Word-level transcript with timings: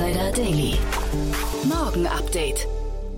Insider 0.00 0.32
Daily. 0.32 0.78
Morgen 1.68 2.06
Update. 2.06 2.66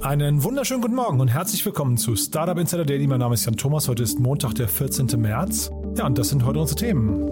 Einen 0.00 0.42
wunderschönen 0.42 0.82
guten 0.82 0.96
Morgen 0.96 1.20
und 1.20 1.28
herzlich 1.28 1.64
willkommen 1.64 1.96
zu 1.96 2.16
Startup 2.16 2.58
Insider 2.58 2.84
Daily. 2.84 3.06
Mein 3.06 3.20
Name 3.20 3.34
ist 3.34 3.44
Jan 3.44 3.56
Thomas. 3.56 3.86
Heute 3.86 4.02
ist 4.02 4.18
Montag, 4.18 4.56
der 4.56 4.66
14. 4.66 5.06
März. 5.16 5.70
Ja, 5.96 6.06
und 6.06 6.18
das 6.18 6.30
sind 6.30 6.44
heute 6.44 6.58
unsere 6.58 6.80
Themen. 6.80 7.30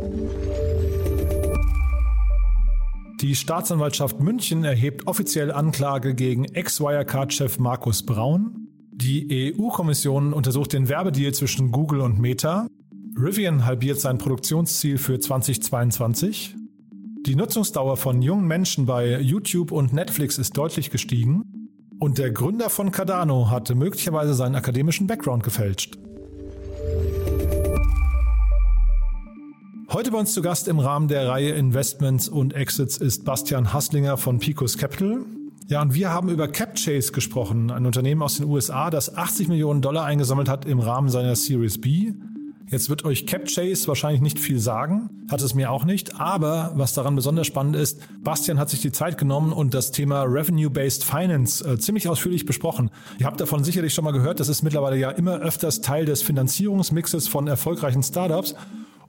Die 3.21 3.35
Staatsanwaltschaft 3.35 4.21
München 4.21 4.63
erhebt 4.63 5.09
offiziell 5.09 5.51
Anklage 5.51 6.15
gegen 6.15 6.45
Ex-Wirecard-Chef 6.45 7.59
Markus 7.59 8.07
Braun. 8.07 8.69
Die 8.93 9.57
EU-Kommission 9.59 10.33
untersucht 10.33 10.75
den 10.75 10.89
Werbedeal 10.89 11.35
zwischen 11.35 11.73
Google 11.73 12.03
und 12.03 12.21
Meta. 12.21 12.69
Rivian 13.21 13.67
halbiert 13.67 13.99
sein 13.99 14.19
Produktionsziel 14.19 14.97
für 14.97 15.19
2022. 15.19 16.55
Die 17.27 17.37
Nutzungsdauer 17.37 17.99
von 17.99 18.23
jungen 18.23 18.47
Menschen 18.47 18.87
bei 18.87 19.21
YouTube 19.21 19.73
und 19.73 19.93
Netflix 19.93 20.39
ist 20.39 20.57
deutlich 20.57 20.91
gestiegen. 20.91 21.69
Und 21.99 22.17
der 22.17 22.31
Gründer 22.31 22.71
von 22.71 22.93
Cardano 22.93 23.51
hatte 23.51 23.75
möglicherweise 23.75 24.33
seinen 24.33 24.55
akademischen 24.55 25.07
Background 25.07 25.43
gefälscht. 25.43 25.99
Heute 29.93 30.13
bei 30.13 30.19
uns 30.19 30.33
zu 30.33 30.41
Gast 30.41 30.67
im 30.67 30.79
Rahmen 30.79 31.09
der 31.09 31.29
Reihe 31.29 31.51
Investments 31.51 32.27
und 32.27 32.55
Exits 32.55 32.97
ist 32.97 33.27
Bastian 33.27 33.75
Hasslinger 33.75 34.17
von 34.17 34.39
Picos 34.39 34.79
Capital. 34.79 35.27
Ja, 35.69 35.83
und 35.83 35.93
wir 35.93 36.11
haben 36.11 36.31
über 36.31 36.49
CapChase 36.49 37.13
gesprochen, 37.13 37.71
ein 37.71 37.85
Unternehmen 37.85 38.23
aus 38.23 38.39
den 38.39 38.47
USA, 38.47 38.89
das 38.89 39.15
80 39.15 39.49
Millionen 39.49 39.83
Dollar 39.83 40.07
eingesammelt 40.07 40.49
hat 40.49 40.65
im 40.65 40.79
Rahmen 40.79 41.11
seiner 41.11 41.37
Series 41.37 41.81
B. 41.81 42.15
Jetzt 42.71 42.89
wird 42.89 43.05
euch 43.05 43.27
CapChase 43.27 43.89
wahrscheinlich 43.89 44.21
nicht 44.21 44.39
viel 44.39 44.61
sagen, 44.61 45.11
hat 45.29 45.43
es 45.43 45.55
mir 45.55 45.73
auch 45.73 45.85
nicht, 45.85 46.21
aber 46.21 46.71
was 46.77 46.95
daran 46.95 47.17
besonders 47.17 47.49
spannend 47.49 47.75
ist, 47.75 48.01
Bastian 48.23 48.61
hat 48.61 48.71
sich 48.71 48.81
die 48.81 48.93
Zeit 48.93 49.19
genommen 49.19 49.53
und 49.53 49.75
das 49.75 49.91
Thema 49.91 50.23
Revenue-Based 50.23 51.03
Finance 51.03 51.69
äh, 51.69 51.79
ziemlich 51.79 52.09
ausführlich 52.09 52.47
besprochen. 52.47 52.91
Ihr 53.19 53.27
habt 53.27 53.41
davon 53.41 53.65
sicherlich 53.65 53.93
schon 53.93 54.05
mal 54.05 54.13
gehört, 54.13 54.39
das 54.39 54.49
ist 54.49 54.63
mittlerweile 54.63 54.97
ja 54.97 55.11
immer 55.11 55.41
öfters 55.41 55.81
Teil 55.81 56.05
des 56.05 56.23
Finanzierungsmixes 56.23 57.27
von 57.27 57.49
erfolgreichen 57.49 58.05
Startups 58.05 58.55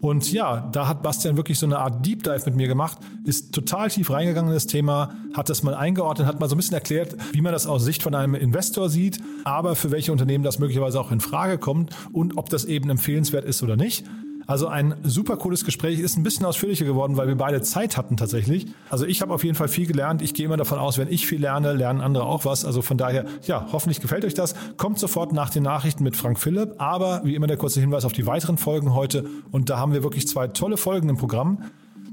und 0.01 0.31
ja, 0.31 0.69
da 0.71 0.87
hat 0.87 1.03
Bastian 1.03 1.37
wirklich 1.37 1.59
so 1.59 1.65
eine 1.65 1.77
Art 1.77 2.05
Deep 2.05 2.23
Dive 2.23 2.41
mit 2.45 2.55
mir 2.55 2.67
gemacht, 2.67 2.97
ist 3.23 3.53
total 3.53 3.89
tief 3.89 4.09
reingegangen 4.09 4.49
in 4.49 4.55
das 4.55 4.67
Thema, 4.67 5.15
hat 5.33 5.49
das 5.49 5.61
mal 5.61 5.75
eingeordnet, 5.75 6.27
hat 6.27 6.39
mal 6.39 6.49
so 6.49 6.55
ein 6.55 6.57
bisschen 6.57 6.73
erklärt, 6.73 7.15
wie 7.33 7.41
man 7.41 7.53
das 7.53 7.67
aus 7.67 7.83
Sicht 7.83 8.01
von 8.01 8.15
einem 8.15 8.33
Investor 8.33 8.89
sieht, 8.89 9.19
aber 9.43 9.75
für 9.75 9.91
welche 9.91 10.11
Unternehmen 10.11 10.43
das 10.43 10.57
möglicherweise 10.59 10.99
auch 10.99 11.11
in 11.11 11.19
Frage 11.19 11.59
kommt 11.59 11.95
und 12.11 12.37
ob 12.37 12.49
das 12.49 12.65
eben 12.65 12.89
empfehlenswert 12.89 13.45
ist 13.45 13.61
oder 13.61 13.75
nicht. 13.75 14.03
Also 14.51 14.67
ein 14.67 14.95
super 15.03 15.37
cooles 15.37 15.63
Gespräch, 15.63 16.01
ist 16.01 16.17
ein 16.17 16.23
bisschen 16.23 16.45
ausführlicher 16.45 16.83
geworden, 16.83 17.15
weil 17.15 17.29
wir 17.29 17.37
beide 17.37 17.61
Zeit 17.61 17.95
hatten 17.95 18.17
tatsächlich. 18.17 18.67
Also 18.89 19.05
ich 19.05 19.21
habe 19.21 19.33
auf 19.33 19.45
jeden 19.45 19.55
Fall 19.55 19.69
viel 19.69 19.87
gelernt. 19.87 20.21
Ich 20.21 20.33
gehe 20.33 20.45
immer 20.45 20.57
davon 20.57 20.77
aus, 20.77 20.97
wenn 20.97 21.07
ich 21.07 21.25
viel 21.25 21.39
lerne, 21.39 21.71
lernen 21.71 22.01
andere 22.01 22.25
auch 22.25 22.43
was. 22.43 22.65
Also 22.65 22.81
von 22.81 22.97
daher, 22.97 23.23
ja, 23.47 23.67
hoffentlich 23.71 24.01
gefällt 24.01 24.25
euch 24.25 24.33
das. 24.33 24.53
Kommt 24.75 24.99
sofort 24.99 25.31
nach 25.31 25.49
den 25.51 25.63
Nachrichten 25.63 26.03
mit 26.03 26.17
Frank 26.17 26.37
Philipp. 26.37 26.73
Aber 26.79 27.21
wie 27.23 27.33
immer 27.35 27.47
der 27.47 27.55
kurze 27.55 27.79
Hinweis 27.79 28.03
auf 28.03 28.11
die 28.11 28.25
weiteren 28.25 28.57
Folgen 28.57 28.93
heute. 28.93 29.23
Und 29.51 29.69
da 29.69 29.77
haben 29.77 29.93
wir 29.93 30.03
wirklich 30.03 30.27
zwei 30.27 30.49
tolle 30.49 30.75
Folgen 30.75 31.07
im 31.07 31.15
Programm. 31.15 31.63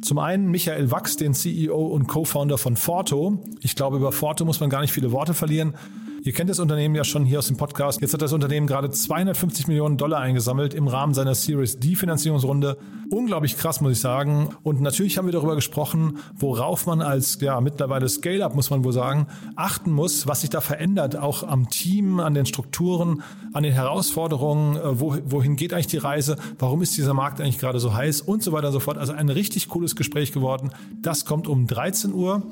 Zum 0.02 0.20
einen 0.20 0.48
Michael 0.48 0.92
Wachs, 0.92 1.16
den 1.16 1.34
CEO 1.34 1.88
und 1.88 2.06
Co-Founder 2.06 2.56
von 2.56 2.76
Forto. 2.76 3.42
Ich 3.62 3.74
glaube, 3.74 3.96
über 3.96 4.12
Forto 4.12 4.44
muss 4.44 4.60
man 4.60 4.70
gar 4.70 4.80
nicht 4.80 4.92
viele 4.92 5.10
Worte 5.10 5.34
verlieren. 5.34 5.74
Ihr 6.24 6.32
kennt 6.32 6.50
das 6.50 6.58
Unternehmen 6.58 6.96
ja 6.96 7.04
schon 7.04 7.24
hier 7.24 7.38
aus 7.38 7.46
dem 7.46 7.56
Podcast. 7.56 8.00
Jetzt 8.00 8.12
hat 8.12 8.22
das 8.22 8.32
Unternehmen 8.32 8.66
gerade 8.66 8.90
250 8.90 9.68
Millionen 9.68 9.96
Dollar 9.96 10.18
eingesammelt 10.20 10.74
im 10.74 10.88
Rahmen 10.88 11.14
seiner 11.14 11.36
Series 11.36 11.78
D 11.78 11.94
Finanzierungsrunde. 11.94 12.76
Unglaublich 13.10 13.56
krass, 13.56 13.80
muss 13.80 13.92
ich 13.92 14.00
sagen. 14.00 14.48
Und 14.64 14.80
natürlich 14.80 15.16
haben 15.16 15.26
wir 15.26 15.32
darüber 15.32 15.54
gesprochen, 15.54 16.18
worauf 16.34 16.86
man 16.86 17.02
als 17.02 17.40
ja 17.40 17.60
mittlerweile 17.60 18.08
Scale-up, 18.08 18.56
muss 18.56 18.70
man 18.70 18.82
wohl 18.82 18.92
sagen, 18.92 19.28
achten 19.54 19.92
muss, 19.92 20.26
was 20.26 20.40
sich 20.40 20.50
da 20.50 20.60
verändert, 20.60 21.16
auch 21.16 21.44
am 21.44 21.70
Team, 21.70 22.18
an 22.18 22.34
den 22.34 22.46
Strukturen, 22.46 23.22
an 23.52 23.62
den 23.62 23.72
Herausforderungen, 23.72 24.76
äh, 24.76 25.00
wo, 25.00 25.16
wohin 25.24 25.54
geht 25.54 25.72
eigentlich 25.72 25.86
die 25.86 25.98
Reise, 25.98 26.36
warum 26.58 26.82
ist 26.82 26.96
dieser 26.96 27.14
Markt 27.14 27.40
eigentlich 27.40 27.58
gerade 27.58 27.78
so 27.78 27.94
heiß 27.94 28.22
und 28.22 28.42
so 28.42 28.50
weiter 28.50 28.66
und 28.66 28.72
so 28.72 28.80
fort. 28.80 28.98
Also 28.98 29.12
ein 29.12 29.28
richtig 29.28 29.68
cooles 29.68 29.94
Gespräch 29.94 30.32
geworden. 30.32 30.70
Das 31.00 31.24
kommt 31.24 31.46
um 31.46 31.68
13 31.68 32.12
Uhr. 32.12 32.42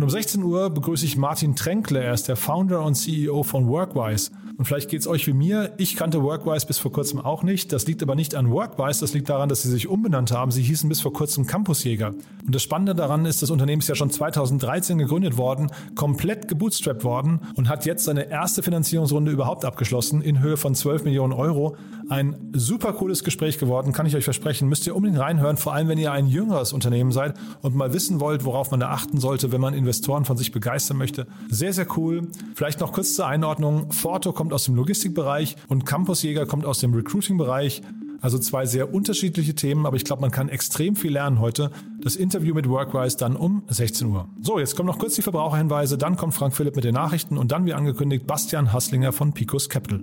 Und 0.00 0.04
um 0.04 0.10
16 0.10 0.42
Uhr 0.42 0.70
begrüße 0.70 1.04
ich 1.04 1.18
Martin 1.18 1.54
Tränkle. 1.54 2.02
Er 2.02 2.14
ist 2.14 2.26
der 2.26 2.36
Founder 2.36 2.82
und 2.84 2.94
CEO 2.94 3.42
von 3.42 3.68
Workwise. 3.68 4.30
Und 4.56 4.64
vielleicht 4.64 4.88
geht 4.88 5.00
es 5.00 5.06
euch 5.06 5.26
wie 5.26 5.34
mir. 5.34 5.74
Ich 5.76 5.94
kannte 5.94 6.22
Workwise 6.22 6.66
bis 6.66 6.78
vor 6.78 6.90
kurzem 6.90 7.20
auch 7.20 7.42
nicht. 7.42 7.70
Das 7.70 7.86
liegt 7.86 8.02
aber 8.02 8.14
nicht 8.14 8.34
an 8.34 8.50
Workwise. 8.50 9.00
Das 9.00 9.12
liegt 9.12 9.28
daran, 9.28 9.50
dass 9.50 9.60
sie 9.60 9.68
sich 9.68 9.88
umbenannt 9.88 10.32
haben. 10.32 10.52
Sie 10.52 10.62
hießen 10.62 10.88
bis 10.88 11.02
vor 11.02 11.12
kurzem 11.12 11.46
Campusjäger. 11.46 12.14
Und 12.46 12.54
das 12.54 12.62
Spannende 12.62 12.94
daran 12.94 13.26
ist, 13.26 13.42
das 13.42 13.50
Unternehmen 13.50 13.80
ist 13.80 13.88
ja 13.88 13.94
schon 13.94 14.10
2013 14.10 14.96
gegründet 14.96 15.36
worden, 15.36 15.70
komplett 15.96 16.48
gebootstrapped 16.48 17.04
worden 17.04 17.40
und 17.56 17.68
hat 17.68 17.84
jetzt 17.84 18.04
seine 18.04 18.30
erste 18.30 18.62
Finanzierungsrunde 18.62 19.30
überhaupt 19.32 19.66
abgeschlossen 19.66 20.22
in 20.22 20.40
Höhe 20.40 20.56
von 20.56 20.74
12 20.74 21.04
Millionen 21.04 21.34
Euro. 21.34 21.76
Ein 22.10 22.50
super 22.52 22.92
cooles 22.92 23.22
Gespräch 23.22 23.58
geworden, 23.58 23.92
kann 23.92 24.04
ich 24.04 24.16
euch 24.16 24.24
versprechen. 24.24 24.68
Müsst 24.68 24.84
ihr 24.84 24.96
unbedingt 24.96 25.20
reinhören, 25.20 25.56
vor 25.56 25.74
allem 25.74 25.86
wenn 25.86 25.96
ihr 25.96 26.10
ein 26.10 26.26
jüngeres 26.26 26.72
Unternehmen 26.72 27.12
seid 27.12 27.34
und 27.62 27.76
mal 27.76 27.94
wissen 27.94 28.18
wollt, 28.18 28.44
worauf 28.44 28.72
man 28.72 28.80
da 28.80 28.90
achten 28.90 29.20
sollte, 29.20 29.52
wenn 29.52 29.60
man 29.60 29.74
Investoren 29.74 30.24
von 30.24 30.36
sich 30.36 30.50
begeistern 30.50 30.96
möchte. 30.96 31.28
Sehr, 31.50 31.72
sehr 31.72 31.86
cool. 31.96 32.26
Vielleicht 32.56 32.80
noch 32.80 32.92
kurz 32.92 33.14
zur 33.14 33.28
Einordnung. 33.28 33.92
Forto 33.92 34.32
kommt 34.32 34.52
aus 34.52 34.64
dem 34.64 34.74
Logistikbereich 34.74 35.54
und 35.68 35.86
Campusjäger 35.86 36.46
kommt 36.46 36.66
aus 36.66 36.80
dem 36.80 36.92
Recruiting-Bereich. 36.94 37.82
Also 38.20 38.40
zwei 38.40 38.66
sehr 38.66 38.92
unterschiedliche 38.92 39.54
Themen, 39.54 39.86
aber 39.86 39.94
ich 39.94 40.04
glaube, 40.04 40.20
man 40.20 40.32
kann 40.32 40.48
extrem 40.48 40.96
viel 40.96 41.12
lernen 41.12 41.38
heute. 41.38 41.70
Das 42.02 42.16
Interview 42.16 42.56
mit 42.56 42.68
Workwise 42.68 43.18
dann 43.18 43.36
um 43.36 43.62
16 43.68 44.08
Uhr. 44.08 44.28
So, 44.42 44.58
jetzt 44.58 44.74
kommen 44.74 44.88
noch 44.88 44.98
kurz 44.98 45.14
die 45.14 45.22
Verbraucherhinweise, 45.22 45.96
dann 45.96 46.16
kommt 46.16 46.34
Frank 46.34 46.56
Philipp 46.56 46.74
mit 46.74 46.84
den 46.84 46.94
Nachrichten 46.94 47.38
und 47.38 47.52
dann, 47.52 47.66
wie 47.66 47.72
angekündigt, 47.72 48.26
Bastian 48.26 48.72
Hasslinger 48.72 49.12
von 49.12 49.32
Picos 49.32 49.68
Capital. 49.68 50.02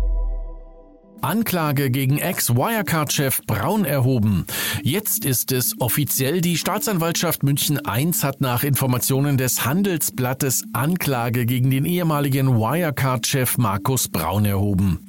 Anklage 1.23 1.89
gegen 1.89 2.17
Ex-Wirecard-Chef 2.17 3.41
Braun 3.47 3.85
erhoben. 3.85 4.45
Jetzt 4.83 5.25
ist 5.25 5.51
es 5.51 5.79
offiziell. 5.79 6.41
Die 6.41 6.57
Staatsanwaltschaft 6.57 7.43
München 7.43 7.79
I 7.87 8.11
hat 8.21 8.41
nach 8.41 8.63
Informationen 8.63 9.37
des 9.37 9.65
Handelsblattes 9.65 10.63
Anklage 10.73 11.45
gegen 11.45 11.69
den 11.69 11.85
ehemaligen 11.85 12.55
Wirecard-Chef 12.55 13.57
Markus 13.57 14.07
Braun 14.07 14.45
erhoben. 14.45 14.99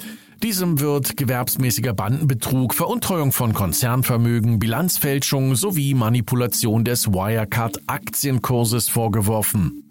Diesem 0.42 0.80
wird 0.80 1.16
gewerbsmäßiger 1.16 1.94
Bandenbetrug, 1.94 2.74
Veruntreuung 2.74 3.30
von 3.30 3.52
Konzernvermögen, 3.52 4.58
Bilanzfälschung 4.58 5.54
sowie 5.54 5.94
Manipulation 5.94 6.84
des 6.84 7.06
Wirecard-Aktienkurses 7.06 8.88
vorgeworfen. 8.88 9.84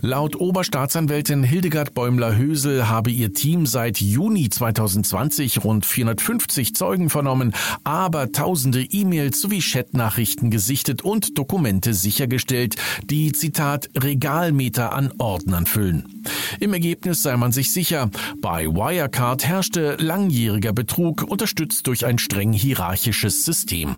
Laut 0.00 0.36
Oberstaatsanwältin 0.36 1.42
Hildegard 1.42 1.94
Bäumler-Hösel 1.94 2.88
habe 2.88 3.10
ihr 3.10 3.32
Team 3.32 3.64
seit 3.64 3.98
Juni 3.98 4.50
2020 4.50 5.64
rund 5.64 5.86
450 5.86 6.74
Zeugen 6.74 7.08
vernommen, 7.08 7.54
aber 7.82 8.30
tausende 8.30 8.82
E-Mails 8.82 9.40
sowie 9.40 9.60
Chatnachrichten 9.60 10.50
gesichtet 10.50 11.02
und 11.02 11.38
Dokumente 11.38 11.94
sichergestellt, 11.94 12.76
die, 13.04 13.32
Zitat, 13.32 13.88
Regalmeter 13.96 14.92
an 14.92 15.12
Ordnern 15.18 15.64
füllen. 15.64 16.22
Im 16.60 16.74
Ergebnis 16.74 17.22
sei 17.22 17.36
man 17.36 17.52
sich 17.52 17.72
sicher, 17.72 18.10
bei 18.40 18.66
Wirecard 18.66 19.46
herrschte 19.46 19.96
langjähriger 19.98 20.74
Betrug, 20.74 21.22
unterstützt 21.22 21.86
durch 21.86 22.04
ein 22.04 22.18
streng 22.18 22.52
hierarchisches 22.52 23.44
System. 23.44 23.96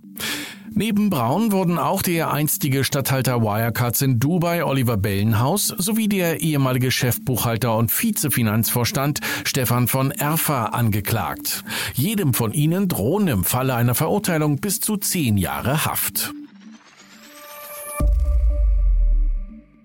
Neben 0.75 1.11
Braun 1.11 1.53
wurden 1.53 1.79
auch 1.79 2.03
der 2.03 2.33
einstige 2.33 2.85
Statthalter 2.85 3.43
Wirecards 3.43 4.03
in 4.03 4.19
Dubai, 4.19 4.65
Oliver 4.65 4.97
Bellenhaus, 4.97 5.69
sowie 5.69 6.09
der 6.09 6.41
ehemalige 6.41 6.91
Chefbuchhalter 6.91 7.77
und 7.77 7.91
Vizefinanzvorstand 7.91 9.21
Stefan 9.45 9.89
von 9.89 10.11
Erfa 10.11 10.67
angeklagt. 10.67 11.65
Jedem 11.95 12.35
von 12.35 12.53
ihnen 12.53 12.89
drohen 12.89 13.29
im 13.29 13.45
Falle 13.45 13.75
einer 13.75 13.95
Verurteilung 13.95 14.59
bis 14.59 14.81
zu 14.81 14.97
zehn 14.97 15.37
Jahre 15.37 15.85
Haft. 15.85 16.33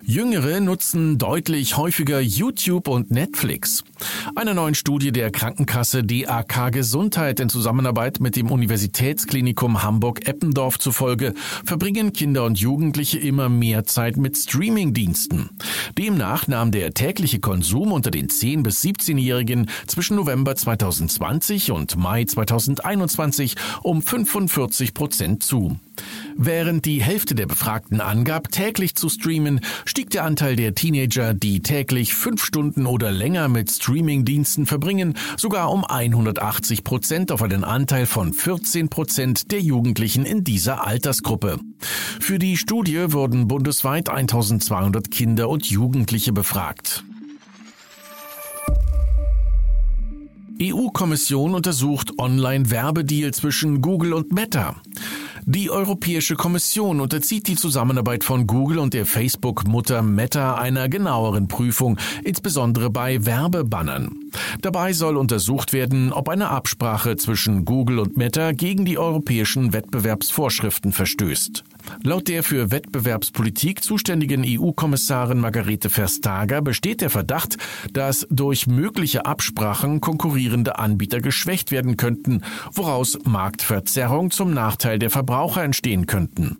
Jüngere 0.06 0.60
nutzen 0.60 1.18
deutlich 1.18 1.78
häufiger 1.78 2.20
YouTube 2.20 2.90
und 2.90 3.10
Netflix. 3.10 3.86
Einer 4.36 4.54
neuen 4.54 4.76
Studie 4.76 5.14
der 5.14 5.32
Krankenkasse 5.32 6.04
DAK 6.04 6.74
Gesundheit 6.74 7.40
in 7.40 7.48
Zusammenarbeit 7.48 8.20
mit 8.20 8.36
dem 8.36 8.52
Universitätsklinikum 8.52 9.82
Hamburg-Eppendorf 9.82 10.78
zufolge 10.78 11.34
verbringen 11.64 12.12
Kinder 12.12 12.44
und 12.44 12.60
Jugendliche 12.60 13.18
immer 13.18 13.48
mehr 13.48 13.86
Zeit 13.86 14.18
mit 14.18 14.36
Streamingdiensten. 14.36 15.50
Demnach 15.98 16.48
nahm 16.50 16.72
der 16.72 16.94
tägliche 16.94 17.40
Konsum 17.40 17.94
unter 17.94 18.12
den 18.12 18.28
10 18.28 18.64
bis 18.64 18.84
17-Jährigen 18.84 19.70
zwischen 19.88 20.18
November 20.18 20.58
2020 20.58 21.72
und 21.72 21.96
Mai 21.96 22.26
2021 22.26 23.56
um 23.84 24.02
45 24.02 24.94
Prozent 24.94 25.44
zu. 25.44 25.78
Während 26.36 26.86
die 26.86 27.02
Hälfte 27.02 27.36
der 27.36 27.46
Befragten 27.46 28.02
angab, 28.02 28.52
täglich 28.52 28.96
zu 28.96 29.10
streamen, 29.10 29.62
stieg 29.86 30.10
der 30.10 30.24
Anteil 30.24 30.56
der 30.56 30.76
Teenager, 30.76 31.34
die 31.34 31.62
täglich 31.62 32.14
fünf 32.16 32.44
Stunden 32.44 32.86
oder 32.86 33.12
länger 33.12 33.48
mit 33.48 33.72
Streamingdiensten 33.72 34.66
verbringen, 34.66 35.16
sogar 35.38 35.72
um 35.72 35.86
180 35.86 36.84
Prozent 36.84 37.32
auf 37.32 37.42
einen 37.42 37.64
Anteil 37.64 38.06
von 38.06 38.34
14 38.34 38.90
Prozent 38.90 39.52
der 39.52 39.62
Jugendlichen 39.62 40.26
in 40.26 40.44
dieser 40.44 40.86
Altersgruppe. 40.86 41.60
Für 42.20 42.40
die 42.40 42.58
Studie 42.58 43.12
wurden 43.14 43.48
bundesweit 43.48 44.10
1200 44.10 45.12
Kinder 45.12 45.50
und 45.50 45.66
Jugendliche 45.70 46.34
befragt. 46.34 47.04
EU-Kommission 50.62 51.56
untersucht 51.56 52.18
Online-Werbedeal 52.18 53.34
zwischen 53.34 53.82
Google 53.82 54.14
und 54.14 54.32
Meta. 54.32 54.76
Die 55.46 55.70
Europäische 55.70 56.36
Kommission 56.36 57.02
unterzieht 57.02 57.48
die 57.48 57.56
Zusammenarbeit 57.56 58.24
von 58.24 58.48
Google 58.48 58.80
und 58.80 58.94
der 58.94 59.06
Facebook-Mutter 59.06 60.02
Meta 60.02 60.56
einer 60.56 60.88
genaueren 60.88 61.50
Prüfung, 61.50 61.98
insbesondere 62.24 62.90
bei 62.90 63.26
Werbebannern. 63.26 64.16
Dabei 64.62 64.94
soll 64.94 65.18
untersucht 65.18 65.74
werden, 65.74 66.14
ob 66.14 66.30
eine 66.30 66.50
Absprache 66.50 67.18
zwischen 67.18 67.66
Google 67.66 68.00
und 68.00 68.16
Meta 68.16 68.54
gegen 68.54 68.86
die 68.86 68.98
europäischen 68.98 69.74
Wettbewerbsvorschriften 69.74 70.94
verstößt. 70.94 71.64
Laut 72.04 72.28
der 72.28 72.44
für 72.44 72.72
Wettbewerbspolitik 72.72 73.84
zuständigen 73.84 74.44
EU-Kommissarin 74.46 75.40
Margarete 75.40 75.90
Verstager 75.90 76.62
besteht 76.62 77.02
der 77.02 77.10
Verdacht, 77.10 77.58
dass 77.92 78.28
durch 78.30 78.68
mögliche 78.68 79.26
Absprachen 79.26 80.02
konkurrierende 80.02 80.80
Anbieter 80.80 81.20
geschwächt 81.20 81.72
werden 81.72 81.98
könnten, 81.98 82.42
woraus 82.72 83.18
Marktverzerrung 83.26 84.32
zum 84.32 84.54
Nachteil 84.54 85.00
der 85.00 85.10
Verbraucher 85.10 85.64
entstehen 85.64 86.06
könnten. 86.06 86.58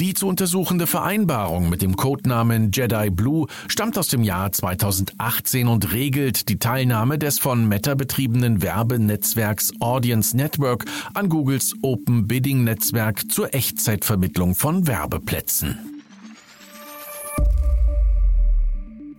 Die 0.00 0.14
zu 0.14 0.26
untersuchende 0.26 0.86
Vereinbarung 0.86 1.68
mit 1.68 1.82
dem 1.82 1.96
Codenamen 1.96 2.70
Jedi 2.72 3.10
Blue 3.10 3.46
stammt 3.68 3.96
aus 3.96 4.08
dem 4.08 4.22
Jahr 4.22 4.50
2018 4.50 5.68
und 5.68 5.92
regelt 5.92 6.48
die 6.48 6.58
Teilnahme 6.58 7.18
des 7.18 7.38
von 7.38 7.68
Meta 7.68 7.94
betriebenen 7.94 8.62
Werbenetzwerks 8.62 9.72
Audience 9.80 10.36
Network 10.36 10.84
an 11.14 11.28
Googles 11.28 11.74
Open 11.82 12.26
Bidding 12.26 12.64
Netzwerk 12.64 13.30
zur 13.30 13.54
Echtzeitvermittlung 13.54 14.54
von 14.54 14.86
Werbeplätzen. 14.86 15.78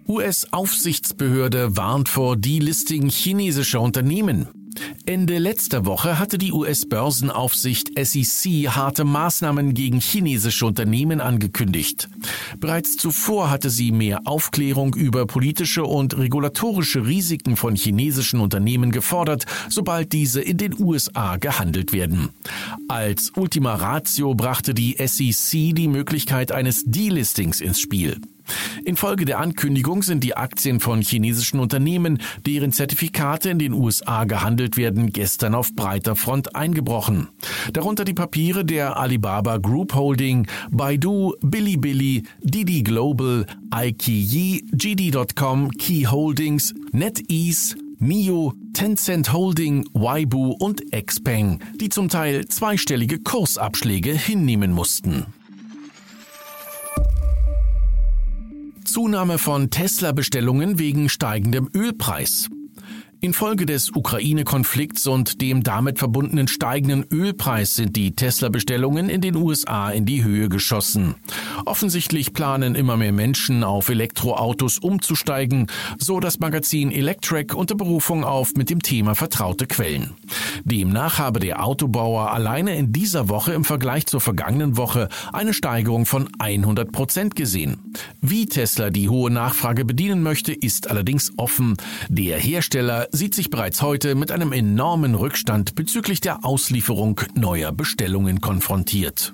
US-Aufsichtsbehörde 0.08 1.78
warnt 1.78 2.10
vor 2.10 2.38
Delisting 2.38 3.10
chinesischer 3.10 3.82
Unternehmen. 3.82 4.65
Ende 5.06 5.38
letzter 5.38 5.86
Woche 5.86 6.20
hatte 6.20 6.38
die 6.38 6.52
US-Börsenaufsicht 6.52 7.92
SEC 7.98 8.70
harte 8.70 9.04
Maßnahmen 9.04 9.74
gegen 9.74 10.00
chinesische 10.00 10.66
Unternehmen 10.66 11.22
angekündigt. 11.22 12.10
Bereits 12.60 12.98
zuvor 12.98 13.50
hatte 13.50 13.70
sie 13.70 13.92
mehr 13.92 14.22
Aufklärung 14.26 14.96
über 14.96 15.26
politische 15.28 15.84
und 15.84 16.18
regulatorische 16.18 17.06
Risiken 17.06 17.56
von 17.56 17.76
chinesischen 17.76 18.40
Unternehmen 18.40 18.92
gefordert, 18.92 19.46
sobald 19.70 20.12
diese 20.12 20.42
in 20.42 20.58
den 20.58 20.76
USA 20.80 21.38
gehandelt 21.38 21.94
werden. 21.94 22.30
Als 22.88 23.32
Ultima 23.36 23.76
Ratio 23.76 24.34
brachte 24.34 24.74
die 24.74 24.98
SEC 24.98 25.76
die 25.76 25.88
Möglichkeit 25.88 26.52
eines 26.52 26.84
Delistings 26.86 27.62
ins 27.62 27.80
Spiel. 27.80 28.20
Infolge 28.84 29.26
der 29.26 29.40
Ankündigung 29.40 30.04
sind 30.04 30.24
die 30.24 30.36
Aktien 30.38 30.80
von 30.80 31.02
chinesischen 31.02 31.60
Unternehmen, 31.60 32.20
deren 32.46 32.72
Zertifikate 32.72 33.50
in 33.50 33.60
den 33.60 33.74
USA 33.74 34.26
gehandelt 34.26 34.78
werden, 34.78 35.12
gestern 35.12 35.56
auf 35.56 35.74
breiter 35.74 36.16
Front 36.16 36.56
eingebrochen. 36.56 37.30
Darunter 37.74 38.06
die 38.06 38.14
Papiere 38.14 38.66
der 38.66 38.98
Alibaba 38.98 39.58
Group 39.58 39.96
Holding, 39.96 40.48
Baidu, 40.72 41.34
Bilibili, 41.42 42.24
Didi 42.42 42.84
Global, 42.84 43.46
iQIYI, 43.74 44.66
GD.com, 44.72 45.72
Key 45.72 46.06
Holdings, 46.06 46.74
NetEase, 46.92 47.76
Mio, 48.00 48.54
Tencent 48.74 49.32
Holding, 49.32 49.88
Weibu 49.94 50.52
und 50.60 50.82
Xpeng, 50.92 51.60
die 51.80 51.90
zum 51.90 52.10
Teil 52.10 52.46
zweistellige 52.46 53.20
Kursabschläge 53.20 54.14
hinnehmen 54.14 54.72
mussten. 54.72 55.26
Zunahme 58.96 59.40
von 59.40 59.72
Tesla-Bestellungen 59.72 60.80
wegen 60.80 61.10
steigendem 61.10 61.70
Ölpreis. 61.76 62.48
Infolge 63.22 63.66
des 63.66 63.92
Ukraine-Konflikts 63.96 65.08
und 65.08 65.42
dem 65.42 65.64
damit 65.64 66.00
verbundenen 66.00 66.48
steigenden 66.48 67.06
Ölpreis 67.12 67.76
sind 67.76 67.96
die 67.96 68.16
Tesla-Bestellungen 68.16 69.10
in 69.10 69.22
den 69.22 69.36
USA 69.36 69.90
in 69.90 70.06
die 70.06 70.24
Höhe 70.24 70.50
geschossen. 70.50 71.16
Offensichtlich 71.66 72.34
planen 72.34 72.76
immer 72.76 72.98
mehr 72.98 73.12
Menschen 73.12 73.64
auf 73.64 73.90
Elektroautos 73.90 74.80
umzusteigen, 74.80 75.68
so 75.98 76.20
das 76.20 76.40
Magazin 76.40 76.92
Electrek 76.92 77.56
unter 77.56 77.76
Berufung 77.76 78.24
auf 78.24 78.54
mit 78.56 78.70
dem 78.70 78.82
Thema 78.82 79.16
vertraute 79.16 79.66
Quellen. 79.66 80.16
Demnach 80.64 81.20
habe 81.20 81.40
der 81.40 81.64
Autobauer 81.64 82.32
alleine 82.32 82.76
in 82.78 82.92
dieser 82.92 83.30
Woche 83.30 83.54
im 83.54 83.64
Vergleich 83.64 84.06
zur 84.06 84.22
vergangenen 84.22 84.78
Woche 84.78 85.10
eine 85.34 85.54
Steigerung 85.54 86.06
von 86.06 86.30
100 86.40 86.92
Prozent 86.92 87.36
gesehen. 87.36 87.94
Wie 88.22 88.46
Tesla 88.46 88.90
die 88.90 89.10
hohe 89.10 89.32
Nachfrage 89.32 89.86
bedienen 89.86 90.24
möchte, 90.24 90.54
ist 90.54 90.90
allerdings 90.90 91.32
offen. 91.38 91.78
Der 92.10 92.38
Hersteller 92.38 93.08
sieht 93.16 93.36
sich 93.36 93.50
bereits 93.50 93.82
heute 93.82 94.16
mit 94.16 94.32
einem 94.32 94.52
enormen 94.52 95.16
Rückstand 95.16 95.76
bezüglich 95.76 96.22
der 96.22 96.46
Auslieferung 96.46 97.22
neuer 97.36 97.72
Bestellungen 97.72 98.42
konfrontiert. 98.42 99.34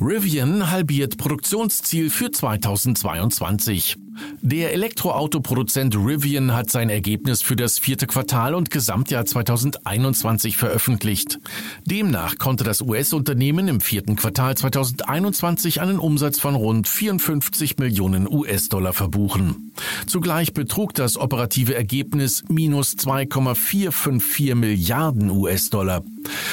Rivian 0.00 0.70
halbiert 0.70 1.16
Produktionsziel 1.16 2.10
für 2.10 2.30
2022. 2.30 3.96
Der 4.40 4.72
Elektroautoproduzent 4.72 5.96
Rivian 5.96 6.54
hat 6.54 6.70
sein 6.70 6.90
Ergebnis 6.90 7.42
für 7.42 7.56
das 7.56 7.78
vierte 7.78 8.06
Quartal 8.06 8.54
und 8.54 8.70
Gesamtjahr 8.70 9.24
2021 9.24 10.56
veröffentlicht. 10.56 11.38
Demnach 11.84 12.38
konnte 12.38 12.64
das 12.64 12.80
US-Unternehmen 12.80 13.68
im 13.68 13.80
vierten 13.80 14.16
Quartal 14.16 14.56
2021 14.56 15.80
einen 15.80 15.98
Umsatz 15.98 16.38
von 16.38 16.54
rund 16.54 16.88
54 16.88 17.78
Millionen 17.78 18.28
US-Dollar 18.28 18.92
verbuchen. 18.92 19.72
Zugleich 20.06 20.54
betrug 20.54 20.94
das 20.94 21.16
operative 21.16 21.74
Ergebnis 21.74 22.44
minus 22.48 22.96
2,454 22.96 24.54
Milliarden 24.54 25.30
US-Dollar. 25.30 26.02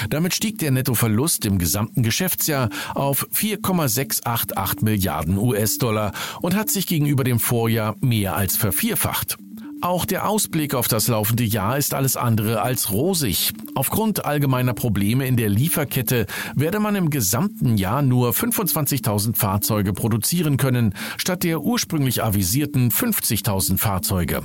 Damit 0.09 0.33
stieg 0.33 0.59
der 0.59 0.71
Nettoverlust 0.71 1.45
im 1.45 1.57
gesamten 1.57 2.03
Geschäftsjahr 2.03 2.69
auf 2.93 3.27
4,688 3.31 4.81
Milliarden 4.81 5.37
US-Dollar 5.37 6.11
und 6.41 6.55
hat 6.55 6.69
sich 6.69 6.87
gegenüber 6.87 7.23
dem 7.23 7.39
Vorjahr 7.53 7.95
mehr 8.01 8.35
als 8.35 8.57
vervierfacht. 8.57 9.37
Auch 9.79 10.05
der 10.05 10.27
Ausblick 10.27 10.73
auf 10.73 10.87
das 10.87 11.07
laufende 11.07 11.43
Jahr 11.43 11.77
ist 11.77 11.93
alles 11.93 12.17
andere 12.17 12.63
als 12.63 12.91
rosig. 12.91 13.53
Aufgrund 13.75 14.25
allgemeiner 14.25 14.73
Probleme 14.73 15.27
in 15.27 15.37
der 15.37 15.49
Lieferkette 15.49 16.25
werde 16.55 16.79
man 16.79 16.95
im 16.95 17.11
gesamten 17.11 17.77
Jahr 17.77 18.01
nur 18.01 18.31
25.000 18.31 19.35
Fahrzeuge 19.35 19.93
produzieren 19.93 20.57
können, 20.57 20.95
statt 21.17 21.43
der 21.43 21.61
ursprünglich 21.61 22.23
avisierten 22.23 22.89
50.000 22.89 23.77
Fahrzeuge. 23.77 24.41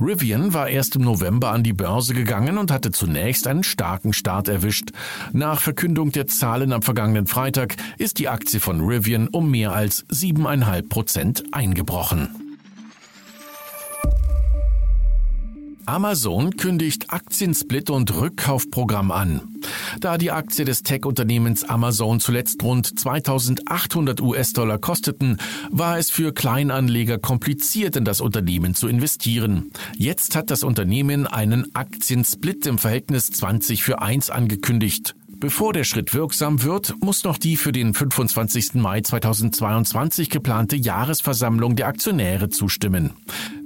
Rivian 0.00 0.54
war 0.54 0.68
erst 0.68 0.96
im 0.96 1.02
November 1.02 1.50
an 1.50 1.62
die 1.62 1.72
Börse 1.72 2.14
gegangen 2.14 2.58
und 2.58 2.70
hatte 2.70 2.90
zunächst 2.90 3.46
einen 3.46 3.64
starken 3.64 4.12
Start 4.12 4.48
erwischt. 4.48 4.90
Nach 5.32 5.60
Verkündung 5.60 6.12
der 6.12 6.26
Zahlen 6.26 6.72
am 6.72 6.82
vergangenen 6.82 7.26
Freitag 7.26 7.76
ist 7.98 8.18
die 8.18 8.28
Aktie 8.28 8.60
von 8.60 8.80
Rivian 8.80 9.28
um 9.28 9.50
mehr 9.50 9.72
als 9.72 10.06
7,5 10.08 10.88
Prozent 10.88 11.44
eingebrochen. 11.52 12.43
Amazon 15.86 16.56
kündigt 16.56 17.10
Aktiensplit 17.10 17.90
und 17.90 18.14
Rückkaufprogramm 18.14 19.10
an. 19.10 19.40
Da 20.00 20.18
die 20.18 20.30
Aktie 20.30 20.64
des 20.64 20.82
Tech-Unternehmens 20.82 21.64
Amazon 21.64 22.20
zuletzt 22.20 22.62
rund 22.62 22.98
2800 22.98 24.20
US-Dollar 24.20 24.78
kosteten, 24.78 25.38
war 25.70 25.98
es 25.98 26.10
für 26.10 26.32
Kleinanleger 26.32 27.18
kompliziert, 27.18 27.96
in 27.96 28.04
das 28.04 28.20
Unternehmen 28.20 28.74
zu 28.74 28.88
investieren. 28.88 29.70
Jetzt 29.96 30.36
hat 30.36 30.50
das 30.50 30.62
Unternehmen 30.62 31.26
einen 31.26 31.74
Aktiensplit 31.74 32.66
im 32.66 32.78
Verhältnis 32.78 33.26
20 33.26 33.82
für 33.82 34.00
1 34.00 34.30
angekündigt. 34.30 35.14
Bevor 35.44 35.74
der 35.74 35.84
Schritt 35.84 36.14
wirksam 36.14 36.62
wird, 36.62 36.94
muss 37.02 37.22
noch 37.24 37.36
die 37.36 37.58
für 37.58 37.70
den 37.70 37.92
25. 37.92 38.76
Mai 38.76 39.02
2022 39.02 40.30
geplante 40.30 40.74
Jahresversammlung 40.74 41.76
der 41.76 41.86
Aktionäre 41.86 42.48
zustimmen. 42.48 43.10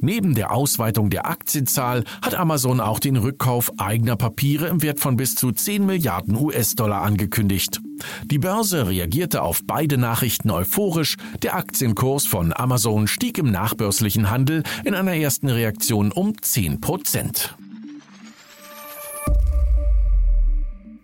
Neben 0.01 0.35
der 0.35 0.51
Ausweitung 0.51 1.09
der 1.09 1.31
Aktienzahl 1.31 2.03
hat 2.21 2.35
Amazon 2.35 2.81
auch 2.81 2.99
den 2.99 3.17
Rückkauf 3.17 3.71
eigener 3.79 4.17
Papiere 4.17 4.67
im 4.67 4.83
Wert 4.83 4.99
von 4.99 5.17
bis 5.17 5.37
zu 5.37 5.53
10 5.53 5.87
Milliarden 5.87 6.35
US-Dollar 6.35 7.03
angekündigt. 7.03 7.81
Die 8.25 8.41
Börse 8.41 8.89
reagierte 8.89 9.43
auf 9.43 9.63
beide 9.65 9.99
Nachrichten 9.99 10.51
euphorisch. 10.51 11.15
Der 11.45 11.55
Aktienkurs 11.55 12.27
von 12.27 12.53
Amazon 12.53 13.07
stieg 13.07 13.39
im 13.39 13.53
nachbörslichen 13.53 14.33
Handel 14.33 14.65
in 14.85 14.97
einer 14.97 15.15
ersten 15.15 15.49
Reaktion 15.49 16.11
um 16.11 16.35
10 16.43 16.81
Prozent. 16.81 17.55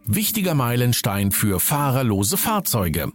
Wichtiger 0.06 0.54
Meilenstein 0.54 1.32
für 1.32 1.60
fahrerlose 1.60 2.36
Fahrzeuge. 2.36 3.12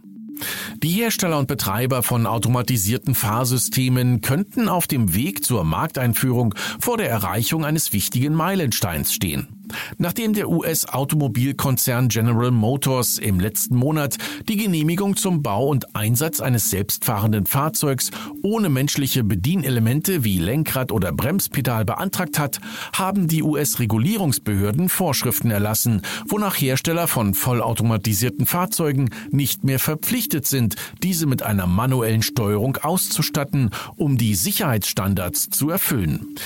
Die 0.82 0.88
Hersteller 0.88 1.38
und 1.38 1.46
Betreiber 1.46 2.02
von 2.02 2.26
automatisierten 2.26 3.14
Fahrsystemen 3.14 4.22
könnten 4.22 4.68
auf 4.68 4.86
dem 4.86 5.14
Weg 5.14 5.44
zur 5.44 5.64
Markteinführung 5.64 6.54
vor 6.80 6.96
der 6.96 7.10
Erreichung 7.10 7.64
eines 7.64 7.92
wichtigen 7.92 8.34
Meilensteins 8.34 9.12
stehen. 9.12 9.59
Nachdem 9.98 10.34
der 10.34 10.48
US-Automobilkonzern 10.48 12.08
General 12.08 12.50
Motors 12.50 13.18
im 13.18 13.40
letzten 13.40 13.76
Monat 13.76 14.16
die 14.48 14.56
Genehmigung 14.56 15.16
zum 15.16 15.42
Bau 15.42 15.66
und 15.66 15.94
Einsatz 15.94 16.40
eines 16.40 16.70
selbstfahrenden 16.70 17.46
Fahrzeugs 17.46 18.10
ohne 18.42 18.68
menschliche 18.68 19.24
Bedienelemente 19.24 20.24
wie 20.24 20.38
Lenkrad 20.38 20.92
oder 20.92 21.12
Bremspedal 21.12 21.84
beantragt 21.84 22.38
hat, 22.38 22.60
haben 22.92 23.28
die 23.28 23.42
US-Regulierungsbehörden 23.42 24.88
Vorschriften 24.88 25.50
erlassen, 25.50 26.02
wonach 26.26 26.56
Hersteller 26.56 27.06
von 27.06 27.34
vollautomatisierten 27.34 28.46
Fahrzeugen 28.46 29.10
nicht 29.30 29.64
mehr 29.64 29.78
verpflichtet 29.78 30.46
sind, 30.46 30.76
diese 31.02 31.26
mit 31.26 31.42
einer 31.42 31.66
manuellen 31.66 32.22
Steuerung 32.22 32.76
auszustatten, 32.76 33.70
um 33.96 34.16
die 34.16 34.34
Sicherheitsstandards 34.34 35.50
zu 35.50 35.70
erfüllen. 35.70 36.36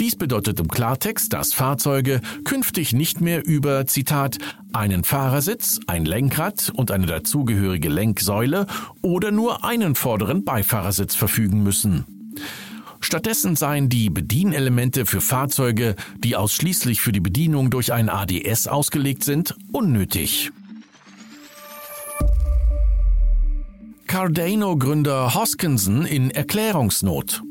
Dies 0.00 0.16
bedeutet 0.16 0.58
im 0.58 0.68
Klartext, 0.68 1.32
dass 1.32 1.52
Fahrzeuge 1.52 2.20
künftig 2.44 2.92
nicht 2.92 3.20
mehr 3.20 3.44
über, 3.46 3.86
Zitat, 3.86 4.38
einen 4.72 5.04
Fahrersitz, 5.04 5.80
ein 5.86 6.04
Lenkrad 6.04 6.72
und 6.74 6.90
eine 6.90 7.06
dazugehörige 7.06 7.88
Lenksäule 7.88 8.66
oder 9.02 9.30
nur 9.30 9.64
einen 9.64 9.94
vorderen 9.94 10.44
Beifahrersitz 10.44 11.14
verfügen 11.14 11.62
müssen. 11.62 12.04
Stattdessen 13.00 13.56
seien 13.56 13.88
die 13.88 14.10
Bedienelemente 14.10 15.06
für 15.06 15.20
Fahrzeuge, 15.20 15.96
die 16.18 16.36
ausschließlich 16.36 17.00
für 17.00 17.12
die 17.12 17.20
Bedienung 17.20 17.70
durch 17.70 17.92
ein 17.92 18.08
ADS 18.08 18.68
ausgelegt 18.68 19.24
sind, 19.24 19.54
unnötig. 19.72 20.52
Cardano-Gründer 24.06 25.34
Hoskinson 25.34 26.04
in 26.04 26.30
Erklärungsnot. 26.30 27.42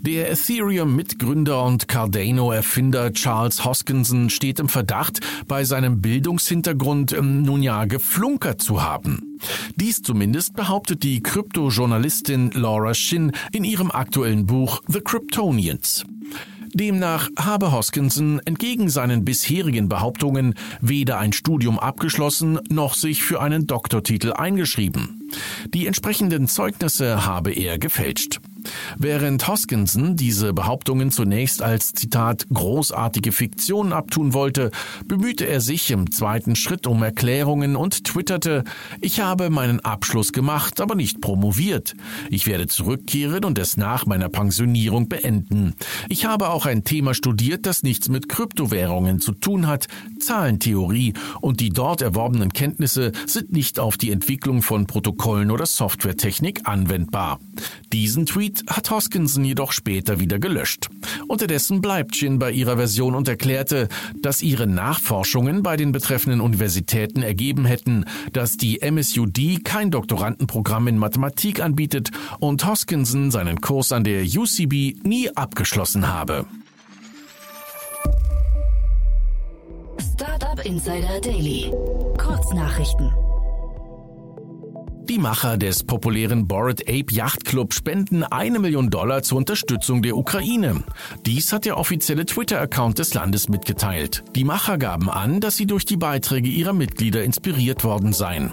Der 0.00 0.30
Ethereum-Mitgründer 0.30 1.62
und 1.64 1.86
Cardano-Erfinder 1.86 3.12
Charles 3.12 3.64
Hoskinson 3.64 4.30
steht 4.30 4.58
im 4.58 4.68
Verdacht, 4.68 5.20
bei 5.46 5.64
seinem 5.64 6.00
Bildungshintergrund 6.00 7.12
ähm, 7.12 7.42
nun 7.42 7.62
ja 7.62 7.84
geflunkert 7.84 8.60
zu 8.60 8.82
haben. 8.82 9.38
Dies 9.76 10.02
zumindest 10.02 10.54
behauptet 10.54 11.02
die 11.02 11.22
Kryptojournalistin 11.22 12.52
Laura 12.52 12.94
Shin 12.94 13.32
in 13.52 13.64
ihrem 13.64 13.90
aktuellen 13.90 14.46
Buch 14.46 14.82
The 14.88 15.00
Kryptonians. 15.00 16.04
Demnach 16.74 17.28
habe 17.38 17.70
Hoskinson 17.70 18.40
entgegen 18.46 18.88
seinen 18.88 19.24
bisherigen 19.26 19.90
Behauptungen 19.90 20.54
weder 20.80 21.18
ein 21.18 21.34
Studium 21.34 21.78
abgeschlossen 21.78 22.58
noch 22.70 22.94
sich 22.94 23.22
für 23.22 23.42
einen 23.42 23.66
Doktortitel 23.66 24.32
eingeschrieben. 24.32 25.28
Die 25.74 25.86
entsprechenden 25.86 26.48
Zeugnisse 26.48 27.26
habe 27.26 27.52
er 27.52 27.78
gefälscht. 27.78 28.40
Während 28.96 29.46
Hoskinson 29.48 30.16
diese 30.16 30.52
Behauptungen 30.52 31.10
zunächst 31.10 31.62
als 31.62 31.92
Zitat 31.92 32.46
großartige 32.52 33.32
Fiktion 33.32 33.92
abtun 33.92 34.34
wollte, 34.34 34.70
bemühte 35.06 35.46
er 35.46 35.60
sich 35.60 35.90
im 35.90 36.10
zweiten 36.10 36.56
Schritt 36.56 36.86
um 36.86 37.02
Erklärungen 37.02 37.76
und 37.76 38.04
twitterte, 38.04 38.64
ich 39.00 39.20
habe 39.20 39.50
meinen 39.50 39.80
Abschluss 39.80 40.32
gemacht, 40.32 40.80
aber 40.80 40.94
nicht 40.94 41.20
promoviert. 41.20 41.94
Ich 42.30 42.46
werde 42.46 42.66
zurückkehren 42.66 43.44
und 43.44 43.58
es 43.58 43.76
nach 43.76 44.06
meiner 44.06 44.28
Pensionierung 44.28 45.08
beenden. 45.08 45.74
Ich 46.08 46.24
habe 46.24 46.50
auch 46.50 46.66
ein 46.66 46.84
Thema 46.84 47.14
studiert, 47.14 47.66
das 47.66 47.82
nichts 47.82 48.08
mit 48.08 48.28
Kryptowährungen 48.28 49.20
zu 49.20 49.32
tun 49.32 49.66
hat, 49.66 49.86
Zahlentheorie, 50.20 51.14
und 51.40 51.60
die 51.60 51.70
dort 51.70 52.02
erworbenen 52.02 52.52
Kenntnisse 52.52 53.12
sind 53.26 53.52
nicht 53.52 53.78
auf 53.78 53.96
die 53.96 54.10
Entwicklung 54.10 54.62
von 54.62 54.86
Protokollen 54.86 55.50
oder 55.50 55.66
Softwaretechnik 55.66 56.62
anwendbar. 56.64 57.40
Diesen 57.92 58.26
Tweet 58.26 58.51
Tweet 58.52 58.70
hat 58.70 58.90
Hoskinson 58.90 59.44
jedoch 59.44 59.72
später 59.72 60.20
wieder 60.20 60.38
gelöscht. 60.38 60.88
Unterdessen 61.28 61.80
bleibt 61.80 62.16
Jin 62.16 62.38
bei 62.38 62.50
ihrer 62.50 62.76
Version 62.76 63.14
und 63.14 63.28
erklärte, 63.28 63.88
dass 64.20 64.42
ihre 64.42 64.66
Nachforschungen 64.66 65.62
bei 65.62 65.76
den 65.76 65.92
betreffenden 65.92 66.40
Universitäten 66.40 67.22
ergeben 67.22 67.64
hätten, 67.64 68.04
dass 68.32 68.56
die 68.56 68.80
MSUD 68.82 69.64
kein 69.64 69.90
Doktorandenprogramm 69.90 70.88
in 70.88 70.98
Mathematik 70.98 71.62
anbietet 71.62 72.10
und 72.40 72.66
Hoskinson 72.66 73.30
seinen 73.30 73.60
Kurs 73.60 73.92
an 73.92 74.04
der 74.04 74.22
UCB 74.22 75.02
nie 75.04 75.30
abgeschlossen 75.34 76.08
habe. 76.08 76.46
Startup 80.14 80.64
Insider 80.64 81.20
Daily. 81.20 81.72
Kurznachrichten. 82.18 83.31
Die 85.08 85.18
Macher 85.18 85.56
des 85.56 85.82
populären 85.82 86.46
Bored 86.46 86.82
Ape 86.82 87.12
Yacht 87.12 87.44
Club 87.44 87.74
spenden 87.74 88.22
eine 88.22 88.60
Million 88.60 88.88
Dollar 88.88 89.22
zur 89.22 89.38
Unterstützung 89.38 90.00
der 90.00 90.16
Ukraine. 90.16 90.84
Dies 91.26 91.52
hat 91.52 91.64
der 91.64 91.76
offizielle 91.76 92.24
Twitter-Account 92.24 93.00
des 93.00 93.12
Landes 93.12 93.48
mitgeteilt. 93.48 94.22
Die 94.36 94.44
Macher 94.44 94.78
gaben 94.78 95.10
an, 95.10 95.40
dass 95.40 95.56
sie 95.56 95.66
durch 95.66 95.84
die 95.84 95.96
Beiträge 95.96 96.48
ihrer 96.48 96.72
Mitglieder 96.72 97.24
inspiriert 97.24 97.82
worden 97.82 98.12
seien. 98.12 98.52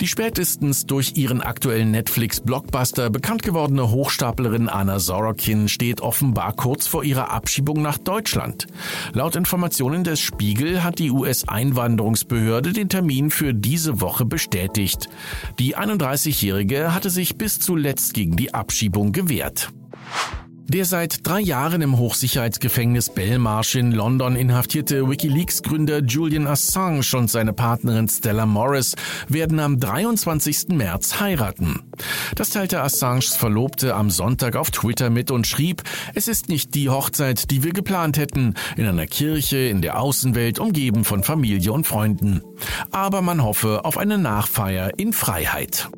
Die 0.00 0.06
spätestens 0.06 0.86
durch 0.86 1.16
ihren 1.16 1.40
aktuellen 1.40 1.90
Netflix-Blockbuster 1.90 3.10
bekannt 3.10 3.42
gewordene 3.42 3.90
Hochstaplerin 3.90 4.68
Anna 4.68 5.00
Sorokin 5.00 5.68
steht 5.68 6.00
offenbar 6.00 6.52
kurz 6.52 6.86
vor 6.86 7.02
ihrer 7.02 7.32
Abschiebung 7.32 7.82
nach 7.82 7.98
Deutschland. 7.98 8.68
Laut 9.12 9.34
Informationen 9.34 10.04
des 10.04 10.20
Spiegel 10.20 10.84
hat 10.84 11.00
die 11.00 11.10
US-Einwanderungsbehörde 11.10 12.72
den 12.72 12.88
Termin 12.88 13.30
für 13.30 13.52
diese 13.54 14.00
Woche 14.00 14.24
bestätigt. 14.24 15.08
Die 15.58 15.76
31-Jährige 15.76 16.94
hatte 16.94 17.10
sich 17.10 17.36
bis 17.36 17.58
zuletzt 17.58 18.14
gegen 18.14 18.36
die 18.36 18.54
Abschiebung 18.54 19.10
gewehrt. 19.10 19.72
Der 20.70 20.84
seit 20.84 21.26
drei 21.26 21.40
Jahren 21.40 21.80
im 21.80 21.96
Hochsicherheitsgefängnis 21.96 23.08
Belmarsh 23.08 23.76
in 23.76 23.90
London 23.90 24.36
inhaftierte 24.36 25.08
Wikileaks-Gründer 25.08 26.00
Julian 26.00 26.46
Assange 26.46 27.16
und 27.16 27.30
seine 27.30 27.54
Partnerin 27.54 28.06
Stella 28.06 28.44
Morris 28.44 28.94
werden 29.28 29.60
am 29.60 29.80
23. 29.80 30.68
März 30.68 31.20
heiraten. 31.20 31.80
Das 32.34 32.50
teilte 32.50 32.82
Assanges 32.82 33.34
Verlobte 33.34 33.94
am 33.94 34.10
Sonntag 34.10 34.56
auf 34.56 34.70
Twitter 34.70 35.08
mit 35.08 35.30
und 35.30 35.46
schrieb, 35.46 35.84
es 36.14 36.28
ist 36.28 36.50
nicht 36.50 36.74
die 36.74 36.90
Hochzeit, 36.90 37.50
die 37.50 37.64
wir 37.64 37.72
geplant 37.72 38.18
hätten, 38.18 38.52
in 38.76 38.84
einer 38.84 39.06
Kirche, 39.06 39.56
in 39.56 39.80
der 39.80 39.98
Außenwelt, 39.98 40.58
umgeben 40.58 41.04
von 41.04 41.24
Familie 41.24 41.72
und 41.72 41.86
Freunden. 41.86 42.42
Aber 42.90 43.22
man 43.22 43.42
hoffe 43.42 43.86
auf 43.86 43.96
eine 43.96 44.18
Nachfeier 44.18 44.98
in 44.98 45.14
Freiheit. 45.14 45.88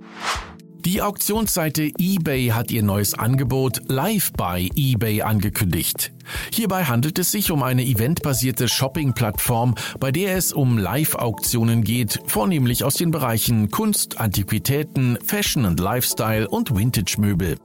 Die 0.84 1.02
Auktionsseite 1.02 1.92
eBay 1.98 2.48
hat 2.48 2.70
ihr 2.70 2.82
neues 2.82 3.12
Angebot 3.12 3.82
Live 3.88 4.32
by 4.32 4.70
eBay 4.74 5.20
angekündigt. 5.20 6.10
Hierbei 6.54 6.84
handelt 6.84 7.18
es 7.18 7.30
sich 7.30 7.50
um 7.50 7.62
eine 7.62 7.84
eventbasierte 7.84 8.66
Shopping-Plattform, 8.66 9.74
bei 9.98 10.10
der 10.10 10.36
es 10.36 10.54
um 10.54 10.78
Live-Auktionen 10.78 11.84
geht, 11.84 12.20
vornehmlich 12.26 12.82
aus 12.82 12.94
den 12.94 13.10
Bereichen 13.10 13.70
Kunst, 13.70 14.20
Antiquitäten, 14.20 15.18
Fashion 15.22 15.66
und 15.66 15.78
Lifestyle 15.80 16.48
und 16.48 16.74
Vintage-Möbel. 16.74 17.58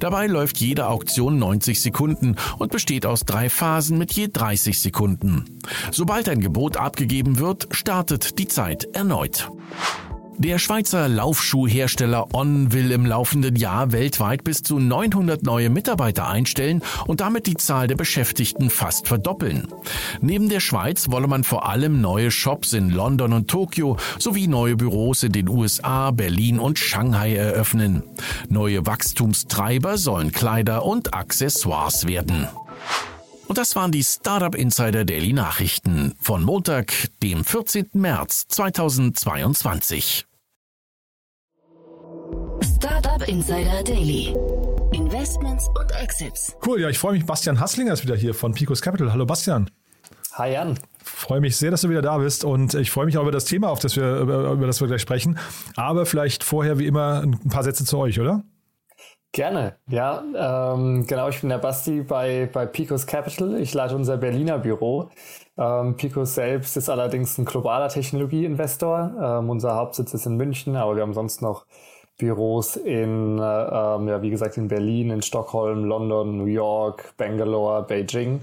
Dabei 0.00 0.26
läuft 0.26 0.56
jede 0.56 0.88
Auktion 0.88 1.38
90 1.38 1.82
Sekunden 1.82 2.36
und 2.58 2.72
besteht 2.72 3.04
aus 3.04 3.26
drei 3.26 3.50
Phasen 3.50 3.98
mit 3.98 4.12
je 4.12 4.28
30 4.32 4.80
Sekunden. 4.80 5.60
Sobald 5.90 6.26
ein 6.30 6.40
Gebot 6.40 6.78
abgegeben 6.78 7.38
wird, 7.38 7.68
startet 7.70 8.38
die 8.38 8.48
Zeit 8.48 8.84
erneut. 8.94 9.50
Der 10.38 10.58
Schweizer 10.58 11.08
Laufschuhhersteller 11.08 12.34
On 12.34 12.70
will 12.72 12.90
im 12.90 13.06
laufenden 13.06 13.56
Jahr 13.56 13.92
weltweit 13.92 14.44
bis 14.44 14.62
zu 14.62 14.78
900 14.78 15.42
neue 15.42 15.70
Mitarbeiter 15.70 16.28
einstellen 16.28 16.82
und 17.06 17.22
damit 17.22 17.46
die 17.46 17.56
Zahl 17.56 17.86
der 17.86 17.96
Beschäftigten 17.96 18.68
fast 18.68 19.08
verdoppeln. 19.08 19.68
Neben 20.20 20.50
der 20.50 20.60
Schweiz 20.60 21.10
wolle 21.10 21.26
man 21.26 21.42
vor 21.42 21.66
allem 21.66 22.02
neue 22.02 22.30
Shops 22.30 22.74
in 22.74 22.90
London 22.90 23.32
und 23.32 23.48
Tokio 23.48 23.96
sowie 24.18 24.46
neue 24.46 24.76
Büros 24.76 25.22
in 25.22 25.32
den 25.32 25.48
USA, 25.48 26.10
Berlin 26.10 26.58
und 26.58 26.78
Shanghai 26.78 27.34
eröffnen. 27.34 28.02
Neue 28.50 28.84
Wachstumstreiber 28.84 29.96
sollen 29.96 30.32
Kleider 30.32 30.84
und 30.84 31.14
Accessoires 31.14 32.06
werden. 32.06 32.46
Und 33.48 33.58
das 33.58 33.76
waren 33.76 33.92
die 33.92 34.02
Startup 34.02 34.54
Insider 34.54 35.04
Daily 35.04 35.32
Nachrichten 35.32 36.14
von 36.20 36.42
Montag, 36.42 36.92
dem 37.22 37.44
14. 37.44 37.90
März 37.92 38.48
2022. 38.48 40.26
Startup 42.76 43.28
Insider 43.28 43.84
Daily. 43.84 44.34
Investments 44.92 45.68
und 45.78 45.92
Exits. 45.92 46.56
Cool, 46.66 46.80
ja, 46.80 46.88
ich 46.88 46.98
freue 46.98 47.12
mich. 47.12 47.24
Bastian 47.24 47.60
Hasslinger 47.60 47.92
ist 47.92 48.02
wieder 48.02 48.16
hier 48.16 48.34
von 48.34 48.52
Picos 48.52 48.82
Capital. 48.82 49.12
Hallo 49.12 49.26
Bastian. 49.26 49.70
Hi 50.32 50.52
Jan. 50.52 50.78
Freue 51.04 51.40
mich 51.40 51.56
sehr, 51.56 51.70
dass 51.70 51.82
du 51.82 51.88
wieder 51.88 52.02
da 52.02 52.18
bist 52.18 52.44
und 52.44 52.74
ich 52.74 52.90
freue 52.90 53.06
mich 53.06 53.16
auch 53.16 53.22
über 53.22 53.32
das 53.32 53.44
Thema, 53.44 53.68
auf 53.68 53.78
das 53.78 53.94
wir, 53.94 54.16
über, 54.18 54.50
über 54.50 54.66
das 54.66 54.80
wir 54.80 54.88
gleich 54.88 55.02
sprechen. 55.02 55.38
Aber 55.76 56.04
vielleicht 56.04 56.42
vorher 56.42 56.78
wie 56.78 56.86
immer 56.86 57.22
ein 57.22 57.48
paar 57.48 57.62
Sätze 57.62 57.84
zu 57.84 57.96
euch, 57.98 58.18
oder? 58.18 58.42
Gerne, 59.36 59.76
ja. 59.90 60.24
Ähm, 60.34 61.06
genau, 61.06 61.28
ich 61.28 61.42
bin 61.42 61.50
der 61.50 61.58
Basti 61.58 62.00
bei, 62.00 62.48
bei 62.50 62.64
Picos 62.64 63.06
Capital. 63.06 63.60
Ich 63.60 63.74
leite 63.74 63.94
unser 63.94 64.16
Berliner 64.16 64.56
Büro. 64.56 65.10
Ähm, 65.58 65.94
Picos 65.98 66.34
selbst 66.34 66.74
ist 66.78 66.88
allerdings 66.88 67.36
ein 67.36 67.44
globaler 67.44 67.90
Technologieinvestor. 67.90 69.12
Ähm, 69.22 69.50
unser 69.50 69.74
Hauptsitz 69.74 70.14
ist 70.14 70.24
in 70.24 70.38
München, 70.38 70.74
aber 70.74 70.96
wir 70.96 71.02
haben 71.02 71.12
sonst 71.12 71.42
noch 71.42 71.66
Büros 72.16 72.76
in, 72.76 73.38
äh, 73.38 73.42
ähm, 73.42 74.08
ja, 74.08 74.22
wie 74.22 74.30
gesagt, 74.30 74.56
in 74.56 74.68
Berlin, 74.68 75.10
in 75.10 75.20
Stockholm, 75.20 75.84
London, 75.84 76.38
New 76.38 76.46
York, 76.46 77.12
Bangalore, 77.18 77.82
Beijing. 77.82 78.40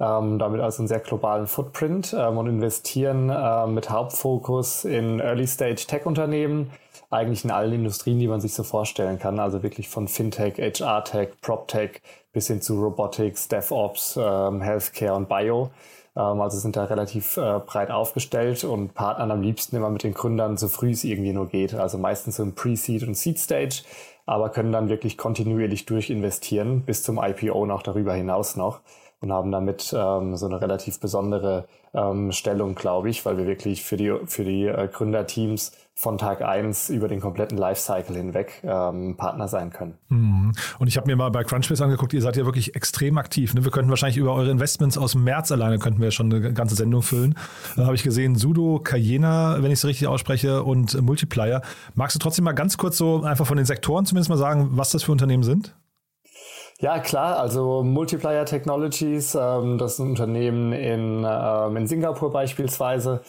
Ähm, 0.00 0.40
damit 0.40 0.60
also 0.60 0.80
einen 0.80 0.88
sehr 0.88 0.98
globalen 0.98 1.46
Footprint 1.46 2.16
ähm, 2.18 2.36
und 2.36 2.48
investieren 2.48 3.30
äh, 3.30 3.68
mit 3.68 3.90
Hauptfokus 3.90 4.84
in 4.84 5.20
Early-Stage 5.20 5.86
Tech-Unternehmen, 5.86 6.72
eigentlich 7.12 7.44
in 7.44 7.50
allen 7.50 7.72
Industrien, 7.72 8.18
die 8.18 8.28
man 8.28 8.40
sich 8.40 8.54
so 8.54 8.62
vorstellen 8.62 9.18
kann. 9.18 9.38
Also 9.38 9.62
wirklich 9.62 9.88
von 9.88 10.08
Fintech, 10.08 10.58
HR-Tech, 10.58 11.28
PropTech 11.40 12.00
bis 12.32 12.46
hin 12.46 12.62
zu 12.62 12.80
Robotics, 12.80 13.48
DevOps, 13.48 14.18
ähm, 14.20 14.62
Healthcare 14.62 15.14
und 15.14 15.28
Bio. 15.28 15.70
Ähm, 16.16 16.40
also 16.40 16.58
sind 16.58 16.76
da 16.76 16.84
relativ 16.84 17.36
äh, 17.36 17.60
breit 17.60 17.90
aufgestellt 17.90 18.64
und 18.64 18.94
partnern 18.94 19.30
am 19.30 19.42
liebsten 19.42 19.76
immer 19.76 19.90
mit 19.90 20.02
den 20.02 20.14
Gründern 20.14 20.56
so 20.56 20.68
früh 20.68 20.90
es 20.90 21.04
irgendwie 21.04 21.32
nur 21.32 21.48
geht. 21.48 21.74
Also 21.74 21.98
meistens 21.98 22.36
so 22.36 22.42
im 22.42 22.54
Pre-Seed 22.54 23.06
und 23.06 23.16
Seed-Stage, 23.16 23.82
aber 24.24 24.48
können 24.48 24.72
dann 24.72 24.88
wirklich 24.88 25.18
kontinuierlich 25.18 25.84
durchinvestieren 25.86 26.82
bis 26.82 27.02
zum 27.02 27.22
IPO 27.22 27.66
noch 27.66 27.82
darüber 27.82 28.14
hinaus 28.14 28.56
noch 28.56 28.80
und 29.20 29.32
haben 29.32 29.52
damit 29.52 29.94
ähm, 29.96 30.36
so 30.36 30.46
eine 30.46 30.60
relativ 30.60 30.98
besondere 30.98 31.66
ähm, 31.94 32.32
Stellung, 32.32 32.74
glaube 32.74 33.08
ich, 33.08 33.24
weil 33.24 33.38
wir 33.38 33.46
wirklich 33.46 33.82
für 33.82 33.96
die, 33.96 34.12
für 34.26 34.44
die 34.44 34.66
äh, 34.66 34.88
Gründerteams 34.88 35.72
von 35.94 36.18
Tag 36.18 36.42
eins 36.42 36.88
über 36.88 37.06
den 37.06 37.20
kompletten 37.20 37.58
Lifecycle 37.58 38.16
hinweg 38.16 38.62
ähm, 38.64 39.16
Partner 39.16 39.46
sein 39.46 39.70
können. 39.70 39.98
Mhm. 40.08 40.52
Und 40.78 40.88
ich 40.88 40.96
habe 40.96 41.06
mir 41.06 41.16
mal 41.16 41.30
bei 41.30 41.44
Crunchbase 41.44 41.84
angeguckt, 41.84 42.12
ihr 42.14 42.22
seid 42.22 42.36
ja 42.36 42.44
wirklich 42.44 42.74
extrem 42.74 43.18
aktiv. 43.18 43.54
Ne? 43.54 43.64
Wir 43.64 43.70
könnten 43.70 43.90
wahrscheinlich 43.90 44.16
über 44.16 44.34
eure 44.34 44.50
Investments 44.50 44.96
aus 44.96 45.14
März 45.14 45.52
alleine 45.52 45.78
könnten 45.78 46.00
wir 46.00 46.10
schon 46.10 46.32
eine 46.32 46.52
ganze 46.52 46.74
Sendung 46.74 47.02
füllen. 47.02 47.34
Da 47.76 47.84
habe 47.84 47.94
ich 47.94 48.02
gesehen, 48.02 48.36
Sudo, 48.36 48.80
Cayena, 48.82 49.62
wenn 49.62 49.70
ich 49.70 49.78
es 49.78 49.84
richtig 49.84 50.08
ausspreche, 50.08 50.62
und 50.62 51.00
Multiplier. 51.00 51.62
Magst 51.94 52.14
du 52.14 52.18
trotzdem 52.18 52.44
mal 52.44 52.52
ganz 52.52 52.78
kurz 52.78 52.96
so 52.96 53.22
einfach 53.22 53.46
von 53.46 53.56
den 53.56 53.66
Sektoren 53.66 54.06
zumindest 54.06 54.30
mal 54.30 54.38
sagen, 54.38 54.70
was 54.72 54.90
das 54.90 55.02
für 55.02 55.12
Unternehmen 55.12 55.42
sind? 55.42 55.74
Ja, 56.82 56.98
klar. 56.98 57.38
Also 57.38 57.84
Multiplier 57.84 58.44
Technologies, 58.44 59.36
ähm, 59.36 59.78
das 59.78 59.92
ist 59.92 59.98
ein 60.00 60.08
Unternehmen 60.10 60.72
in, 60.72 61.24
ähm, 61.24 61.76
in 61.76 61.86
Singapur 61.86 62.32
beispielsweise. 62.32 63.20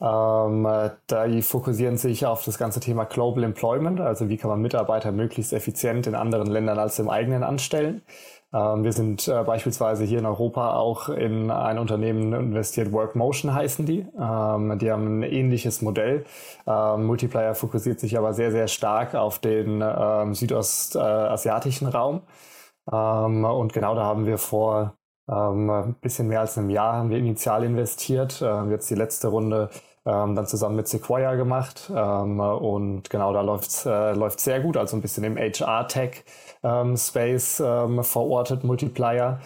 Ähm, 0.00 0.68
die 1.10 1.42
fokussieren 1.42 1.96
sich 1.96 2.24
auf 2.24 2.44
das 2.44 2.56
ganze 2.56 2.78
Thema 2.78 3.06
Global 3.06 3.42
Employment, 3.42 4.00
also 4.00 4.28
wie 4.28 4.36
kann 4.36 4.48
man 4.48 4.60
Mitarbeiter 4.62 5.10
möglichst 5.10 5.52
effizient 5.52 6.06
in 6.06 6.14
anderen 6.14 6.46
Ländern 6.46 6.78
als 6.78 7.00
im 7.00 7.10
eigenen 7.10 7.42
anstellen. 7.42 8.02
Ähm, 8.54 8.84
wir 8.84 8.92
sind 8.92 9.26
äh, 9.26 9.42
beispielsweise 9.42 10.04
hier 10.04 10.20
in 10.20 10.26
Europa 10.26 10.74
auch 10.74 11.08
in 11.08 11.50
ein 11.50 11.80
Unternehmen 11.80 12.32
investiert, 12.32 12.92
Workmotion 12.92 13.52
heißen 13.52 13.86
die. 13.86 14.06
Ähm, 14.20 14.78
die 14.78 14.88
haben 14.88 15.18
ein 15.18 15.22
ähnliches 15.24 15.82
Modell. 15.82 16.26
Ähm, 16.64 17.06
Multiplier 17.06 17.56
fokussiert 17.56 17.98
sich 17.98 18.16
aber 18.16 18.34
sehr, 18.34 18.52
sehr 18.52 18.68
stark 18.68 19.16
auf 19.16 19.40
den 19.40 19.82
südostasiatischen 20.32 21.88
Raum. 21.88 22.22
Ähm, 22.92 23.44
und 23.44 23.72
genau 23.72 23.94
da 23.94 24.02
haben 24.04 24.26
wir 24.26 24.38
vor 24.38 24.96
ähm, 25.28 25.70
ein 25.70 25.94
bisschen 26.00 26.28
mehr 26.28 26.40
als 26.40 26.58
einem 26.58 26.70
Jahr 26.70 26.94
haben 26.94 27.10
wir 27.10 27.18
initial 27.18 27.64
investiert. 27.64 28.40
Ähm, 28.42 28.70
jetzt 28.70 28.90
die 28.90 28.94
letzte 28.94 29.28
Runde 29.28 29.70
ähm, 30.06 30.34
dann 30.34 30.46
zusammen 30.46 30.76
mit 30.76 30.88
Sequoia 30.88 31.34
gemacht. 31.36 31.90
Ähm, 31.94 32.40
und 32.40 33.10
genau 33.10 33.32
da 33.32 33.40
läuft 33.42 33.86
äh, 33.86 34.12
sehr 34.40 34.60
gut, 34.60 34.76
also 34.76 34.96
ein 34.96 35.02
bisschen 35.02 35.24
im 35.24 35.36
HR-Tech-Space 35.36 37.60
ähm, 37.60 38.02
verortet, 38.04 38.64
Multiplier. 38.64 39.40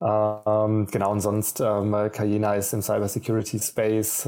genau, 0.00 1.12
und 1.12 1.20
sonst 1.20 1.60
ähm, 1.60 1.94
Cayena 2.12 2.54
ist 2.56 2.72
im 2.72 2.82
Cybersecurity-Space. 2.82 4.26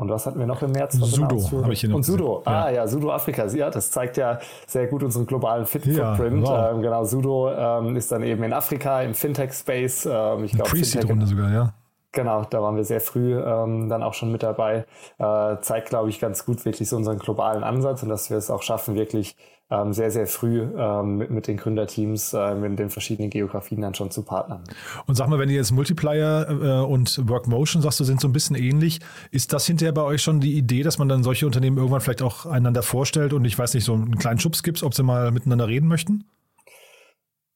Und 0.00 0.08
was 0.08 0.24
hatten 0.24 0.38
wir 0.38 0.46
noch 0.46 0.62
im 0.62 0.72
März? 0.72 0.94
Sudo 0.94 1.62
habe 1.62 1.74
ich 1.74 1.80
hier 1.80 1.90
noch 1.90 1.96
Und 1.96 2.04
Sudo, 2.04 2.42
ja. 2.46 2.52
ah 2.52 2.70
ja, 2.70 2.86
Sudo 2.86 3.12
Afrika. 3.12 3.46
Ja, 3.48 3.68
das 3.68 3.90
zeigt 3.90 4.16
ja 4.16 4.38
sehr 4.66 4.86
gut 4.86 5.02
unseren 5.02 5.26
globalen 5.26 5.66
Fit-Footprint. 5.66 6.42
Ja, 6.42 6.70
wow. 6.70 6.74
ähm, 6.74 6.80
genau, 6.80 7.04
Sudo 7.04 7.50
ähm, 7.52 7.96
ist 7.96 8.10
dann 8.10 8.22
eben 8.22 8.42
in 8.42 8.54
Afrika 8.54 9.02
im 9.02 9.12
Fintech-Space. 9.12 10.08
Ähm, 10.10 10.44
ich 10.44 10.52
glaube, 10.52 10.70
Pre-Seed-Runde 10.70 11.26
sogar, 11.26 11.52
ja. 11.52 11.74
Genau, 12.12 12.44
da 12.44 12.60
waren 12.60 12.76
wir 12.76 12.84
sehr 12.84 13.00
früh 13.00 13.38
ähm, 13.38 13.88
dann 13.88 14.02
auch 14.02 14.14
schon 14.14 14.32
mit 14.32 14.42
dabei. 14.42 14.84
Äh, 15.18 15.56
zeigt, 15.60 15.90
glaube 15.90 16.10
ich, 16.10 16.18
ganz 16.18 16.44
gut 16.44 16.64
wirklich 16.64 16.88
so 16.88 16.96
unseren 16.96 17.18
globalen 17.18 17.62
Ansatz 17.62 18.02
und 18.02 18.08
dass 18.08 18.30
wir 18.30 18.36
es 18.36 18.50
auch 18.50 18.62
schaffen, 18.62 18.96
wirklich 18.96 19.36
ähm, 19.70 19.92
sehr, 19.92 20.10
sehr 20.10 20.26
früh 20.26 20.62
ähm, 20.76 21.18
mit, 21.18 21.30
mit 21.30 21.46
den 21.46 21.56
Gründerteams 21.56 22.32
äh, 22.34 22.52
in 22.66 22.74
den 22.74 22.90
verschiedenen 22.90 23.30
Geografien 23.30 23.80
dann 23.80 23.94
schon 23.94 24.10
zu 24.10 24.24
partnern. 24.24 24.64
Und 25.06 25.14
sag 25.14 25.28
mal, 25.28 25.38
wenn 25.38 25.48
ihr 25.48 25.56
jetzt 25.56 25.70
Multiplier 25.70 26.48
äh, 26.48 26.84
und 26.84 27.28
Workmotion 27.28 27.80
sagst, 27.80 28.00
du 28.00 28.04
sind 28.04 28.20
so 28.20 28.26
ein 28.26 28.32
bisschen 28.32 28.56
ähnlich, 28.56 28.98
ist 29.30 29.52
das 29.52 29.66
hinterher 29.66 29.92
bei 29.92 30.02
euch 30.02 30.22
schon 30.22 30.40
die 30.40 30.58
Idee, 30.58 30.82
dass 30.82 30.98
man 30.98 31.08
dann 31.08 31.22
solche 31.22 31.46
Unternehmen 31.46 31.76
irgendwann 31.76 32.00
vielleicht 32.00 32.22
auch 32.22 32.46
einander 32.46 32.82
vorstellt 32.82 33.32
und 33.32 33.44
ich 33.44 33.56
weiß 33.56 33.74
nicht, 33.74 33.84
so 33.84 33.94
einen 33.94 34.18
kleinen 34.18 34.40
Schubs 34.40 34.64
gibt, 34.64 34.82
ob 34.82 34.94
sie 34.94 35.04
mal 35.04 35.30
miteinander 35.30 35.68
reden 35.68 35.86
möchten? 35.86 36.24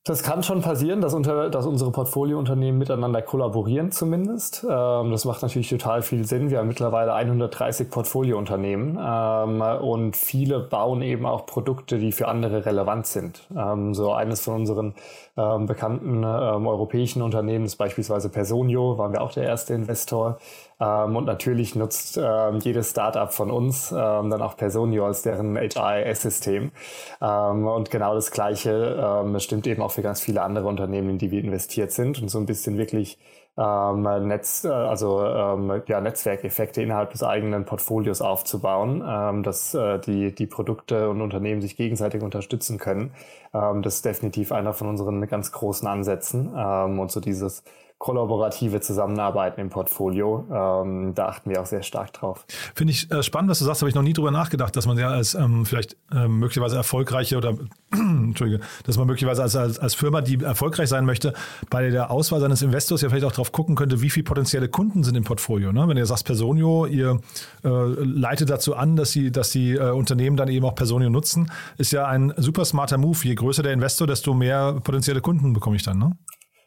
Das 0.06 0.22
kann 0.22 0.42
schon 0.42 0.60
passieren, 0.60 1.00
dass, 1.00 1.14
unter, 1.14 1.48
dass 1.48 1.64
unsere 1.64 1.90
Portfoliounternehmen 1.90 2.78
miteinander 2.78 3.22
kollaborieren 3.22 3.90
zumindest. 3.90 4.62
Ähm, 4.62 5.10
das 5.10 5.24
macht 5.24 5.40
natürlich 5.40 5.70
total 5.70 6.02
viel 6.02 6.26
Sinn. 6.26 6.50
Wir 6.50 6.58
haben 6.58 6.68
mittlerweile 6.68 7.14
130 7.14 7.88
Portfoliounternehmen 7.88 8.98
ähm, 9.02 9.62
und 9.62 10.14
viele 10.14 10.60
bauen 10.60 11.00
eben 11.00 11.24
auch 11.24 11.46
Produkte, 11.46 11.98
die 11.98 12.12
für 12.12 12.28
andere 12.28 12.66
relevant 12.66 13.06
sind. 13.06 13.48
Ähm, 13.56 13.94
so 13.94 14.12
eines 14.12 14.42
von 14.42 14.56
unseren 14.56 14.94
ähm, 15.38 15.64
bekannten 15.64 16.18
ähm, 16.18 16.66
europäischen 16.66 17.22
Unternehmen 17.22 17.64
ist 17.64 17.76
beispielsweise 17.76 18.28
Personio, 18.28 18.98
waren 18.98 19.12
wir 19.12 19.22
auch 19.22 19.32
der 19.32 19.44
erste 19.44 19.72
Investor. 19.72 20.38
Ähm, 20.80 21.16
und 21.16 21.24
natürlich 21.24 21.74
nutzt 21.74 22.18
ähm, 22.22 22.58
jedes 22.58 22.90
Startup 22.90 23.32
von 23.32 23.50
uns 23.50 23.92
ähm, 23.92 24.30
dann 24.30 24.42
auch 24.42 24.56
Personio 24.56 25.06
als 25.06 25.22
deren 25.22 25.56
HRIS-System. 25.56 26.72
Und 27.20 27.90
genau 27.90 28.14
das 28.14 28.30
Gleiche 28.30 29.24
stimmt 29.38 29.66
eben 29.66 29.82
auch 29.82 29.90
für 29.90 30.02
ganz 30.02 30.20
viele 30.20 30.42
andere 30.42 30.66
Unternehmen, 30.66 31.10
in 31.10 31.18
die 31.18 31.30
wir 31.30 31.42
investiert 31.42 31.92
sind 31.92 32.20
und 32.20 32.28
so 32.28 32.38
ein 32.38 32.46
bisschen 32.46 32.76
wirklich 32.78 33.18
ähm, 33.56 34.02
Netz, 34.26 34.64
äh, 34.64 34.68
also 34.68 35.24
ähm, 35.24 35.82
ja, 35.86 36.00
Netzwerkeffekte 36.00 36.82
innerhalb 36.82 37.10
des 37.12 37.22
eigenen 37.22 37.64
Portfolios 37.64 38.20
aufzubauen, 38.20 39.02
ähm, 39.06 39.42
dass 39.44 39.74
äh, 39.74 40.00
die, 40.00 40.34
die 40.34 40.46
Produkte 40.46 41.08
und 41.08 41.20
Unternehmen 41.20 41.60
sich 41.60 41.76
gegenseitig 41.76 42.22
unterstützen 42.22 42.78
können. 42.78 43.12
Ähm, 43.52 43.82
das 43.82 43.96
ist 43.96 44.04
definitiv 44.04 44.50
einer 44.50 44.72
von 44.72 44.88
unseren 44.88 45.24
ganz 45.28 45.52
großen 45.52 45.86
Ansätzen. 45.86 46.52
Ähm, 46.56 46.98
und 46.98 47.12
so 47.12 47.20
dieses 47.20 47.62
kollaborative 47.98 48.80
Zusammenarbeiten 48.80 49.60
im 49.60 49.70
Portfolio. 49.70 50.46
Ähm, 50.50 51.14
da 51.14 51.28
achten 51.28 51.50
wir 51.50 51.62
auch 51.62 51.66
sehr 51.66 51.82
stark 51.82 52.12
drauf. 52.12 52.44
Finde 52.74 52.92
ich 52.92 53.10
äh, 53.10 53.22
spannend, 53.22 53.50
was 53.50 53.60
du 53.60 53.64
sagst, 53.64 53.80
habe 53.80 53.88
ich 53.88 53.94
noch 53.94 54.02
nie 54.02 54.12
drüber 54.12 54.30
nachgedacht, 54.30 54.76
dass 54.76 54.86
man 54.86 54.98
ja 54.98 55.08
als 55.08 55.34
ähm, 55.34 55.64
vielleicht 55.64 55.96
ähm, 56.12 56.38
möglicherweise 56.38 56.76
erfolgreiche 56.76 57.36
oder 57.36 57.54
Entschuldige, 57.92 58.62
dass 58.84 58.98
man 58.98 59.06
möglicherweise 59.06 59.42
als, 59.42 59.56
als, 59.56 59.78
als 59.78 59.94
Firma, 59.94 60.20
die 60.20 60.42
erfolgreich 60.42 60.88
sein 60.88 61.06
möchte, 61.06 61.32
bei 61.70 61.88
der 61.88 62.10
Auswahl 62.10 62.40
seines 62.40 62.62
Investors 62.62 63.00
ja 63.00 63.08
vielleicht 63.08 63.24
auch 63.24 63.32
darauf 63.32 63.52
gucken 63.52 63.74
könnte, 63.74 64.02
wie 64.02 64.10
viele 64.10 64.24
potenzielle 64.24 64.68
Kunden 64.68 65.02
sind 65.02 65.16
im 65.16 65.24
Portfolio. 65.24 65.72
Ne? 65.72 65.88
Wenn 65.88 65.96
ihr 65.96 66.06
sagst 66.06 66.26
Personio, 66.26 66.86
ihr 66.86 67.20
äh, 67.64 67.68
leitet 67.68 68.50
dazu 68.50 68.74
an, 68.74 68.96
dass 68.96 69.12
die, 69.12 69.32
dass 69.32 69.50
die 69.50 69.72
äh, 69.72 69.90
Unternehmen 69.90 70.36
dann 70.36 70.48
eben 70.48 70.66
auch 70.66 70.74
Personio 70.74 71.08
nutzen, 71.08 71.50
ist 71.78 71.92
ja 71.92 72.06
ein 72.06 72.34
super 72.36 72.64
smarter 72.64 72.98
Move. 72.98 73.18
Je 73.22 73.34
größer 73.34 73.62
der 73.62 73.72
Investor, 73.72 74.06
desto 74.06 74.34
mehr 74.34 74.74
potenzielle 74.82 75.20
Kunden 75.20 75.52
bekomme 75.52 75.76
ich 75.76 75.82
dann. 75.84 75.98
Ne? 75.98 76.16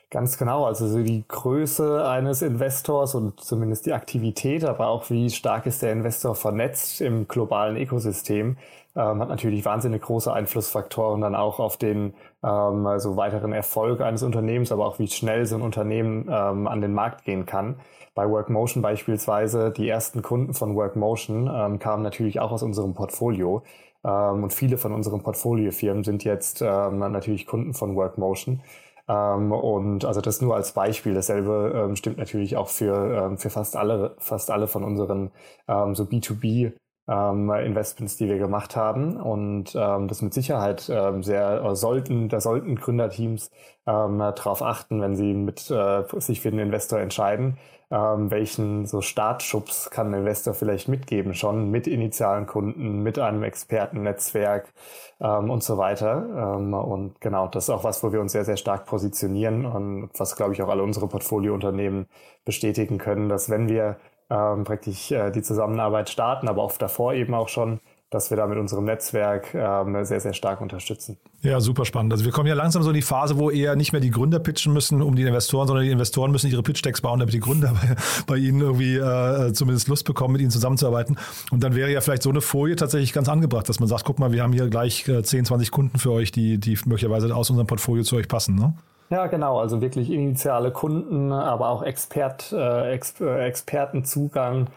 Ganz 0.10 0.38
genau, 0.38 0.64
also 0.64 0.88
so 0.88 1.04
die 1.04 1.26
Größe 1.28 2.08
eines 2.08 2.42
Investors 2.42 3.14
und 3.14 3.42
zumindest 3.42 3.86
die 3.86 3.92
Aktivität, 3.92 4.64
aber 4.64 4.88
auch 4.88 5.10
wie 5.10 5.30
stark 5.30 5.66
ist 5.66 5.82
der 5.82 5.92
Investor 5.92 6.34
vernetzt 6.34 7.02
im 7.02 7.28
globalen 7.28 7.76
Ökosystem, 7.76 8.56
ähm, 8.96 9.20
hat 9.20 9.28
natürlich 9.28 9.66
wahnsinnig 9.66 10.02
große 10.02 10.32
Einflussfaktoren 10.32 11.20
dann 11.20 11.36
auch 11.36 11.60
auf 11.60 11.76
den 11.76 12.14
ähm, 12.42 12.88
also 12.88 13.18
weiteren 13.18 13.52
Erfolg 13.52 14.00
eines 14.00 14.24
Unternehmens, 14.24 14.72
aber 14.72 14.86
auch 14.86 14.98
wie 14.98 15.10
schnell 15.10 15.46
so 15.46 15.58
ein 15.58 15.62
Unternehmen 15.62 16.30
ähm, 16.30 16.68
an 16.68 16.80
den 16.80 16.94
Markt 16.94 17.26
gehen 17.26 17.46
kann. 17.46 17.76
Bei 18.16 18.30
Workmotion 18.30 18.82
beispielsweise, 18.82 19.72
die 19.72 19.90
ersten 19.90 20.22
Kunden 20.22 20.54
von 20.54 20.74
Workmotion 20.76 21.52
ähm, 21.54 21.80
kamen 21.80 22.02
natürlich 22.02 22.40
auch 22.40 22.54
aus 22.54 22.64
unserem 22.64 22.94
Portfolio. 22.94 23.62
Ähm, 24.06 24.44
und 24.44 24.54
viele 24.54 24.78
von 24.78 24.94
unseren 24.94 25.22
Portfoliofirmen 25.22 26.06
sind 26.06 26.24
jetzt 26.24 26.62
ähm, 26.62 27.00
natürlich 27.00 27.46
Kunden 27.46 27.74
von 27.74 27.96
Workmotion. 27.96 28.62
Ähm, 29.08 29.52
und 29.52 30.06
also 30.06 30.22
das 30.22 30.42
nur 30.42 30.56
als 30.56 30.74
Beispiel. 30.74 31.14
Dasselbe 31.14 31.74
ähm, 31.76 31.96
stimmt 31.96 32.18
natürlich 32.18 32.58
auch 32.58 32.70
für, 32.70 33.26
ähm, 33.32 33.38
für 33.38 33.50
fast 33.50 33.76
alle, 33.76 34.16
fast 34.20 34.52
alle 34.52 34.68
von 34.68 34.84
unseren 34.84 35.32
ähm, 35.68 35.96
so 35.96 36.04
B2B 36.06 36.74
ähm, 37.08 37.50
Investments, 37.52 38.18
die 38.18 38.28
wir 38.28 38.38
gemacht 38.38 38.76
haben. 38.76 39.18
Und 39.18 39.76
ähm, 39.76 40.08
das 40.08 40.22
mit 40.22 40.34
Sicherheit 40.34 40.90
ähm, 40.90 41.24
sehr 41.24 41.64
äh, 41.64 41.76
sollten, 41.76 42.30
da 42.30 42.42
sollten 42.42 42.76
Gründerteams 42.76 43.50
ähm, 43.86 44.20
darauf 44.20 44.62
achten, 44.62 45.02
wenn 45.02 45.16
sie 45.16 45.34
mit 45.34 45.70
äh, 45.72 46.04
sich 46.20 46.42
für 46.42 46.52
den 46.52 46.60
Investor 46.60 47.00
entscheiden, 47.00 47.58
ähm, 47.90 48.32
welchen 48.32 48.86
so 48.86 49.02
Startschubs 49.02 49.90
kann 49.90 50.08
ein 50.14 50.20
Investor 50.22 50.54
vielleicht 50.54 50.90
mitgeben, 50.90 51.34
schon 51.34 51.72
mit 51.72 51.88
initialen 51.88 52.46
Kunden, 52.46 53.02
mit 53.04 53.18
einem 53.20 53.44
Expertennetzwerk 53.44 54.74
ähm, 55.22 55.50
und 55.50 55.64
so 55.64 55.78
weiter. 55.78 56.56
Ähm, 56.58 56.74
und 56.74 57.22
genau, 57.22 57.48
das 57.48 57.66
ist 57.66 57.70
auch 57.70 57.84
was, 57.84 58.04
wo 58.04 58.12
wir 58.12 58.22
uns 58.22 58.34
sehr, 58.34 58.46
sehr 58.46 58.58
stark 58.58 58.86
positionieren 58.86 59.66
und 59.66 60.10
was, 60.18 60.36
glaube 60.36 60.54
ich, 60.54 60.62
auch 60.62 60.70
alle 60.70 60.84
unsere 60.84 61.08
Portfoliounternehmen 61.08 62.08
bestätigen 62.46 62.98
können, 62.98 63.30
dass 63.30 63.50
wenn 63.50 63.70
wir 63.70 63.98
ähm, 64.30 64.64
praktisch 64.66 65.12
äh, 65.12 65.32
die 65.32 65.42
Zusammenarbeit 65.42 66.10
starten, 66.10 66.48
aber 66.48 66.64
auch 66.64 66.76
davor 66.78 67.14
eben 67.14 67.34
auch 67.34 67.48
schon, 67.50 67.80
dass 68.10 68.30
wir 68.30 68.38
da 68.38 68.48
mit 68.48 68.58
unserem 68.58 68.86
Netzwerk 68.86 69.54
ähm, 69.54 70.06
sehr, 70.06 70.22
sehr 70.22 70.34
stark 70.34 70.62
unterstützen. 70.62 71.18
Ja, 71.42 71.60
super 71.60 71.84
spannend. 71.84 72.14
Also 72.14 72.24
wir 72.24 72.32
kommen 72.32 72.48
ja 72.48 72.56
langsam 72.56 72.82
so 72.82 72.90
in 72.90 72.96
die 72.96 73.02
Phase, 73.02 73.38
wo 73.38 73.52
eher 73.52 73.76
nicht 73.76 73.92
mehr 73.92 74.00
die 74.00 74.12
Gründer 74.12 74.40
pitchen 74.40 74.72
müssen 74.72 75.02
um 75.02 75.16
die 75.16 75.24
Investoren, 75.24 75.68
sondern 75.68 75.86
die 75.86 75.92
Investoren 75.92 76.32
müssen 76.32 76.50
ihre 76.50 76.64
Pitch-Decks 76.64 77.02
bauen, 77.02 77.20
damit 77.20 77.34
die 77.34 77.42
Gründer 77.42 77.74
bei, 77.82 77.96
bei 78.26 78.38
ihnen 78.38 78.62
irgendwie 78.62 78.96
äh, 78.96 79.52
zumindest 79.52 79.90
Lust 79.90 80.06
bekommen, 80.06 80.34
mit 80.34 80.42
ihnen 80.42 80.52
zusammenzuarbeiten. 80.52 81.18
Und 81.52 81.64
dann 81.64 81.76
wäre 81.76 81.92
ja 81.92 82.00
vielleicht 82.00 82.24
so 82.24 82.30
eine 82.30 82.40
Folie 82.40 82.78
tatsächlich 82.78 83.12
ganz 83.12 83.28
angebracht, 83.28 83.68
dass 83.68 83.82
man 83.82 83.90
sagt, 83.90 84.06
guck 84.06 84.20
mal, 84.20 84.32
wir 84.32 84.42
haben 84.42 84.54
hier 84.54 84.70
gleich 84.70 85.08
äh, 85.10 85.22
10, 85.22 85.46
20 85.46 85.72
Kunden 85.72 86.00
für 86.00 86.12
euch, 86.12 86.32
die, 86.32 86.60
die 86.60 86.78
möglicherweise 86.86 87.36
aus 87.36 87.50
unserem 87.50 87.68
Portfolio 87.68 88.04
zu 88.04 88.16
euch 88.16 88.30
passen. 88.30 88.56
Ne? 88.56 88.74
Ja, 89.10 89.28
genau. 89.28 89.60
Also 89.60 89.82
wirklich 89.82 90.10
initiale 90.10 90.72
Kunden, 90.72 91.34
aber 91.34 91.70
auch 91.70 91.84
Expert, 91.84 92.54
äh, 92.54 92.94
Ex 92.94 93.20
äh, 93.20 93.48
Expertenzugang 93.48 94.68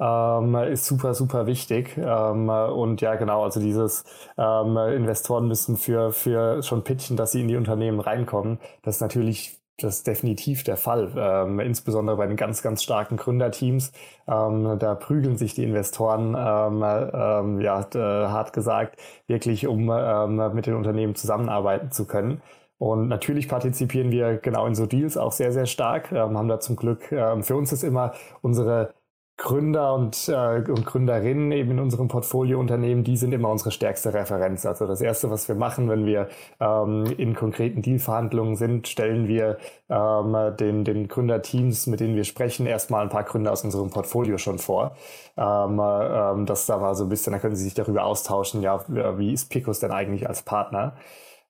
ähm, 0.00 0.54
ist 0.54 0.86
super, 0.86 1.14
super 1.14 1.46
wichtig. 1.46 1.96
Ähm, 1.96 2.48
und 2.48 3.00
ja, 3.00 3.16
genau, 3.16 3.44
also 3.44 3.60
dieses 3.60 4.04
ähm, 4.38 4.76
Investoren 4.76 5.46
müssen 5.46 5.76
für, 5.76 6.12
für 6.12 6.62
schon 6.62 6.82
pitchen, 6.84 7.16
dass 7.16 7.32
sie 7.32 7.42
in 7.42 7.48
die 7.48 7.56
Unternehmen 7.56 8.00
reinkommen. 8.00 8.58
Das 8.82 8.96
ist 8.96 9.00
natürlich 9.02 9.60
das 9.82 9.96
ist 9.96 10.06
definitiv 10.06 10.62
der 10.62 10.76
Fall, 10.76 11.10
ähm, 11.16 11.58
insbesondere 11.58 12.16
bei 12.16 12.26
den 12.26 12.36
ganz, 12.36 12.62
ganz 12.62 12.82
starken 12.82 13.16
Gründerteams. 13.16 13.92
Ähm, 14.28 14.78
da 14.78 14.94
prügeln 14.94 15.38
sich 15.38 15.54
die 15.54 15.64
Investoren, 15.64 16.36
ähm, 16.38 16.82
ähm 16.84 17.60
ja, 17.62 17.86
hart 17.94 18.52
gesagt, 18.52 18.98
wirklich, 19.26 19.66
um 19.66 19.90
ähm, 19.90 20.54
mit 20.54 20.66
den 20.66 20.74
Unternehmen 20.74 21.14
zusammenarbeiten 21.14 21.90
zu 21.92 22.06
können. 22.06 22.42
Und 22.78 23.08
natürlich 23.08 23.48
partizipieren 23.48 24.10
wir 24.10 24.38
genau 24.38 24.66
in 24.66 24.74
so 24.74 24.86
Deals 24.86 25.18
auch 25.18 25.32
sehr, 25.32 25.52
sehr 25.52 25.66
stark, 25.66 26.12
ähm, 26.12 26.38
haben 26.38 26.48
da 26.48 26.60
zum 26.60 26.76
Glück, 26.76 27.12
ähm, 27.12 27.42
für 27.42 27.56
uns 27.56 27.72
ist 27.72 27.82
immer 27.82 28.12
unsere 28.40 28.94
Gründer 29.40 29.94
und, 29.94 30.28
äh, 30.28 30.62
und 30.70 30.84
Gründerinnen 30.84 31.50
eben 31.52 31.70
in 31.70 31.78
unserem 31.80 32.08
Portfoliounternehmen, 32.08 33.04
die 33.04 33.16
sind 33.16 33.32
immer 33.32 33.48
unsere 33.48 33.70
stärkste 33.70 34.12
Referenz. 34.12 34.66
Also 34.66 34.86
das 34.86 35.00
Erste, 35.00 35.30
was 35.30 35.48
wir 35.48 35.54
machen, 35.54 35.88
wenn 35.88 36.04
wir 36.04 36.28
ähm, 36.60 37.06
in 37.16 37.34
konkreten 37.34 37.80
Dealverhandlungen 37.80 38.56
sind, 38.56 38.86
stellen 38.86 39.28
wir 39.28 39.56
ähm, 39.88 40.36
den, 40.58 40.84
den 40.84 41.08
Gründerteams, 41.08 41.86
mit 41.86 42.00
denen 42.00 42.16
wir 42.16 42.24
sprechen, 42.24 42.66
erstmal 42.66 43.00
ein 43.02 43.08
paar 43.08 43.24
Gründer 43.24 43.50
aus 43.52 43.64
unserem 43.64 43.88
Portfolio 43.88 44.36
schon 44.36 44.58
vor. 44.58 44.94
Ähm, 45.38 45.80
ähm, 45.82 46.44
das 46.44 46.66
da 46.66 46.76
mal 46.76 46.94
so 46.94 47.04
ein 47.04 47.08
bisschen, 47.08 47.32
da 47.32 47.38
können 47.38 47.56
sie 47.56 47.64
sich 47.64 47.74
darüber 47.74 48.04
austauschen, 48.04 48.60
ja, 48.60 48.84
wie 49.16 49.32
ist 49.32 49.48
Picos 49.48 49.80
denn 49.80 49.90
eigentlich 49.90 50.28
als 50.28 50.42
Partner? 50.42 50.92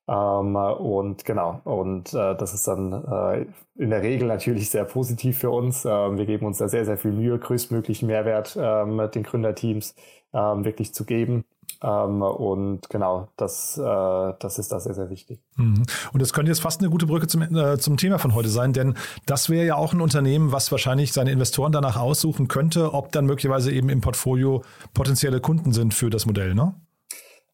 Ähm, 0.07 0.55
und 0.55 1.25
genau, 1.25 1.61
und 1.63 2.13
äh, 2.13 2.35
das 2.35 2.53
ist 2.53 2.67
dann 2.67 2.91
äh, 2.91 3.45
in 3.75 3.89
der 3.91 4.01
Regel 4.01 4.27
natürlich 4.27 4.69
sehr 4.69 4.85
positiv 4.85 5.37
für 5.39 5.51
uns. 5.51 5.85
Ähm, 5.85 6.17
wir 6.17 6.25
geben 6.25 6.45
uns 6.45 6.57
da 6.57 6.67
sehr, 6.67 6.85
sehr 6.85 6.97
viel 6.97 7.11
Mühe, 7.11 7.37
größtmöglichen 7.37 8.07
Mehrwert 8.07 8.57
ähm, 8.59 9.01
den 9.13 9.23
Gründerteams 9.23 9.95
ähm, 10.33 10.65
wirklich 10.65 10.93
zu 10.93 11.05
geben. 11.05 11.45
Ähm, 11.83 12.21
und 12.21 12.89
genau, 12.89 13.29
das, 13.37 13.77
äh, 13.77 14.33
das 14.39 14.59
ist 14.59 14.71
da 14.71 14.79
sehr, 14.79 14.93
sehr 14.93 15.09
wichtig. 15.09 15.39
Mhm. 15.55 15.83
Und 16.13 16.21
das 16.21 16.33
könnte 16.33 16.51
jetzt 16.51 16.61
fast 16.61 16.81
eine 16.81 16.89
gute 16.89 17.07
Brücke 17.07 17.27
zum, 17.27 17.41
äh, 17.41 17.77
zum 17.79 17.97
Thema 17.97 18.19
von 18.19 18.35
heute 18.35 18.49
sein, 18.49 18.73
denn 18.73 18.95
das 19.25 19.49
wäre 19.49 19.65
ja 19.65 19.75
auch 19.75 19.93
ein 19.93 20.01
Unternehmen, 20.01 20.51
was 20.51 20.71
wahrscheinlich 20.71 21.13
seine 21.13 21.31
Investoren 21.31 21.71
danach 21.71 21.97
aussuchen 21.97 22.47
könnte, 22.47 22.93
ob 22.93 23.11
dann 23.11 23.25
möglicherweise 23.25 23.71
eben 23.71 23.89
im 23.89 24.01
Portfolio 24.01 24.63
potenzielle 24.93 25.41
Kunden 25.41 25.73
sind 25.73 25.93
für 25.93 26.09
das 26.09 26.25
Modell, 26.25 26.53
ne? 26.53 26.75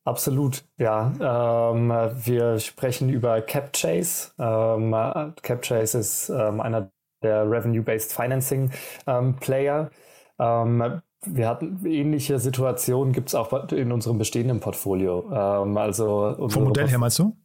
Absolut, 0.08 0.64
ja. 0.78 1.12
Ähm, 1.20 1.90
wir 1.90 2.60
sprechen 2.60 3.10
über 3.10 3.42
CapChase. 3.42 4.32
Ähm, 4.40 4.92
CapChase 5.42 6.00
ist 6.00 6.30
ähm, 6.30 6.62
einer 6.62 6.90
der 7.22 7.44
Revenue-Based 7.44 8.14
Financing 8.14 8.72
ähm, 9.06 9.36
Player. 9.36 9.92
Ähm, 10.40 11.02
wir 11.26 11.50
hatten 11.50 11.86
ähnliche 11.86 12.40
Situationen, 12.40 13.12
gibt 13.12 13.28
es 13.28 13.36
auch 13.36 13.52
in 13.74 13.92
unserem 13.92 14.18
bestehenden 14.18 14.62
Portfolio. 14.62 15.30
Ähm, 15.30 15.76
also 15.76 16.38
Vom 16.48 16.64
Modell 16.64 16.88
her 16.88 17.00
meinst 17.00 17.20
du? 17.20 17.36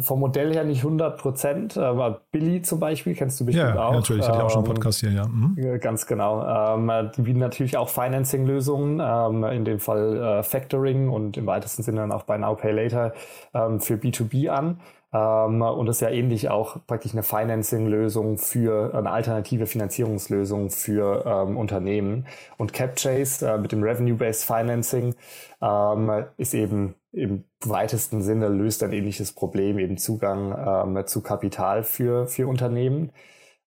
Vom 0.00 0.20
Modell 0.20 0.52
her 0.52 0.64
nicht 0.64 0.84
100 0.84 1.18
Prozent, 1.18 1.78
aber 1.78 2.22
Billy 2.32 2.62
zum 2.62 2.80
Beispiel 2.80 3.14
kennst 3.14 3.40
du 3.40 3.46
bestimmt 3.46 3.74
ja, 3.74 3.86
auch. 3.86 3.92
Ja, 3.92 3.96
natürlich, 3.96 4.22
ich 4.22 4.28
hatte 4.28 4.44
auch 4.44 4.50
schon 4.50 4.64
einen 4.64 4.68
ähm, 4.68 4.74
Podcast 4.74 5.00
hier, 5.00 5.12
ja. 5.12 5.26
Mhm. 5.26 5.80
Ganz 5.80 6.06
genau. 6.06 6.44
Ähm, 6.76 7.10
die 7.16 7.22
bieten 7.22 7.38
natürlich 7.38 7.76
auch 7.76 7.88
Financing-Lösungen, 7.88 9.00
ähm, 9.02 9.44
in 9.44 9.64
dem 9.64 9.80
Fall 9.80 10.16
äh, 10.16 10.42
Factoring 10.42 11.08
und 11.08 11.36
im 11.36 11.46
weitesten 11.46 11.82
Sinne 11.82 12.00
dann 12.00 12.12
auch 12.12 12.24
bei 12.24 12.36
Now 12.36 12.54
Pay 12.54 12.72
Later 12.72 13.12
ähm, 13.54 13.80
für 13.80 13.94
B2B 13.94 14.48
an. 14.48 14.80
Ähm, 15.12 15.62
und 15.62 15.86
das 15.86 15.96
ist 15.96 16.00
ja 16.00 16.10
ähnlich 16.10 16.48
auch 16.48 16.84
praktisch 16.86 17.12
eine 17.12 17.22
Financing-Lösung 17.22 18.38
für 18.38 18.94
eine 18.94 19.10
alternative 19.10 19.66
Finanzierungslösung 19.66 20.70
für 20.70 21.24
ähm, 21.26 21.56
Unternehmen. 21.56 22.26
Und 22.56 22.72
CapChase 22.72 23.46
äh, 23.46 23.58
mit 23.58 23.72
dem 23.72 23.82
Revenue-Based 23.82 24.44
Financing 24.44 25.14
ähm, 25.62 26.24
ist 26.36 26.54
eben 26.54 26.94
im 27.12 27.44
weitesten 27.64 28.20
Sinne 28.22 28.48
löst 28.48 28.82
ein 28.82 28.92
ähnliches 28.92 29.32
Problem, 29.32 29.78
eben 29.78 29.96
Zugang 29.96 30.54
ähm, 30.96 31.06
zu 31.06 31.22
Kapital 31.22 31.82
für, 31.82 32.26
für 32.26 32.46
Unternehmen. 32.46 33.10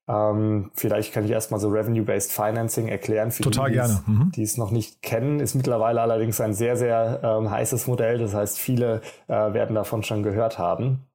Ähm, 0.08 0.71
vielleicht 0.73 1.13
kann 1.13 1.23
ich 1.23 1.32
erstmal 1.32 1.60
so 1.60 1.69
Revenue-Based 1.69 2.32
Financing 2.32 2.88
erklären 2.88 3.32
für 3.32 3.43
Total 3.43 3.69
die, 3.69 3.75
gerne. 3.75 4.04
Mhm. 4.08 4.32
die 4.36 4.43
es 4.43 4.58
noch 4.58 4.71
nicht 4.71 5.02
kennen. 5.02 5.39
Ist 5.39 5.56
mittlerweile 5.56 6.02
allerdings 6.02 6.41
ein 6.41 6.54
sehr, 6.54 6.75
sehr 6.78 7.21
ähm, 7.23 7.49
heißes 7.49 7.88
Modell. 7.88 8.17
Das 8.17 8.34
heißt, 8.34 8.58
viele 8.58 9.02
äh, 9.28 9.34
werden 9.34 9.75
davon 9.75 10.04
schon 10.04 10.23
gehört 10.23 10.58
haben. 10.58 11.09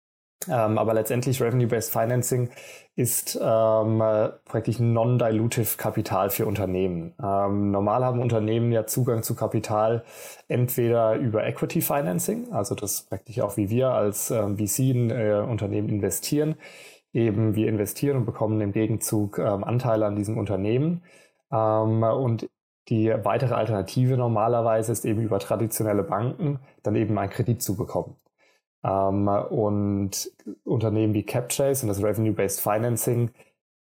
Ähm, 0.49 0.79
aber 0.79 0.95
letztendlich 0.95 1.41
Revenue-Based 1.41 1.93
Financing 1.93 2.51
ist 2.97 3.39
ähm, 3.43 3.99
praktisch 4.45 4.79
non-dilutive 4.79 5.77
Kapital 5.77 6.31
für 6.31 6.47
Unternehmen. 6.47 7.15
Ähm, 7.23 7.71
normal 7.71 8.05
haben 8.05 8.21
Unternehmen 8.21 8.71
ja 8.71 8.87
Zugang 8.87 9.23
zu 9.23 9.35
Kapital 9.35 10.05
entweder 10.49 11.17
über 11.17 11.45
Equity 11.45 11.81
Financing, 11.81 12.53
also 12.53 12.75
das 12.75 13.03
praktisch 13.03 13.41
auch 13.41 13.57
wie 13.57 13.69
wir 13.69 13.91
als 13.91 14.31
ähm, 14.31 14.57
VC 14.57 14.79
in 14.91 15.11
äh, 15.11 15.45
Unternehmen 15.49 15.89
investieren. 15.89 16.57
Eben 17.13 17.55
wir 17.55 17.69
investieren 17.69 18.17
und 18.19 18.27
bekommen 18.27 18.61
im 18.61 18.73
Gegenzug 18.73 19.39
ähm, 19.39 19.65
Anteile 19.65 20.07
an 20.07 20.17
diesem 20.17 20.37
Unternehmen. 20.37 21.03
Ähm, 21.53 22.03
und 22.03 22.49
die 22.89 23.13
weitere 23.23 23.55
Alternative 23.55 24.17
normalerweise 24.17 24.93
ist 24.93 25.05
eben 25.05 25.23
über 25.23 25.39
traditionelle 25.39 26.03
Banken 26.03 26.59
dann 26.83 26.97
eben 26.97 27.17
einen 27.19 27.31
Kredit 27.31 27.63
zu 27.63 27.77
bekommen. 27.77 28.17
Ähm, 28.85 29.29
und 29.29 30.31
Unternehmen 30.65 31.15
wie 31.15 31.25
CapChase 31.25 31.83
und 31.83 31.89
das 31.89 32.03
Revenue-Based 32.03 32.61
Financing 32.61 33.31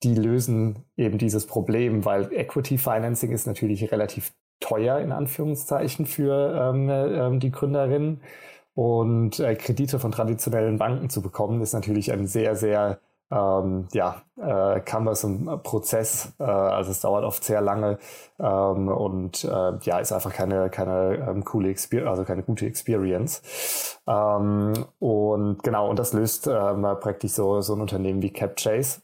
die 0.03 0.15
lösen 0.15 0.85
eben 0.97 1.19
dieses 1.19 1.47
Problem, 1.47 2.05
weil 2.05 2.33
Equity 2.33 2.79
Financing 2.79 3.33
ist 3.33 3.47
natürlich 3.47 3.91
relativ 3.91 4.33
teuer 4.61 4.99
in 5.01 5.13
Anführungszeichen 5.13 6.07
für 6.07 6.73
ähm, 6.73 6.89
ähm, 6.91 7.41
die 7.41 7.51
Gründerinnen. 7.51 8.21
Und 8.75 9.41
äh, 9.41 9.57
Kredite 9.57 9.99
von 9.99 10.13
traditionellen 10.13 10.79
Banken 10.79 11.11
zu 11.11 11.21
bekommen, 11.21 11.61
ist 11.63 11.73
natürlich 11.73 12.13
ein 12.13 12.29
sehr, 12.29 12.55
sehr 12.55 13.01
ähm, 13.31 13.89
ja, 13.93 14.23
äh, 14.37 14.81
cumbersome 14.81 15.59
Prozess. 15.59 16.33
Äh, 16.39 16.45
also 16.45 16.91
es 16.91 17.01
dauert 17.01 17.25
oft 17.25 17.45
sehr 17.45 17.61
lange 17.61 17.99
ähm, 18.39 18.89
und 18.89 19.45
äh, 19.45 19.79
ja, 19.83 19.99
ist 19.99 20.13
einfach 20.13 20.33
keine, 20.33 20.71
keine 20.71 21.27
ähm, 21.29 21.45
coole 21.45 21.71
Experience, 21.71 22.11
also 22.11 22.25
keine 22.25 22.43
gute 22.43 22.67
Experience. 22.67 24.01
Ähm, 24.07 24.73
und 24.99 25.63
genau, 25.63 25.91
und 25.91 25.99
das 25.99 26.13
löst 26.13 26.47
ähm, 26.47 26.83
praktisch 27.01 27.33
so, 27.33 27.61
so 27.61 27.75
ein 27.75 27.81
Unternehmen 27.81 28.23
wie 28.23 28.33
CapChase. 28.33 29.03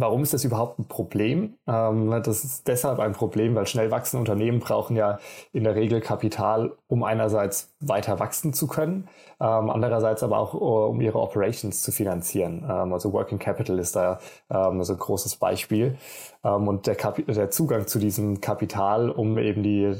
Warum 0.00 0.22
ist 0.22 0.32
das 0.32 0.44
überhaupt 0.44 0.78
ein 0.78 0.86
Problem? 0.86 1.58
Ähm, 1.66 2.10
das 2.24 2.42
ist 2.42 2.66
deshalb 2.66 3.00
ein 3.00 3.12
Problem, 3.12 3.54
weil 3.54 3.66
schnell 3.66 3.90
wachsende 3.90 4.20
Unternehmen 4.20 4.58
brauchen 4.58 4.96
ja 4.96 5.18
in 5.52 5.64
der 5.64 5.74
Regel 5.74 6.00
Kapital, 6.00 6.72
um 6.86 7.02
einerseits 7.02 7.74
weiter 7.80 8.18
wachsen 8.18 8.54
zu 8.54 8.66
können, 8.66 9.08
ähm, 9.40 9.68
andererseits 9.68 10.22
aber 10.22 10.38
auch, 10.38 10.54
uh, 10.54 10.88
um 10.88 11.02
ihre 11.02 11.20
Operations 11.20 11.82
zu 11.82 11.92
finanzieren. 11.92 12.64
Ähm, 12.64 12.94
also 12.94 13.12
Working 13.12 13.38
Capital 13.38 13.78
ist 13.78 13.94
da 13.94 14.20
so 14.48 14.56
ein 14.92 14.98
großes 14.98 15.36
Beispiel. 15.36 15.96
Und 16.42 16.86
der, 16.86 16.96
der 16.96 17.50
Zugang 17.50 17.86
zu 17.86 17.98
diesem 17.98 18.40
Kapital, 18.40 19.10
um 19.10 19.38
eben 19.38 19.62
die, 19.62 19.92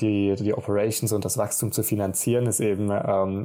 die, 0.00 0.34
die 0.36 0.54
Operations 0.54 1.12
und 1.12 1.24
das 1.24 1.36
Wachstum 1.36 1.72
zu 1.72 1.82
finanzieren, 1.82 2.46
ist 2.46 2.60
eben 2.60 2.88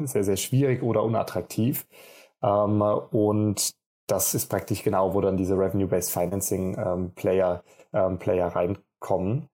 sehr, 0.08 0.24
sehr 0.24 0.38
schwierig 0.38 0.84
oder 0.84 1.04
unattraktiv. 1.04 1.88
und 2.42 3.76
das 4.08 4.34
ist 4.34 4.48
praktisch 4.50 4.84
genau, 4.84 5.14
wo 5.14 5.22
dann 5.22 5.38
diese 5.38 5.56
Revenue-Based 5.58 6.12
Financing 6.12 6.78
ähm, 6.78 7.12
Player, 7.16 7.64
ähm, 7.94 8.20
Player 8.20 8.48
reinkommen. 8.48 9.50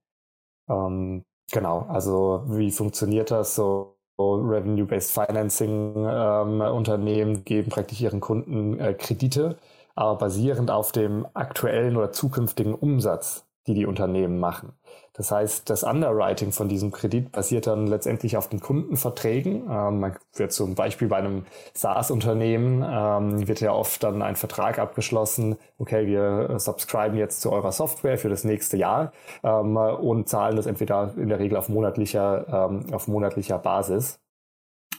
Ähm, 0.70 1.26
genau, 1.52 1.82
also 1.90 2.44
wie 2.48 2.72
funktioniert 2.72 3.32
das? 3.32 3.56
So 3.56 3.98
Revenue-Based 4.20 5.12
Financing 5.12 5.96
ähm, 5.98 6.62
Unternehmen 6.62 7.44
geben 7.46 7.70
praktisch 7.70 8.02
ihren 8.02 8.20
Kunden 8.20 8.80
äh, 8.80 8.94
Kredite, 8.94 9.58
aber 9.96 10.18
basierend 10.18 10.72
auf 10.72 10.92
dem 10.92 11.28
aktuellen 11.34 11.98
oder 11.98 12.12
zukünftigen 12.12 12.76
Umsatz, 12.76 13.48
die 13.68 13.74
die 13.74 13.86
Unternehmen 13.86 14.40
machen. 14.40 14.74
Das 15.14 15.30
heißt, 15.30 15.70
das 15.70 15.84
Underwriting 15.84 16.52
von 16.52 16.70
diesem 16.70 16.92
Kredit 16.92 17.32
basiert 17.32 17.68
dann 17.68 17.86
letztendlich 17.88 18.38
auf 18.38 18.48
den 18.48 18.62
Kundenverträgen. 18.62 19.68
Ähm, 19.70 20.00
man 20.00 20.16
wird 20.36 20.54
zum 20.54 20.76
Beispiel 20.76 21.08
bei 21.10 21.18
einem 21.18 21.46
SaaS-Unternehmen 21.74 22.84
ähm, 22.88 23.48
wird 23.48 23.60
ja 23.60 23.74
oft 23.74 24.04
dann 24.04 24.22
ein 24.22 24.36
Vertrag 24.36 24.80
abgeschlossen. 24.80 25.58
Okay, 25.78 26.08
wir 26.08 26.60
subscriben 26.60 27.18
jetzt 27.18 27.42
zu 27.42 27.52
eurer 27.52 27.72
Software 27.72 28.18
für 28.18 28.30
das 28.30 28.44
nächste 28.46 28.78
Jahr 28.78 29.12
ähm, 29.44 29.76
und 29.76 30.30
zahlen 30.30 30.56
das 30.56 30.66
entweder 30.66 31.14
in 31.18 31.28
der 31.30 31.40
Regel 31.40 31.58
auf 31.58 31.68
monatlicher 31.70 32.70
ähm, 32.70 32.94
auf 32.94 33.08
monatlicher 33.08 33.58
Basis. 33.60 34.20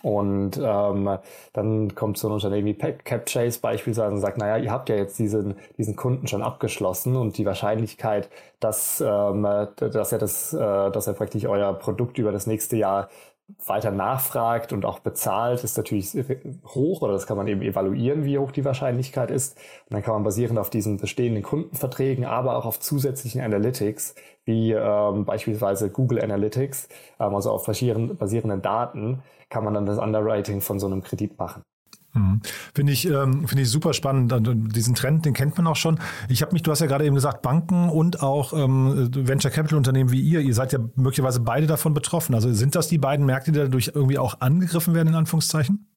Und 0.02 0.60
ähm, 0.62 1.18
dann 1.52 1.94
kommt 1.94 2.18
so 2.18 2.28
ein 2.28 2.32
Unternehmen 2.32 2.66
wie 2.66 2.74
CapChase 2.74 3.60
beispielsweise 3.60 4.12
und 4.12 4.20
sagt, 4.20 4.38
naja, 4.38 4.56
ihr 4.56 4.70
habt 4.72 4.88
ja 4.88 4.96
jetzt 4.96 5.18
diesen, 5.18 5.54
diesen 5.78 5.94
Kunden 5.94 6.26
schon 6.26 6.42
abgeschlossen 6.42 7.16
und 7.16 7.38
die 7.38 7.46
Wahrscheinlichkeit, 7.46 8.28
dass, 8.58 9.00
ähm, 9.00 9.42
dass, 9.76 10.12
er 10.12 10.18
das, 10.18 10.52
äh, 10.52 10.58
dass 10.58 11.06
er 11.06 11.14
praktisch 11.14 11.46
euer 11.46 11.72
Produkt 11.74 12.18
über 12.18 12.32
das 12.32 12.46
nächste 12.46 12.76
Jahr 12.76 13.08
weiter 13.66 13.90
nachfragt 13.90 14.72
und 14.72 14.85
auch 14.85 15.00
bezahlt, 15.00 15.62
ist 15.64 15.76
natürlich 15.76 16.14
hoch 16.64 17.02
oder 17.02 17.12
das 17.12 17.26
kann 17.26 17.37
man 17.37 17.48
eben 17.48 17.62
evaluieren, 17.62 18.24
wie 18.24 18.38
hoch 18.38 18.52
die 18.52 18.64
Wahrscheinlichkeit 18.64 19.31
ist. 19.31 19.57
Und 19.88 19.94
dann 19.94 20.02
kann 20.02 20.14
man 20.14 20.22
basierend 20.22 20.59
auf 20.59 20.70
diesen 20.70 20.96
bestehenden 20.96 21.42
Kundenverträgen, 21.42 22.24
aber 22.24 22.57
auch 22.57 22.64
auf 22.64 22.81
zusätzlichen 22.81 23.40
Analytics, 23.40 24.14
wie 24.44 24.72
ähm, 24.72 25.24
beispielsweise 25.24 25.90
Google 25.90 26.22
Analytics, 26.22 26.88
ähm, 27.20 27.35
also 27.35 27.50
auf 27.50 27.66
basierenden 27.66 28.62
Daten, 28.62 29.22
kann 29.48 29.64
man 29.64 29.74
dann 29.74 29.87
das 29.87 29.98
Underwriting 29.98 30.61
von 30.61 30.78
so 30.78 30.87
einem 30.87 31.02
Kredit 31.02 31.38
machen. 31.38 31.62
Mhm. 32.14 32.40
Finde 32.75 32.92
ich, 32.92 33.07
ähm, 33.07 33.46
finde 33.48 33.62
ich 33.62 33.70
super 33.70 33.94
spannend. 33.94 34.33
Diesen 34.77 34.94
Trend, 34.94 35.25
den 35.25 35.33
kennt 35.33 35.57
man 35.57 35.66
auch 35.66 35.77
schon. 35.77 35.98
Ich 36.29 36.42
habe 36.42 36.53
mich, 36.53 36.62
du 36.62 36.70
hast 36.70 36.81
ja 36.81 36.87
gerade 36.87 37.07
eben 37.07 37.14
gesagt, 37.14 37.42
Banken 37.42 37.88
und 37.88 38.22
auch 38.22 38.53
ähm, 38.53 39.09
Venture 39.14 39.51
Capital 39.51 39.79
Unternehmen 39.79 40.12
wie 40.12 40.20
ihr, 40.20 40.40
ihr 40.40 40.55
seid 40.55 40.72
ja 40.72 40.79
möglicherweise 40.94 41.40
beide 41.40 41.66
davon 41.66 41.94
betroffen. 41.94 42.35
Also 42.35 42.53
sind 42.53 42.75
das 42.75 42.88
die 42.88 42.98
beiden 42.98 43.25
Märkte, 43.25 43.53
die 43.53 43.59
dadurch 43.59 43.92
irgendwie 43.94 44.18
auch 44.18 44.40
angegriffen 44.40 44.94
werden, 44.94 45.09
in 45.09 45.14
Anführungszeichen? 45.14 45.88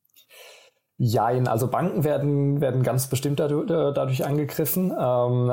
Jein, 0.97 1.49
also 1.49 1.69
Banken 1.69 2.05
werden, 2.05 2.61
werden 2.61 2.81
ganz 2.81 3.07
bestimmt 3.07 3.41
dadurch, 3.41 3.67
dadurch 3.67 4.25
angegriffen. 4.25 4.93
Ähm, 4.97 5.51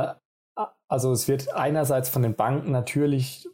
also 0.87 1.11
es 1.11 1.27
wird 1.27 1.53
einerseits 1.55 2.09
von 2.09 2.23
den 2.23 2.37
Banken 2.37 2.71
natürlich 2.71 3.49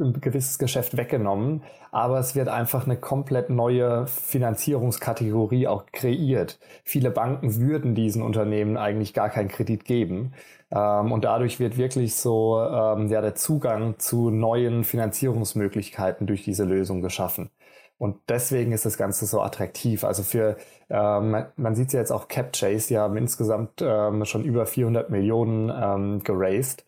ein 0.00 0.20
gewisses 0.20 0.58
Geschäft 0.58 0.96
weggenommen, 0.96 1.62
aber 1.92 2.18
es 2.18 2.34
wird 2.34 2.48
einfach 2.48 2.86
eine 2.86 2.96
komplett 2.96 3.50
neue 3.50 4.06
Finanzierungskategorie 4.06 5.68
auch 5.68 5.86
kreiert. 5.92 6.58
Viele 6.84 7.10
Banken 7.10 7.56
würden 7.56 7.94
diesen 7.94 8.22
Unternehmen 8.22 8.76
eigentlich 8.76 9.14
gar 9.14 9.30
keinen 9.30 9.48
Kredit 9.48 9.84
geben 9.84 10.32
ähm, 10.70 11.12
und 11.12 11.24
dadurch 11.24 11.60
wird 11.60 11.76
wirklich 11.76 12.16
so 12.16 12.60
ähm, 12.60 13.08
ja 13.08 13.20
der 13.20 13.34
Zugang 13.36 13.98
zu 13.98 14.30
neuen 14.30 14.84
Finanzierungsmöglichkeiten 14.84 16.26
durch 16.26 16.42
diese 16.42 16.64
Lösung 16.64 17.00
geschaffen. 17.00 17.50
Und 17.96 18.16
deswegen 18.28 18.72
ist 18.72 18.84
das 18.84 18.98
Ganze 18.98 19.24
so 19.26 19.40
attraktiv. 19.40 20.04
Also 20.04 20.22
für, 20.24 20.56
ähm, 20.90 21.46
man 21.56 21.74
sieht 21.76 21.92
ja 21.92 22.00
jetzt 22.00 22.10
auch 22.10 22.28
CapChase, 22.28 22.88
die 22.88 22.98
haben 22.98 23.16
insgesamt 23.16 23.80
ähm, 23.82 24.24
schon 24.24 24.44
über 24.44 24.66
400 24.66 25.10
Millionen 25.10 25.70
ähm, 25.70 26.22
geraced 26.24 26.84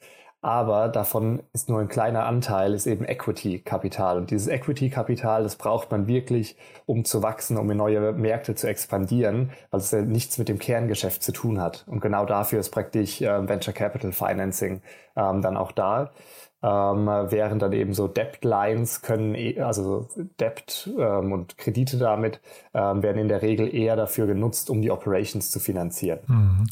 aber 0.47 0.89
davon 0.89 1.43
ist 1.53 1.69
nur 1.69 1.81
ein 1.81 1.89
kleiner 1.89 2.25
Anteil, 2.25 2.73
ist 2.73 2.87
eben 2.87 3.05
Equity-Kapital. 3.05 4.17
Und 4.17 4.31
dieses 4.31 4.47
Equity-Kapital, 4.47 5.43
das 5.43 5.57
braucht 5.57 5.91
man 5.91 6.07
wirklich, 6.07 6.57
um 6.87 7.05
zu 7.05 7.21
wachsen, 7.21 7.57
um 7.57 7.69
in 7.69 7.77
neue 7.77 8.13
Märkte 8.13 8.55
zu 8.55 8.69
expandieren, 8.69 9.51
weil 9.73 9.81
es 9.81 9.91
ja 9.91 10.03
nichts 10.03 10.39
mit 10.39 10.49
dem 10.49 10.61
Kerngeschäft 10.61 11.25
zu 11.25 11.33
tun 11.33 11.61
hat. 11.61 11.85
Und 11.89 11.99
genau 11.99 12.27
dafür 12.27 12.61
ist 12.61 12.71
praktisch 12.71 13.21
äh, 13.23 13.49
Venture 13.49 13.75
Capital 13.75 14.13
Financing 14.13 14.83
ähm, 15.17 15.43
dann 15.43 15.57
auch 15.57 15.73
da 15.73 16.13
ähm, 16.63 17.07
während 17.07 17.61
dann 17.61 17.73
eben 17.73 17.93
so 17.93 18.09
Debt 18.09 18.43
Lines 18.43 19.03
können, 19.03 19.35
eh, 19.35 19.61
also 19.61 20.09
Debt 20.41 20.89
ähm, 20.99 21.33
und 21.33 21.59
Kredite 21.59 21.99
damit 21.99 22.41
ähm, 22.73 23.03
werden 23.03 23.19
in 23.19 23.29
der 23.29 23.43
Regel 23.43 23.73
eher 23.73 23.95
dafür 23.95 24.27
genutzt, 24.27 24.71
um 24.71 24.81
die 24.81 24.91
Operations 24.91 25.51
zu 25.51 25.61
finanzieren. 25.61 26.21
Mhm. 26.27 26.67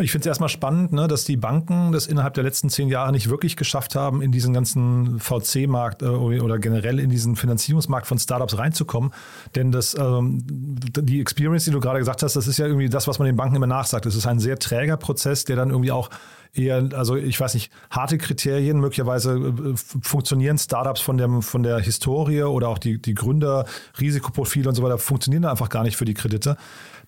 Ich 0.00 0.10
finde 0.10 0.22
es 0.22 0.26
erstmal 0.26 0.48
spannend, 0.48 0.92
ne, 0.92 1.06
dass 1.06 1.24
die 1.24 1.36
Banken 1.36 1.92
das 1.92 2.06
innerhalb 2.06 2.32
der 2.34 2.44
letzten 2.44 2.70
zehn 2.70 2.88
Jahre 2.88 3.12
nicht 3.12 3.28
wirklich 3.28 3.56
geschafft 3.56 3.94
haben, 3.94 4.22
in 4.22 4.32
diesen 4.32 4.54
ganzen 4.54 5.20
VC-Markt 5.20 6.02
äh, 6.02 6.06
oder 6.06 6.58
generell 6.58 6.98
in 6.98 7.10
diesen 7.10 7.36
Finanzierungsmarkt 7.36 8.06
von 8.06 8.18
Startups 8.18 8.56
reinzukommen. 8.56 9.12
Denn 9.54 9.70
das, 9.70 9.94
ähm, 9.98 10.42
die 10.46 11.20
Experience, 11.20 11.66
die 11.66 11.72
du 11.72 11.80
gerade 11.80 11.98
gesagt 11.98 12.22
hast, 12.22 12.36
das 12.36 12.48
ist 12.48 12.58
ja 12.58 12.66
irgendwie 12.66 12.88
das, 12.88 13.06
was 13.06 13.18
man 13.18 13.26
den 13.26 13.36
Banken 13.36 13.56
immer 13.56 13.66
nachsagt. 13.66 14.06
Es 14.06 14.16
ist 14.16 14.26
ein 14.26 14.38
sehr 14.38 14.58
träger 14.58 14.96
Prozess, 14.96 15.44
der 15.44 15.56
dann 15.56 15.70
irgendwie 15.70 15.92
auch 15.92 16.08
eher, 16.56 16.88
also 16.94 17.16
ich 17.16 17.38
weiß 17.38 17.54
nicht, 17.54 17.70
harte 17.90 18.18
Kriterien. 18.18 18.80
Möglicherweise 18.80 19.25
äh, 19.26 19.74
funktionieren 19.74 20.58
Startups 20.58 21.00
von, 21.00 21.18
dem, 21.18 21.42
von 21.42 21.62
der 21.62 21.78
Historie 21.78 22.42
oder 22.42 22.68
auch 22.68 22.78
die, 22.78 23.00
die 23.00 23.14
Gründer, 23.14 23.66
Risikoprofile 24.00 24.68
und 24.68 24.74
so 24.74 24.82
weiter, 24.82 24.98
funktionieren 24.98 25.44
einfach 25.44 25.68
gar 25.68 25.82
nicht 25.82 25.96
für 25.96 26.04
die 26.04 26.14
Kredite. 26.14 26.56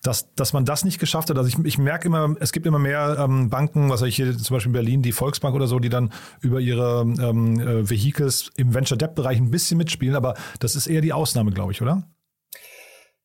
Dass, 0.01 0.33
dass 0.35 0.53
man 0.53 0.63
das 0.63 0.85
nicht 0.85 0.97
geschafft 0.97 1.29
hat. 1.29 1.37
Also 1.37 1.49
ich, 1.49 1.65
ich 1.65 1.77
merke 1.77 2.07
immer, 2.07 2.33
es 2.39 2.53
gibt 2.53 2.65
immer 2.65 2.79
mehr 2.79 3.17
ähm, 3.19 3.49
Banken, 3.49 3.89
was 3.89 4.01
ich 4.01 4.15
hier 4.15 4.37
zum 4.37 4.55
Beispiel 4.55 4.69
in 4.69 4.73
Berlin, 4.73 5.01
die 5.01 5.11
Volksbank 5.11 5.53
oder 5.53 5.67
so, 5.67 5.79
die 5.79 5.89
dann 5.89 6.13
über 6.39 6.61
ihre 6.61 7.01
ähm, 7.01 7.59
äh, 7.59 7.89
Vehicles 7.89 8.49
im 8.55 8.73
Venture-Debt-Bereich 8.73 9.39
ein 9.39 9.51
bisschen 9.51 9.77
mitspielen, 9.77 10.15
aber 10.15 10.35
das 10.59 10.77
ist 10.77 10.87
eher 10.87 11.01
die 11.01 11.11
Ausnahme, 11.11 11.51
glaube 11.51 11.73
ich, 11.73 11.81
oder? 11.81 12.03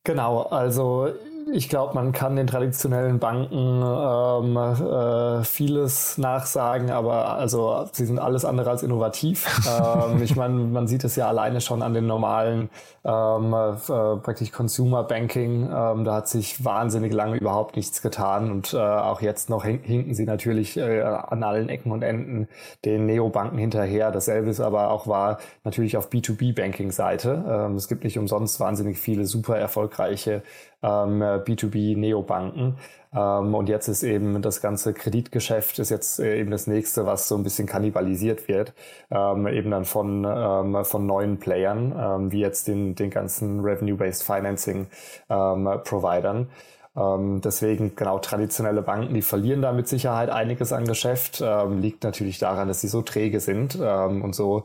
Genau, 0.03 0.43
also 0.43 1.13
ich 1.51 1.69
glaube, 1.69 1.93
man 1.93 2.11
kann 2.11 2.35
den 2.35 2.47
traditionellen 2.47 3.19
Banken 3.19 3.81
ähm, 3.83 4.57
äh, 4.57 5.43
vieles 5.43 6.17
nachsagen, 6.17 6.89
aber 6.89 7.29
also 7.37 7.85
sie 7.91 8.05
sind 8.05 8.19
alles 8.19 8.45
andere 8.45 8.69
als 8.69 8.83
innovativ. 8.83 9.45
ähm, 9.69 10.21
ich 10.23 10.35
meine, 10.35 10.55
man 10.55 10.87
sieht 10.87 11.03
es 11.03 11.15
ja 11.15 11.27
alleine 11.27 11.61
schon 11.61 11.81
an 11.81 11.93
den 11.93 12.07
normalen 12.07 12.69
ähm, 13.03 13.53
äh, 13.53 14.15
praktisch 14.17 14.51
Consumer 14.51 15.03
Banking. 15.03 15.69
Ähm, 15.71 16.03
da 16.03 16.15
hat 16.15 16.27
sich 16.27 16.63
wahnsinnig 16.65 17.13
lange 17.13 17.37
überhaupt 17.37 17.75
nichts 17.75 18.01
getan 18.01 18.51
und 18.51 18.73
äh, 18.73 18.77
auch 18.77 19.21
jetzt 19.21 19.49
noch 19.49 19.63
hinken 19.63 20.13
sie 20.13 20.25
natürlich 20.25 20.77
äh, 20.77 21.01
an 21.01 21.43
allen 21.43 21.69
Ecken 21.69 21.91
und 21.91 22.01
Enden 22.01 22.47
den 22.83 23.05
Neobanken 23.05 23.57
hinterher. 23.59 24.11
Dasselbe 24.11 24.49
ist 24.49 24.59
aber 24.59 24.89
auch 24.89 25.07
wahr 25.07 25.37
natürlich 25.63 25.97
auf 25.97 26.09
B2B-Banking-Seite. 26.09 27.45
Ähm, 27.47 27.75
es 27.75 27.87
gibt 27.87 28.03
nicht 28.03 28.17
umsonst 28.17 28.59
wahnsinnig 28.59 28.97
viele 28.97 29.25
super 29.25 29.57
erfolgreiche 29.57 30.41
ähm, 30.85 31.21
B2B-Neobanken. 31.21 32.77
Ähm, 33.15 33.55
und 33.55 33.69
jetzt 33.69 33.87
ist 33.87 34.03
eben 34.03 34.41
das 34.41 34.61
ganze 34.61 34.93
Kreditgeschäft 34.93 35.79
ist 35.79 35.89
jetzt 35.89 36.19
äh, 36.19 36.39
eben 36.39 36.51
das 36.51 36.67
nächste, 36.67 37.05
was 37.05 37.27
so 37.27 37.35
ein 37.35 37.43
bisschen 37.43 37.65
kannibalisiert 37.67 38.47
wird, 38.47 38.73
ähm, 39.09 39.47
eben 39.47 39.71
dann 39.71 39.85
von, 39.85 40.25
ähm, 40.27 40.83
von 40.83 41.05
neuen 41.05 41.39
Playern, 41.39 41.95
ähm, 41.97 42.31
wie 42.31 42.41
jetzt 42.41 42.67
den, 42.67 42.95
den 42.95 43.09
ganzen 43.09 43.61
Revenue-Based 43.61 44.23
Financing 44.23 44.87
ähm, 45.29 45.69
Providern. 45.83 46.49
Ähm, 46.97 47.41
deswegen 47.41 47.95
genau 47.95 48.19
traditionelle 48.19 48.81
Banken, 48.81 49.13
die 49.13 49.21
verlieren 49.21 49.61
da 49.61 49.73
mit 49.73 49.87
Sicherheit 49.87 50.29
einiges 50.29 50.71
an 50.71 50.85
Geschäft. 50.85 51.43
Ähm, 51.45 51.81
liegt 51.81 52.03
natürlich 52.03 52.39
daran, 52.39 52.67
dass 52.67 52.81
sie 52.81 52.87
so 52.87 53.01
träge 53.01 53.39
sind 53.39 53.77
ähm, 53.81 54.23
und 54.23 54.33
so 54.33 54.63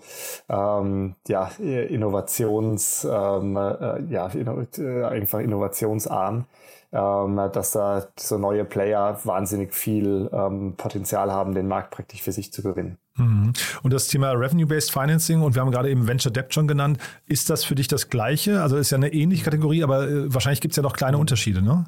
ähm, 0.49 1.16
ja 1.27 1.51
Innovations 1.59 3.07
ähm, 3.11 3.57
äh, 3.57 4.03
ja 4.11 4.29
inno 4.29 4.62
äh, 4.79 5.05
einfach 5.05 5.40
innovationsarm, 5.40 6.45
ähm, 6.93 7.40
dass 7.53 7.73
da 7.73 8.07
so 8.16 8.38
neue 8.38 8.64
Player 8.64 9.19
wahnsinnig 9.25 9.75
viel 9.75 10.31
ähm, 10.33 10.75
Potenzial 10.77 11.33
haben, 11.33 11.55
den 11.55 11.66
Markt 11.66 11.90
praktisch 11.90 12.23
für 12.23 12.33
sich 12.33 12.53
zu 12.53 12.62
gewinnen. 12.62 12.97
Mhm. 13.16 13.53
Und 13.83 13.93
das 13.93 14.07
Thema 14.07 14.31
Revenue-Based 14.33 14.93
Financing, 14.93 15.43
und 15.43 15.55
wir 15.55 15.62
haben 15.62 15.71
gerade 15.71 15.90
eben 15.90 16.07
Venture 16.07 16.33
Debt 16.33 16.55
schon 16.55 16.69
genannt, 16.69 16.99
ist 17.27 17.51
das 17.51 17.64
für 17.64 17.75
dich 17.75 17.88
das 17.88 18.09
Gleiche? 18.09 18.62
Also 18.62 18.77
ist 18.77 18.90
ja 18.90 18.97
eine 18.97 19.12
ähnliche 19.12 19.45
Kategorie, 19.45 19.83
aber 19.83 20.09
äh, 20.09 20.33
wahrscheinlich 20.33 20.61
gibt 20.61 20.73
es 20.73 20.77
ja 20.77 20.83
noch 20.83 20.95
kleine 20.95 21.19
Unterschiede, 21.19 21.61
ne? 21.61 21.87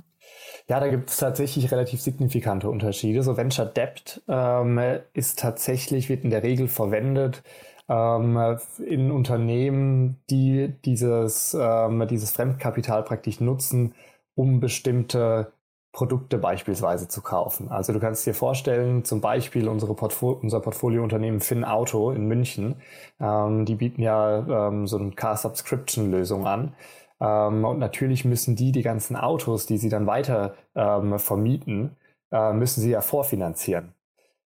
Ja, 0.68 0.81
da 0.81 0.88
gibt 0.88 1.11
es 1.11 1.16
tatsächlich 1.18 1.70
relativ 1.72 2.01
signifikante 2.01 2.68
Unterschiede. 2.68 3.22
So 3.22 3.37
Venture 3.37 3.66
Debt 3.66 4.22
ähm, 4.29 4.81
ist 5.12 5.38
tatsächlich, 5.38 6.09
wird 6.09 6.25
in 6.25 6.31
der 6.31 6.42
Regel 6.42 6.68
verwendet 6.68 7.42
ähm, 7.88 8.38
in 8.87 9.11
Unternehmen, 9.11 10.20
die 10.31 10.72
dieses, 10.85 11.57
ähm, 11.59 12.07
dieses 12.09 12.31
Fremdkapital 12.31 13.03
praktisch 13.03 13.40
nutzen, 13.40 13.94
um 14.35 14.61
bestimmte 14.61 15.53
Produkte 15.92 16.38
beispielsweise 16.38 17.07
zu 17.07 17.20
kaufen. 17.20 17.68
Also 17.68 17.92
du 17.92 18.01
kannst 18.01 18.27
dir 18.27 18.33
vorstellen, 18.35 19.05
zum 19.05 19.20
Beispiel 19.20 19.68
unsere 19.68 19.94
Portfo 19.94 20.31
unser 20.31 20.61
Portfoliounternehmen 20.61 21.40
Finn 21.40 21.64
Auto 21.64 22.12
in 22.12 22.27
München, 22.27 22.77
ähm, 23.20 23.66
die 23.66 23.75
bieten 23.75 24.01
ja 24.01 24.68
ähm, 24.68 24.87
so 24.87 24.96
eine 24.96 25.11
Car-Subscription-Lösung 25.11 26.46
an. 26.46 26.75
Ähm, 27.22 27.64
und 27.64 27.78
natürlich 27.78 28.24
müssen 28.24 28.56
die 28.56 28.72
die 28.72 28.82
ganzen 28.82 29.16
Autos, 29.16 29.66
die 29.66 29.78
sie 29.78 29.88
dann 29.88 30.06
weiter 30.06 30.54
ähm, 30.74 31.18
vermieten, 31.18 31.96
äh, 32.32 32.52
müssen 32.52 32.80
sie 32.80 32.90
ja 32.90 33.00
vorfinanzieren. 33.00 33.94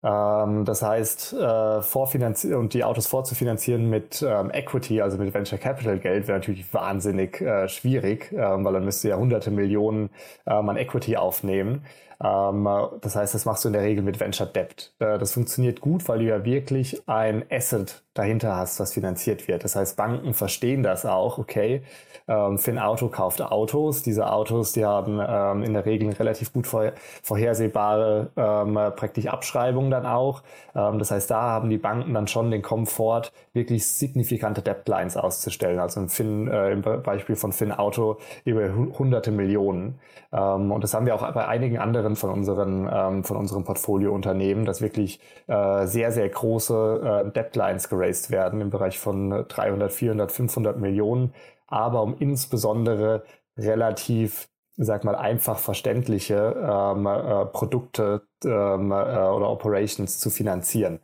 Ähm, 0.05 0.65
das 0.65 0.83
heißt, 0.83 1.35
äh, 1.35 1.83
vorfinanzieren 1.83 2.59
und 2.59 2.75
die 2.75 2.83
Autos 2.85 3.07
vorzufinanzieren 3.07 3.89
mit 3.89 4.23
ähm, 4.27 4.51
Equity, 4.53 5.01
also 5.01 5.17
mit 5.19 5.33
Venture 5.33 5.59
Capital 5.59 5.99
Geld, 5.99 6.27
wäre 6.27 6.39
natürlich 6.39 6.73
wahnsinnig 6.75 7.41
äh, 7.41 7.69
schwierig, 7.69 8.33
ähm, 8.33 8.65
weil 8.65 8.73
dann 8.73 8.85
müsste 8.85 9.11
ja 9.11 9.17
hunderte 9.17 9.51
Millionen 9.53 10.11
ähm, 10.47 10.69
an 10.69 10.77
Equity 10.77 11.17
aufnehmen. 11.17 11.85
Ähm, 12.23 12.69
das 13.01 13.17
heißt, 13.17 13.35
das 13.35 13.45
machst 13.45 13.65
du 13.65 13.69
in 13.69 13.73
der 13.73 13.83
Regel 13.83 14.05
mit 14.05 14.21
Venture 14.21 14.47
Debt. 14.47 14.93
Äh, 14.99 15.19
das 15.19 15.33
funktioniert 15.33 15.81
gut, 15.81 16.09
weil 16.09 16.21
du 16.21 16.27
ja 16.27 16.45
wirklich 16.45 17.03
ein 17.09 17.45
Asset 17.51 18.03
dahinter 18.15 18.57
hast, 18.57 18.79
was 18.79 18.93
finanziert 18.93 19.49
wird. 19.49 19.65
Das 19.65 19.75
heißt, 19.75 19.97
Banken 19.97 20.35
verstehen 20.35 20.83
das 20.83 21.07
auch, 21.07 21.39
okay, 21.39 21.83
ähm, 22.29 22.59
Auto 22.79 23.09
kauft 23.09 23.41
Autos. 23.43 24.03
Diese 24.03 24.31
Autos, 24.31 24.73
die 24.73 24.85
haben 24.85 25.19
ähm, 25.27 25.63
in 25.63 25.73
der 25.73 25.87
Regel 25.87 26.11
relativ 26.13 26.53
gut 26.53 26.67
vorher, 26.67 26.93
vorhersehbare 27.23 28.31
ähm, 28.37 28.75
praktisch 28.97 29.27
Abschreibungen 29.27 29.91
dann 29.91 30.07
auch. 30.07 30.43
Das 30.75 31.11
heißt, 31.11 31.31
da 31.31 31.43
haben 31.43 31.69
die 31.69 31.77
Banken 31.77 32.15
dann 32.15 32.29
schon 32.29 32.51
den 32.51 32.63
Komfort, 32.63 33.31
wirklich 33.53 33.87
signifikante 33.87 34.63
Deadlines 34.63 35.19
auszustellen. 35.19 35.79
Also 35.79 36.01
im, 36.01 36.09
Finn, 36.09 36.49
äh, 36.49 36.71
im 36.71 36.81
Beispiel 36.81 37.37
von 37.37 37.53
Finn 37.53 37.73
Auto 37.73 38.19
über 38.45 38.73
hunderte 38.75 39.31
Millionen. 39.33 39.99
Und 40.31 40.81
das 40.83 40.95
haben 40.95 41.05
wir 41.05 41.15
auch 41.15 41.31
bei 41.33 41.47
einigen 41.47 41.77
anderen 41.77 42.12
von 42.17 42.31
unseren, 42.31 42.89
ähm, 42.93 43.25
von 43.25 43.37
unseren 43.37 43.65
Portfoliounternehmen, 43.65 44.65
dass 44.65 44.81
wirklich 44.81 45.21
äh, 45.47 45.87
sehr, 45.87 46.13
sehr 46.13 46.29
große 46.29 47.25
äh, 47.27 47.31
Deadlines 47.31 47.89
geraced 47.89 48.31
werden 48.31 48.61
im 48.61 48.71
Bereich 48.71 48.99
von 48.99 49.45
300, 49.49 49.93
400, 49.93 50.33
500 50.33 50.79
Millionen 50.79 51.33
aber 51.73 52.03
um 52.03 52.17
insbesondere 52.19 53.25
relativ 53.57 54.49
sag 54.77 55.05
mal, 55.05 55.17
einfach 55.17 55.59
verständliche 55.59 56.55
ähm, 56.57 57.07
äh, 57.07 57.47
Produkte 57.47 58.23
ähm, 58.45 58.91
äh, 58.91 58.95
oder 58.95 59.51
Operations 59.51 60.19
zu 60.19 60.31
finanzieren. 60.31 61.01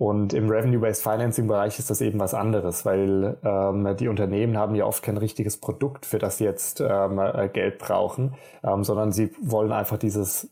Und 0.00 0.32
im 0.32 0.48
Revenue-Based 0.48 1.02
Financing-Bereich 1.02 1.78
ist 1.78 1.90
das 1.90 2.00
eben 2.00 2.18
was 2.20 2.32
anderes, 2.32 2.86
weil 2.86 3.36
ähm, 3.44 3.98
die 3.98 4.08
Unternehmen 4.08 4.56
haben 4.56 4.74
ja 4.74 4.86
oft 4.86 5.02
kein 5.02 5.18
richtiges 5.18 5.58
Produkt, 5.58 6.06
für 6.06 6.18
das 6.18 6.38
sie 6.38 6.44
jetzt 6.44 6.80
ähm, 6.80 7.18
äh, 7.18 7.50
Geld 7.52 7.76
brauchen, 7.76 8.34
ähm, 8.64 8.82
sondern 8.82 9.12
sie 9.12 9.30
wollen 9.42 9.72
einfach 9.72 9.98
dieses 9.98 10.50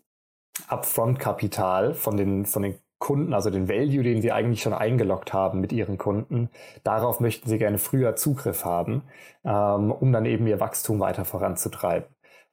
Upfront-Kapital 0.68 1.94
von 1.94 2.18
den, 2.18 2.44
von 2.44 2.60
den 2.60 2.74
Kunden, 2.98 3.32
also 3.32 3.48
den 3.48 3.70
Value, 3.70 4.02
den 4.02 4.20
sie 4.20 4.32
eigentlich 4.32 4.60
schon 4.60 4.74
eingeloggt 4.74 5.32
haben 5.32 5.62
mit 5.62 5.72
ihren 5.72 5.96
Kunden, 5.96 6.50
darauf 6.84 7.18
möchten 7.18 7.48
sie 7.48 7.56
gerne 7.56 7.78
früher 7.78 8.16
Zugriff 8.16 8.66
haben, 8.66 9.04
ähm, 9.44 9.92
um 9.92 10.12
dann 10.12 10.26
eben 10.26 10.46
ihr 10.46 10.60
Wachstum 10.60 11.00
weiter 11.00 11.24
voranzutreiben. 11.24 12.06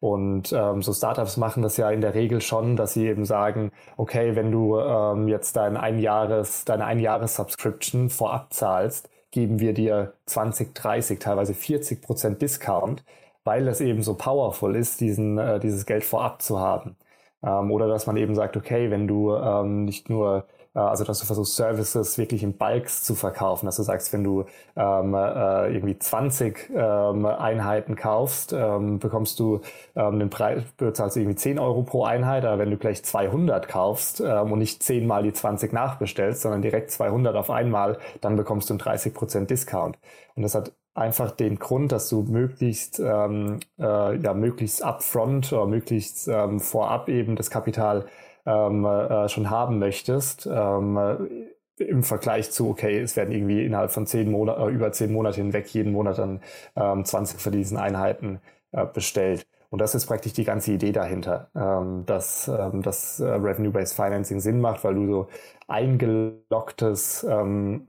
Und 0.05 0.53
ähm, 0.53 0.83
so 0.83 0.93
Startups 0.93 1.35
machen 1.35 1.63
das 1.63 1.77
ja 1.77 1.89
in 1.89 1.99
der 1.99 2.13
Regel 2.13 2.39
schon, 2.39 2.75
dass 2.75 2.93
sie 2.93 3.07
eben 3.07 3.25
sagen, 3.25 3.71
okay, 3.97 4.35
wenn 4.35 4.51
du 4.51 4.77
ähm, 4.79 5.27
jetzt 5.27 5.55
dein 5.55 5.77
Einjahres, 5.77 6.63
deine 6.63 6.85
Einjahres-Subscription 6.85 8.11
vorab 8.11 8.53
zahlst, 8.53 9.09
geben 9.31 9.59
wir 9.59 9.73
dir 9.73 10.13
20, 10.27 10.75
30, 10.75 11.19
teilweise 11.19 11.55
40 11.55 12.03
Prozent 12.03 12.39
Discount, 12.39 13.03
weil 13.43 13.67
es 13.67 13.81
eben 13.81 14.03
so 14.03 14.13
powerful 14.13 14.75
ist, 14.75 15.01
diesen, 15.01 15.39
äh, 15.39 15.59
dieses 15.59 15.87
Geld 15.87 16.03
vorab 16.03 16.43
zu 16.43 16.59
haben. 16.59 16.97
Ähm, 17.43 17.71
oder 17.71 17.87
dass 17.87 18.05
man 18.05 18.15
eben 18.17 18.35
sagt, 18.35 18.55
okay, 18.57 18.91
wenn 18.91 19.07
du 19.07 19.33
ähm, 19.35 19.85
nicht 19.85 20.07
nur 20.07 20.45
also 20.79 21.03
dass 21.03 21.19
du 21.19 21.25
versuchst, 21.25 21.55
Services 21.55 22.17
wirklich 22.17 22.43
in 22.43 22.57
Bulks 22.57 23.03
zu 23.03 23.15
verkaufen, 23.15 23.65
dass 23.65 23.77
du 23.77 23.83
sagst, 23.83 24.11
wenn 24.13 24.23
du 24.23 24.45
ähm, 24.75 25.13
äh, 25.13 25.73
irgendwie 25.73 25.97
20 25.97 26.71
ähm, 26.75 27.25
Einheiten 27.25 27.95
kaufst, 27.95 28.53
ähm, 28.53 28.99
bekommst 28.99 29.39
du 29.39 29.61
ähm, 29.95 30.19
den 30.19 30.29
Preis, 30.29 30.63
bezahlst 30.77 31.15
du 31.15 31.21
irgendwie 31.21 31.37
10 31.37 31.59
Euro 31.59 31.83
pro 31.83 32.03
Einheit, 32.03 32.45
aber 32.45 32.59
wenn 32.59 32.71
du 32.71 32.77
gleich 32.77 33.03
200 33.03 33.67
kaufst 33.67 34.21
ähm, 34.21 34.51
und 34.51 34.59
nicht 34.59 34.83
10 34.83 35.07
mal 35.07 35.23
die 35.23 35.33
20 35.33 35.71
nachbestellst, 35.73 36.41
sondern 36.41 36.61
direkt 36.61 36.91
200 36.91 37.35
auf 37.35 37.49
einmal, 37.49 37.97
dann 38.21 38.35
bekommst 38.35 38.69
du 38.69 38.73
einen 38.73 38.81
30% 38.81 39.45
Discount. 39.45 39.97
Und 40.35 40.43
das 40.43 40.55
hat 40.55 40.73
einfach 40.95 41.31
den 41.31 41.59
Grund, 41.59 41.91
dass 41.91 42.09
du 42.09 42.23
möglichst, 42.23 42.99
ähm, 42.99 43.59
äh, 43.77 44.17
ja, 44.17 44.33
möglichst 44.33 44.81
upfront 44.83 45.51
oder 45.51 45.67
möglichst 45.67 46.27
ähm, 46.27 46.59
vorab 46.59 47.09
eben 47.09 47.35
das 47.35 47.49
Kapital 47.49 48.05
ähm, 48.45 48.85
äh, 48.85 49.29
schon 49.29 49.49
haben 49.49 49.79
möchtest. 49.79 50.47
Ähm, 50.51 50.97
äh, 50.97 51.83
im 51.83 52.03
Vergleich 52.03 52.51
zu, 52.51 52.69
okay, 52.69 52.99
es 52.99 53.15
werden 53.17 53.33
irgendwie 53.33 53.65
innerhalb 53.65 53.91
von 53.91 54.07
zehn 54.07 54.31
Monaten, 54.31 54.61
äh, 54.61 54.71
über 54.71 54.91
zehn 54.91 55.11
Monate 55.11 55.37
hinweg 55.37 55.67
jeden 55.73 55.91
Monat 55.91 56.17
dann 56.17 56.41
ähm, 56.75 57.03
20 57.03 57.39
von 57.41 57.51
diesen 57.51 57.77
Einheiten 57.77 58.39
äh, 58.71 58.85
bestellt. 58.85 59.45
Und 59.69 59.79
das 59.79 59.93
ist 59.95 60.05
praktisch 60.05 60.33
die 60.33 60.45
ganze 60.45 60.71
Idee 60.73 60.91
dahinter, 60.93 61.49
ähm, 61.55 62.05
dass 62.05 62.47
ähm, 62.47 62.81
das 62.81 63.19
äh, 63.19 63.25
Revenue-Based 63.25 63.93
Financing 63.95 64.39
Sinn 64.39 64.61
macht, 64.61 64.83
weil 64.85 64.95
du 64.95 65.07
so 65.07 65.27
eingelocktes 65.67 67.25
ähm, 67.29 67.87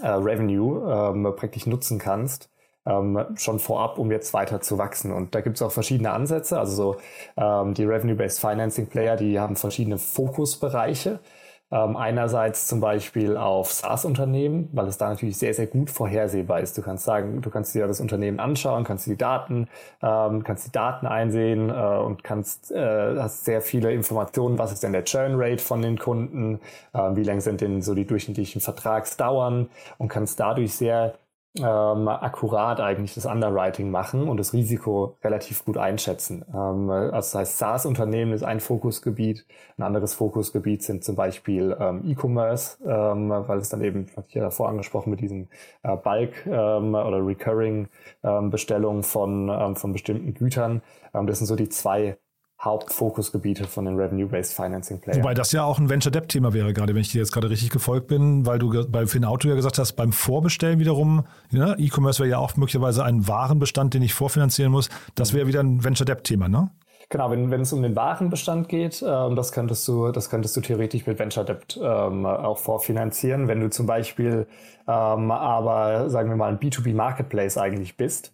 äh, 0.00 0.08
Revenue 0.08 1.12
ähm, 1.14 1.34
praktisch 1.36 1.66
nutzen 1.66 1.98
kannst, 1.98 2.50
ähm, 2.86 3.24
schon 3.36 3.58
vorab, 3.58 3.98
um 3.98 4.10
jetzt 4.10 4.32
weiter 4.32 4.60
zu 4.60 4.78
wachsen. 4.78 5.12
Und 5.12 5.34
da 5.34 5.40
gibt 5.40 5.56
es 5.56 5.62
auch 5.62 5.72
verschiedene 5.72 6.12
Ansätze. 6.12 6.58
Also 6.58 6.74
so 6.74 6.96
ähm, 7.36 7.74
die 7.74 7.84
Revenue-Based 7.84 8.40
Financing 8.40 8.86
Player, 8.86 9.16
die 9.16 9.38
haben 9.38 9.56
verschiedene 9.56 9.98
Fokusbereiche. 9.98 11.20
Ähm, 11.68 11.96
einerseits 11.96 12.68
zum 12.68 12.78
Beispiel 12.78 13.36
auf 13.36 13.72
SaaS-Unternehmen, 13.72 14.68
weil 14.72 14.86
es 14.86 14.98
da 14.98 15.08
natürlich 15.08 15.36
sehr, 15.36 15.52
sehr 15.52 15.66
gut 15.66 15.90
vorhersehbar 15.90 16.60
ist. 16.60 16.78
Du 16.78 16.82
kannst 16.82 17.04
sagen, 17.04 17.42
du 17.42 17.50
kannst 17.50 17.74
dir 17.74 17.88
das 17.88 18.00
Unternehmen 18.00 18.38
anschauen, 18.38 18.84
kannst 18.84 19.08
die 19.08 19.16
Daten, 19.16 19.66
ähm, 20.00 20.44
kannst 20.44 20.68
die 20.68 20.70
Daten 20.70 21.08
einsehen 21.08 21.70
äh, 21.70 21.72
und 21.72 22.22
kannst, 22.22 22.70
äh, 22.70 23.16
hast 23.18 23.46
sehr 23.46 23.62
viele 23.62 23.92
Informationen, 23.92 24.58
was 24.58 24.70
ist 24.72 24.84
denn 24.84 24.92
der 24.92 25.02
Churn 25.04 25.32
Rate 25.34 25.60
von 25.60 25.82
den 25.82 25.98
Kunden, 25.98 26.60
äh, 26.94 27.16
wie 27.16 27.24
lang 27.24 27.40
sind 27.40 27.60
denn 27.60 27.82
so 27.82 27.94
die 27.94 28.06
durchschnittlichen 28.06 28.60
Vertragsdauern 28.60 29.68
und 29.98 30.08
kannst 30.08 30.38
dadurch 30.38 30.72
sehr 30.72 31.14
ähm, 31.58 32.08
akkurat 32.08 32.80
eigentlich 32.80 33.14
das 33.14 33.26
Underwriting 33.26 33.90
machen 33.90 34.28
und 34.28 34.36
das 34.38 34.52
Risiko 34.52 35.16
relativ 35.24 35.64
gut 35.64 35.76
einschätzen. 35.76 36.44
Ähm, 36.52 36.90
also 36.90 37.10
das 37.12 37.34
heißt, 37.34 37.58
SaaS-Unternehmen 37.58 38.32
ist 38.32 38.42
ein 38.42 38.60
Fokusgebiet. 38.60 39.46
Ein 39.78 39.82
anderes 39.84 40.14
Fokusgebiet 40.14 40.82
sind 40.82 41.04
zum 41.04 41.16
Beispiel 41.16 41.76
ähm, 41.78 42.02
E-Commerce, 42.06 42.78
ähm, 42.86 43.30
weil 43.30 43.58
es 43.58 43.68
dann 43.68 43.82
eben, 43.82 44.08
hatte 44.16 44.26
ich 44.28 44.34
ja 44.34 44.42
davor 44.42 44.68
angesprochen, 44.68 45.10
mit 45.10 45.20
diesen 45.20 45.48
äh, 45.82 45.96
Bulk- 45.96 46.46
ähm, 46.46 46.94
oder 46.94 47.24
Recurring-Bestellungen 47.26 48.98
ähm, 48.98 49.04
von, 49.04 49.76
von 49.76 49.92
bestimmten 49.92 50.34
Gütern. 50.34 50.82
das 51.12 51.38
sind 51.38 51.46
so 51.46 51.56
die 51.56 51.68
zwei 51.68 52.16
Hauptfokusgebiete 52.60 53.64
von 53.64 53.84
den 53.84 53.96
Revenue-Based 53.96 54.54
Financing 54.54 55.00
Playern. 55.00 55.22
Wobei 55.22 55.34
das 55.34 55.52
ja 55.52 55.64
auch 55.64 55.78
ein 55.78 55.90
Venture-Debt-Thema 55.90 56.54
wäre, 56.54 56.72
gerade 56.72 56.94
wenn 56.94 57.02
ich 57.02 57.12
dir 57.12 57.18
jetzt 57.18 57.32
gerade 57.32 57.50
richtig 57.50 57.70
gefolgt 57.70 58.06
bin, 58.06 58.46
weil 58.46 58.58
du 58.58 58.88
bei 58.88 59.06
Finn 59.06 59.24
Auto 59.24 59.48
ja 59.48 59.54
gesagt 59.54 59.78
hast, 59.78 59.92
beim 59.92 60.12
Vorbestellen 60.12 60.78
wiederum, 60.78 61.24
ja, 61.50 61.74
E-Commerce 61.78 62.20
wäre 62.20 62.30
ja 62.30 62.38
auch 62.38 62.56
möglicherweise 62.56 63.04
ein 63.04 63.28
Warenbestand, 63.28 63.94
den 63.94 64.02
ich 64.02 64.14
vorfinanzieren 64.14 64.72
muss. 64.72 64.88
Das 65.14 65.34
wäre 65.34 65.46
wieder 65.46 65.60
ein 65.60 65.84
Venture-Debt-Thema, 65.84 66.48
ne? 66.48 66.70
Genau, 67.08 67.30
wenn, 67.30 67.50
wenn 67.52 67.60
es 67.60 67.72
um 67.72 67.82
den 67.82 67.94
Warenbestand 67.94 68.68
geht, 68.68 69.04
ähm, 69.06 69.36
das 69.36 69.52
könntest 69.52 69.86
du, 69.86 70.10
das 70.10 70.28
könntest 70.28 70.56
du 70.56 70.60
theoretisch 70.60 71.06
mit 71.06 71.18
Venture 71.18 71.44
Debt 71.44 71.78
ähm, 71.80 72.26
auch 72.26 72.58
vorfinanzieren. 72.58 73.46
Wenn 73.46 73.60
du 73.60 73.70
zum 73.70 73.86
Beispiel 73.86 74.48
ähm, 74.88 75.30
aber, 75.30 76.10
sagen 76.10 76.30
wir 76.30 76.36
mal, 76.36 76.50
ein 76.50 76.58
B2B 76.58 76.94
Marketplace 76.94 77.58
eigentlich 77.58 77.96
bist, 77.96 78.32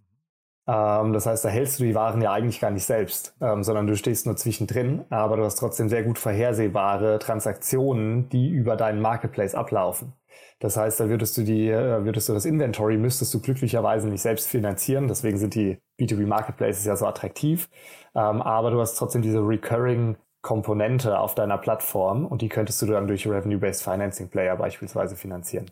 Ähm, 0.66 1.12
das 1.12 1.26
heißt, 1.26 1.44
da 1.44 1.48
hältst 1.48 1.80
du 1.80 1.84
die 1.84 1.94
Waren 1.94 2.22
ja 2.22 2.32
eigentlich 2.32 2.60
gar 2.60 2.70
nicht 2.70 2.84
selbst, 2.84 3.34
ähm, 3.40 3.62
sondern 3.64 3.86
du 3.86 3.96
stehst 3.96 4.26
nur 4.26 4.36
zwischendrin, 4.36 5.04
aber 5.10 5.36
du 5.36 5.44
hast 5.44 5.56
trotzdem 5.56 5.88
sehr 5.88 6.04
gut 6.04 6.18
vorhersehbare 6.18 7.18
Transaktionen, 7.18 8.28
die 8.28 8.48
über 8.50 8.76
deinen 8.76 9.00
Marketplace 9.00 9.54
ablaufen. 9.54 10.12
Das 10.60 10.76
heißt, 10.76 11.00
da 11.00 11.08
würdest 11.08 11.36
du 11.36 11.42
die, 11.42 11.68
äh, 11.68 12.04
würdest 12.04 12.28
du 12.28 12.32
das 12.34 12.44
Inventory 12.44 12.96
müsstest 12.96 13.34
du 13.34 13.40
glücklicherweise 13.40 14.08
nicht 14.08 14.22
selbst 14.22 14.48
finanzieren. 14.48 15.08
Deswegen 15.08 15.36
sind 15.38 15.54
die 15.54 15.78
B2B 15.98 16.26
Marketplaces 16.26 16.84
ja 16.84 16.94
so 16.96 17.06
attraktiv. 17.06 17.68
Ähm, 18.14 18.40
aber 18.42 18.70
du 18.70 18.80
hast 18.80 18.94
trotzdem 18.94 19.22
diese 19.22 19.40
recurring 19.40 20.16
Komponente 20.42 21.20
auf 21.20 21.36
deiner 21.36 21.56
Plattform 21.56 22.26
und 22.26 22.42
die 22.42 22.48
könntest 22.48 22.82
du 22.82 22.86
dann 22.86 23.06
durch 23.06 23.28
Revenue-Based 23.28 23.80
Financing 23.80 24.28
Player 24.28 24.56
beispielsweise 24.56 25.14
finanzieren. 25.14 25.66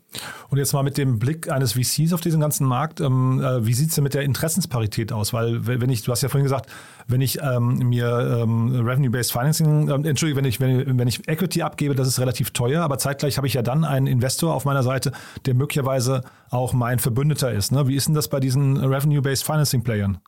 Und 0.49 0.59
jetzt 0.59 0.71
mal 0.71 0.81
mit 0.81 0.97
dem 0.97 1.19
Blick 1.19 1.51
eines 1.51 1.73
VCs 1.73 2.13
auf 2.13 2.21
diesen 2.21 2.39
ganzen 2.39 2.65
Markt, 2.65 3.01
ähm, 3.01 3.43
äh, 3.43 3.65
wie 3.65 3.73
sieht's 3.73 3.95
denn 3.95 4.05
mit 4.05 4.13
der 4.13 4.21
Interessensparität 4.21 5.11
aus? 5.11 5.33
Weil 5.33 5.67
wenn 5.67 5.89
ich, 5.89 6.03
du 6.03 6.11
hast 6.13 6.21
ja 6.21 6.29
vorhin 6.29 6.45
gesagt, 6.45 6.69
wenn 7.05 7.19
ich 7.19 7.39
ähm, 7.41 7.79
mir 7.89 8.39
ähm, 8.41 8.73
Revenue-Based 8.87 9.33
Financing, 9.33 9.89
ähm, 9.89 10.05
Entschuldige, 10.05 10.37
wenn 10.37 10.45
ich, 10.45 10.61
wenn, 10.61 10.97
wenn 10.97 11.07
ich 11.09 11.27
Equity 11.27 11.63
abgebe, 11.63 11.93
das 11.93 12.07
ist 12.07 12.21
relativ 12.21 12.51
teuer, 12.51 12.81
aber 12.81 12.97
zeitgleich 12.97 13.35
habe 13.35 13.47
ich 13.47 13.55
ja 13.55 13.63
dann 13.63 13.83
einen 13.83 14.07
Investor 14.07 14.53
auf 14.53 14.63
meiner 14.63 14.83
Seite, 14.83 15.11
der 15.45 15.53
möglicherweise 15.53 16.21
auch 16.49 16.71
mein 16.71 16.99
Verbündeter 16.99 17.51
ist. 17.51 17.73
Ne? 17.73 17.89
Wie 17.89 17.95
ist 17.97 18.07
denn 18.07 18.15
das 18.15 18.29
bei 18.29 18.39
diesen 18.39 18.77
Revenue-Based 18.77 19.43
Financing 19.43 19.83
Playern? 19.83 20.19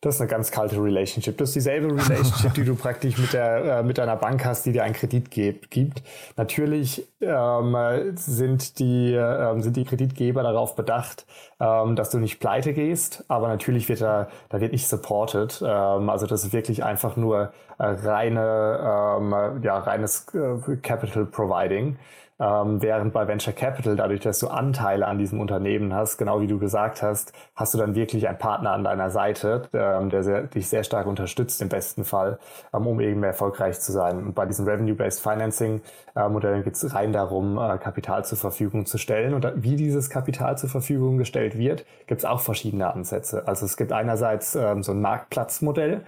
Das 0.00 0.16
ist 0.16 0.20
eine 0.20 0.28
ganz 0.28 0.50
kalte 0.50 0.76
Relationship. 0.76 1.38
Das 1.38 1.50
ist 1.50 1.54
dieselbe 1.54 1.86
Relationship, 1.86 2.52
die 2.54 2.64
du 2.64 2.74
praktisch 2.76 3.16
mit, 3.16 3.32
der, 3.32 3.78
äh, 3.78 3.82
mit 3.82 3.96
deiner 3.96 4.16
Bank 4.16 4.44
hast, 4.44 4.66
die 4.66 4.72
dir 4.72 4.84
einen 4.84 4.94
Kredit 4.94 5.30
gibt. 5.30 6.02
Natürlich 6.36 7.06
ähm, 7.22 7.76
sind, 8.14 8.78
die, 8.78 9.14
ähm, 9.14 9.62
sind 9.62 9.76
die 9.76 9.84
Kreditgeber 9.84 10.42
darauf 10.42 10.76
bedacht, 10.76 11.24
ähm, 11.58 11.96
dass 11.96 12.10
du 12.10 12.18
nicht 12.18 12.38
pleite 12.38 12.74
gehst, 12.74 13.24
aber 13.28 13.48
natürlich 13.48 13.88
wird 13.88 14.02
da, 14.02 14.28
da 14.50 14.60
wird 14.60 14.72
nicht 14.72 14.86
supported. 14.88 15.62
Ähm, 15.66 16.10
also 16.10 16.26
das 16.26 16.44
ist 16.44 16.52
wirklich 16.52 16.84
einfach 16.84 17.16
nur 17.16 17.52
äh, 17.78 17.84
reine, 17.84 19.18
ähm, 19.18 19.62
ja, 19.62 19.78
reines 19.78 20.26
äh, 20.34 20.76
Capital 20.82 21.24
Providing. 21.24 21.96
Ähm, 22.40 22.82
während 22.82 23.12
bei 23.12 23.28
Venture 23.28 23.52
Capital, 23.52 23.94
dadurch, 23.94 24.20
dass 24.20 24.40
du 24.40 24.48
Anteile 24.48 25.06
an 25.06 25.18
diesem 25.18 25.38
Unternehmen 25.40 25.94
hast, 25.94 26.18
genau 26.18 26.40
wie 26.40 26.48
du 26.48 26.58
gesagt 26.58 27.00
hast, 27.00 27.32
hast 27.54 27.74
du 27.74 27.78
dann 27.78 27.94
wirklich 27.94 28.26
einen 28.26 28.38
Partner 28.38 28.72
an 28.72 28.82
deiner 28.82 29.10
Seite, 29.10 29.68
ähm, 29.72 30.10
der 30.10 30.24
sehr, 30.24 30.42
dich 30.42 30.68
sehr 30.68 30.82
stark 30.82 31.06
unterstützt 31.06 31.62
im 31.62 31.68
besten 31.68 32.04
Fall, 32.04 32.40
ähm, 32.74 32.88
um 32.88 32.98
eben 33.00 33.22
erfolgreich 33.22 33.78
zu 33.80 33.92
sein. 33.92 34.18
Und 34.18 34.34
bei 34.34 34.46
diesen 34.46 34.66
Revenue-Based 34.66 35.22
Financing-Modellen 35.22 36.60
äh, 36.62 36.64
geht 36.64 36.74
es 36.74 36.92
rein 36.92 37.12
darum, 37.12 37.56
äh, 37.56 37.78
Kapital 37.78 38.24
zur 38.24 38.36
Verfügung 38.38 38.84
zu 38.84 38.98
stellen. 38.98 39.32
Und 39.34 39.46
wie 39.54 39.76
dieses 39.76 40.10
Kapital 40.10 40.58
zur 40.58 40.70
Verfügung 40.70 41.18
gestellt 41.18 41.56
wird, 41.56 41.86
gibt 42.08 42.20
es 42.20 42.24
auch 42.24 42.40
verschiedene 42.40 42.92
Ansätze. 42.92 43.46
Also 43.46 43.64
es 43.64 43.76
gibt 43.76 43.92
einerseits 43.92 44.56
ähm, 44.56 44.82
so 44.82 44.90
ein 44.90 45.00
Marktplatzmodell, 45.00 46.04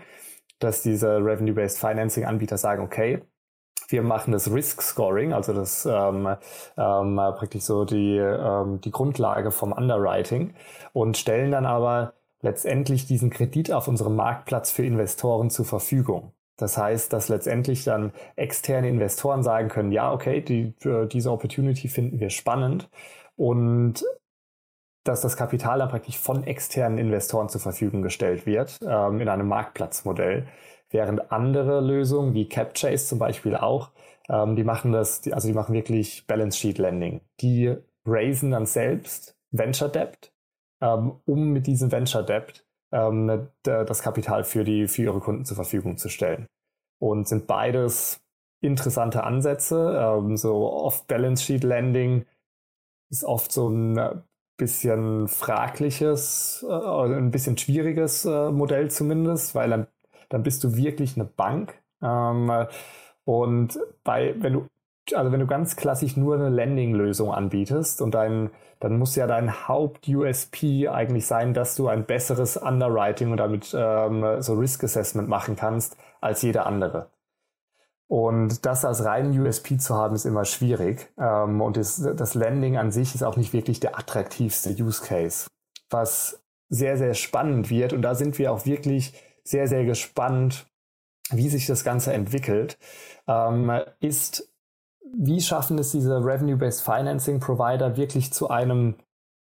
dass 0.59 0.83
diese 0.83 1.19
Revenue-Based 1.19 1.79
Financing-Anbieter 1.79 2.59
sagen, 2.59 2.83
okay, 2.83 3.23
wir 3.89 4.03
machen 4.03 4.33
das 4.33 4.53
Risk 4.53 4.83
Scoring, 4.83 5.33
also 5.33 5.53
das 5.53 5.87
ähm, 5.87 6.29
ähm, 6.77 7.17
praktisch 7.17 7.63
so 7.63 7.85
die, 7.85 8.17
ähm, 8.17 8.81
die 8.81 8.91
Grundlage 8.91 9.51
vom 9.51 9.73
Underwriting 9.73 10.55
und 10.93 11.17
stellen 11.17 11.53
dann 11.53 11.67
aber 11.67 12.15
letztendlich 12.43 13.07
diesen 13.07 13.31
Kredit 13.31 13.73
auf 13.73 13.89
unserem 13.89 14.17
Marktplatz 14.17 14.71
für 14.71 14.85
Investoren 14.85 15.51
zur 15.51 15.65
Verfügung. 15.65 16.33
Das 16.57 16.79
heißt, 16.79 17.13
dass 17.13 17.29
letztendlich 17.29 17.85
dann 17.85 18.13
externe 18.35 18.89
Investoren 18.89 19.43
sagen 19.43 19.69
können, 19.69 19.93
ja, 19.93 20.13
okay, 20.13 20.41
die, 20.41 20.75
äh, 20.89 21.07
diese 21.07 21.31
Opportunity 21.31 21.89
finden 21.89 22.19
wir 22.19 22.31
spannend 22.31 22.89
und 23.37 24.05
dass 25.05 25.21
das 25.21 25.37
Kapital 25.37 25.79
dann 25.79 25.89
praktisch 25.89 26.19
von 26.19 26.45
externen 26.45 26.99
Investoren 26.99 27.49
zur 27.49 27.61
Verfügung 27.61 28.03
gestellt 28.03 28.47
wird 28.47 28.79
ähm, 28.85 29.21
in 29.21 29.29
einem 29.29 29.47
Marktplatzmodell. 29.49 30.47
Während 30.91 31.33
andere 31.33 31.81
Lösungen 31.81 32.35
wie 32.35 32.49
CapChase 32.49 33.07
zum 33.07 33.19
Beispiel 33.19 33.57
auch, 33.57 33.91
ähm, 34.29 34.57
die 34.57 34.65
machen 34.65 34.93
das, 34.93 35.21
die, 35.21 35.35
also 35.35 35.49
die 35.49 35.55
machen 35.55 35.75
wirklich 35.75 36.27
Balance 36.27 36.59
Sheet 36.59 36.79
Lending. 36.79 37.21
Die 37.41 37.75
raisen 38.05 38.53
dann 38.53 38.67
selbst 38.67 39.37
Venture 39.51 39.89
Debt, 39.89 40.33
ähm, 40.81 41.21
um 41.25 41.53
mit 41.53 41.67
diesem 41.67 41.91
Venture 41.91 42.25
Debt 42.25 42.65
ähm, 42.93 43.49
das 43.63 44.03
Kapital 44.03 44.45
für, 44.45 44.65
die, 44.65 44.87
für 44.87 45.03
ihre 45.03 45.21
Kunden 45.21 45.45
zur 45.45 45.57
Verfügung 45.57 45.97
zu 45.97 46.09
stellen. 46.09 46.47
Und 46.99 47.29
sind 47.29 47.47
beides 47.47 48.21
interessante 48.63 49.25
Ansätze. 49.25 49.99
Ähm, 50.01 50.37
so 50.37 50.71
Off-Balance 50.71 51.45
Sheet 51.45 51.65
Lending 51.65 52.27
ist 53.11 53.25
oft 53.25 53.53
so 53.53 53.69
ein 53.69 54.23
bisschen 54.57 55.29
fragliches, 55.29 56.65
äh, 56.69 56.73
ein 56.73 57.31
bisschen 57.31 57.59
schwieriges 57.59 58.25
äh, 58.25 58.51
Modell 58.51 58.91
zumindest, 58.91 59.55
weil 59.55 59.71
dann 59.71 59.87
dann 60.29 60.43
bist 60.43 60.63
du 60.65 60.77
wirklich 60.77 61.17
eine 61.17 61.25
Bank. 61.25 61.75
Ähm, 62.03 62.67
und 63.25 63.79
bei, 64.05 64.35
wenn 64.39 64.53
du, 64.53 64.67
also 65.15 65.33
wenn 65.33 65.41
du 65.41 65.47
ganz 65.47 65.77
klassisch 65.77 66.17
nur 66.17 66.35
eine 66.35 66.49
Landing-Lösung 66.49 67.33
anbietest 67.33 68.01
und 68.03 68.15
dein, 68.15 68.51
dann 68.81 68.99
muss 68.99 69.17
ja 69.17 69.27
dein 69.27 69.69
Haupt-USP 69.69 70.89
eigentlich 70.89 71.27
sein, 71.27 71.55
dass 71.55 71.75
du 71.77 71.89
ein 71.89 72.05
besseres 72.05 72.57
Underwriting 72.57 73.31
und 73.31 73.39
damit 73.39 73.75
ähm, 73.77 74.43
so 74.43 74.55
Risk 74.55 74.85
Assessment 74.85 75.29
machen 75.29 75.57
kannst 75.57 75.97
als 76.21 76.43
jeder 76.43 76.67
andere. 76.67 77.11
Und 78.09 78.65
das 78.65 78.85
als 78.85 79.05
reinen 79.05 79.39
USP 79.39 79.79
zu 79.79 79.97
haben, 79.97 80.15
ist 80.15 80.27
immer 80.27 80.45
schwierig. 80.45 81.13
Ähm, 81.19 81.61
und 81.61 81.77
das, 81.77 81.97
das 81.97 82.35
Landing 82.35 82.77
an 82.77 82.93
sich 82.93 83.15
ist 83.15 83.23
auch 83.23 83.37
nicht 83.37 83.53
wirklich 83.53 83.81
der 83.81 83.99
attraktivste 83.99 84.71
Use 84.71 85.03
Case. 85.05 85.49
Was 85.91 86.41
sehr, 86.69 86.97
sehr 86.97 87.15
spannend 87.15 87.71
wird, 87.71 87.93
und 87.93 88.03
da 88.03 88.15
sind 88.15 88.39
wir 88.39 88.53
auch 88.53 88.67
wirklich 88.67 89.13
sehr, 89.49 89.69
sehr 89.69 89.85
gespannt, 89.85 90.67
wie 91.31 91.49
sich 91.49 91.67
das 91.67 91.85
Ganze 91.85 92.13
entwickelt, 92.13 92.79
ähm, 93.27 93.71
ist, 94.01 94.53
wie 95.13 95.41
schaffen 95.41 95.79
es 95.79 95.93
diese 95.93 96.25
Revenue-Based 96.25 96.83
Financing 96.83 97.41
Provider 97.41 97.97
wirklich 97.97 98.33
zu 98.33 98.49
einem 98.49 98.97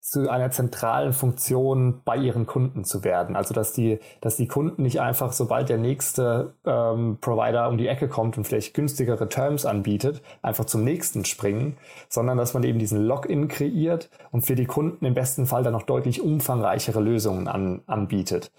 zu 0.04 0.28
einer 0.28 0.50
zentralen 0.50 1.14
Funktion 1.14 2.02
bei 2.04 2.18
ihren 2.18 2.44
Kunden 2.44 2.84
zu 2.84 3.04
werden. 3.04 3.36
Also 3.36 3.54
dass 3.54 3.72
die, 3.72 4.00
dass 4.20 4.36
die 4.36 4.46
Kunden 4.46 4.82
nicht 4.82 5.00
einfach, 5.00 5.32
sobald 5.32 5.70
der 5.70 5.78
nächste 5.78 6.52
ähm, 6.66 7.16
Provider 7.22 7.70
um 7.70 7.78
die 7.78 7.88
Ecke 7.88 8.06
kommt 8.06 8.36
und 8.36 8.44
vielleicht 8.44 8.74
günstigere 8.74 9.30
Terms 9.30 9.64
anbietet, 9.64 10.20
einfach 10.42 10.66
zum 10.66 10.84
nächsten 10.84 11.24
springen, 11.24 11.78
sondern 12.10 12.36
dass 12.36 12.52
man 12.52 12.64
eben 12.64 12.78
diesen 12.78 13.00
Login 13.06 13.48
kreiert 13.48 14.10
und 14.30 14.42
für 14.42 14.56
die 14.56 14.66
Kunden 14.66 15.06
im 15.06 15.14
besten 15.14 15.46
Fall 15.46 15.62
dann 15.62 15.72
noch 15.72 15.84
deutlich 15.84 16.20
umfangreichere 16.20 17.00
Lösungen 17.00 17.48
an, 17.48 17.80
anbietet. 17.86 18.52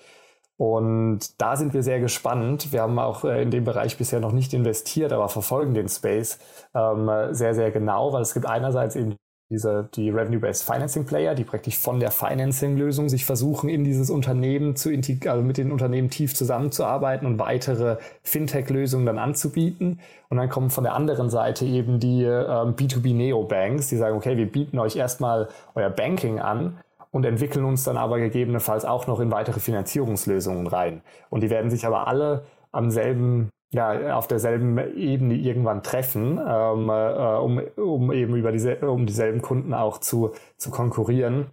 Und 0.57 1.41
da 1.41 1.57
sind 1.57 1.73
wir 1.73 1.83
sehr 1.83 1.99
gespannt. 1.99 2.71
Wir 2.71 2.81
haben 2.81 2.97
auch 2.97 3.25
äh, 3.25 3.41
in 3.41 3.51
dem 3.51 3.65
Bereich 3.65 3.97
bisher 3.97 4.19
noch 4.19 4.31
nicht 4.31 4.53
investiert, 4.53 5.11
aber 5.11 5.27
verfolgen 5.27 5.73
den 5.73 5.89
Space 5.89 6.39
ähm, 6.73 7.09
sehr, 7.31 7.53
sehr 7.53 7.71
genau, 7.71 8.13
weil 8.13 8.21
es 8.21 8.33
gibt 8.33 8.45
einerseits 8.45 8.95
eben 8.95 9.15
diese, 9.51 9.89
die 9.93 10.09
Revenue-Based 10.09 10.63
Financing 10.63 11.05
Player, 11.05 11.35
die 11.35 11.43
praktisch 11.43 11.77
von 11.77 11.99
der 11.99 12.09
Financing-Lösung 12.09 13.09
sich 13.09 13.25
versuchen, 13.25 13.69
in 13.69 13.83
dieses 13.83 14.09
Unternehmen 14.09 14.75
zu 14.75 14.89
also 14.89 15.43
mit 15.43 15.57
den 15.57 15.71
Unternehmen 15.71 16.09
tief 16.09 16.33
zusammenzuarbeiten 16.33 17.27
und 17.27 17.37
weitere 17.37 17.97
Fintech-Lösungen 18.23 19.05
dann 19.05 19.19
anzubieten. 19.19 19.99
Und 20.29 20.37
dann 20.37 20.49
kommen 20.49 20.71
von 20.71 20.83
der 20.83 20.95
anderen 20.95 21.29
Seite 21.29 21.65
eben 21.65 21.99
die 21.99 22.23
ähm, 22.23 22.75
B2B-Neo-Banks, 22.75 23.89
die 23.89 23.97
sagen, 23.97 24.17
okay, 24.17 24.35
wir 24.35 24.51
bieten 24.51 24.79
euch 24.79 24.95
erstmal 24.95 25.49
euer 25.75 25.91
Banking 25.91 26.39
an, 26.39 26.79
und 27.15 27.23
entwickeln 27.25 27.63
uns 27.63 27.85
dann 27.85 27.95
aber 27.95 28.19
gegebenenfalls 28.19 28.83
auch 28.83 29.07
noch 29.07 29.21
in 29.21 29.31
weitere 29.31 29.61
Finanzierungslösungen 29.61 30.67
rein. 30.67 31.01
Und 31.29 31.43
die 31.43 31.49
werden 31.49 31.71
sich 31.71 31.85
aber 31.85 32.09
alle 32.09 32.43
am 32.73 32.91
selben 32.91 33.51
ja, 33.73 34.17
auf 34.17 34.27
derselben 34.27 34.77
Ebene 34.97 35.35
irgendwann 35.35 35.81
treffen, 35.81 36.37
ähm, 36.45 36.89
äh, 36.89 37.37
um, 37.37 37.61
um 37.77 38.11
eben 38.11 38.35
über 38.35 38.51
diese, 38.51 38.75
um 38.79 39.05
dieselben 39.05 39.41
Kunden 39.41 39.73
auch 39.73 39.99
zu, 39.99 40.31
zu 40.57 40.71
konkurrieren. 40.71 41.51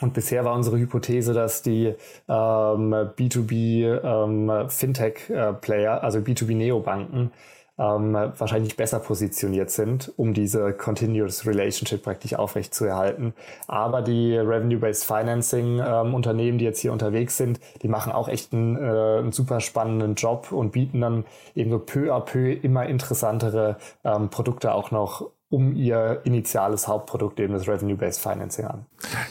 Und 0.00 0.14
bisher 0.14 0.44
war 0.44 0.54
unsere 0.54 0.78
Hypothese, 0.78 1.34
dass 1.34 1.62
die 1.62 1.96
ähm, 2.28 2.94
B2B 2.94 4.04
ähm, 4.04 4.68
Fintech-Player, 4.70 5.96
äh, 5.96 6.00
also 6.00 6.20
B2B-Neobanken, 6.20 7.32
ähm, 7.82 8.14
wahrscheinlich 8.14 8.76
besser 8.76 9.00
positioniert 9.00 9.70
sind, 9.70 10.12
um 10.16 10.34
diese 10.34 10.72
Continuous 10.72 11.46
Relationship 11.46 12.02
praktisch 12.02 12.34
aufrechtzuerhalten. 12.34 13.34
Aber 13.66 14.02
die 14.02 14.36
Revenue-Based 14.36 15.04
Financing 15.04 15.80
ähm, 15.84 16.14
die 16.58 16.64
jetzt 16.64 16.80
hier 16.80 16.92
unterwegs 16.92 17.36
sind, 17.36 17.58
die 17.82 17.88
machen 17.88 18.12
auch 18.12 18.28
echt 18.28 18.52
einen, 18.52 18.76
äh, 18.76 19.18
einen 19.18 19.32
super 19.32 19.60
spannenden 19.60 20.14
Job 20.14 20.52
und 20.52 20.70
bieten 20.72 21.00
dann 21.00 21.24
eben 21.56 21.70
so 21.70 21.78
peu 21.80 22.12
à 22.12 22.20
peu 22.20 22.52
immer 22.52 22.86
interessantere 22.86 23.76
ähm, 24.04 24.30
Produkte 24.30 24.72
auch 24.72 24.92
noch 24.92 25.30
um 25.52 25.76
ihr 25.76 26.22
initiales 26.24 26.88
Hauptprodukt, 26.88 27.38
eben 27.38 27.52
das 27.52 27.68
Revenue-Based 27.68 28.22
Financing 28.22 28.64
an. 28.64 28.86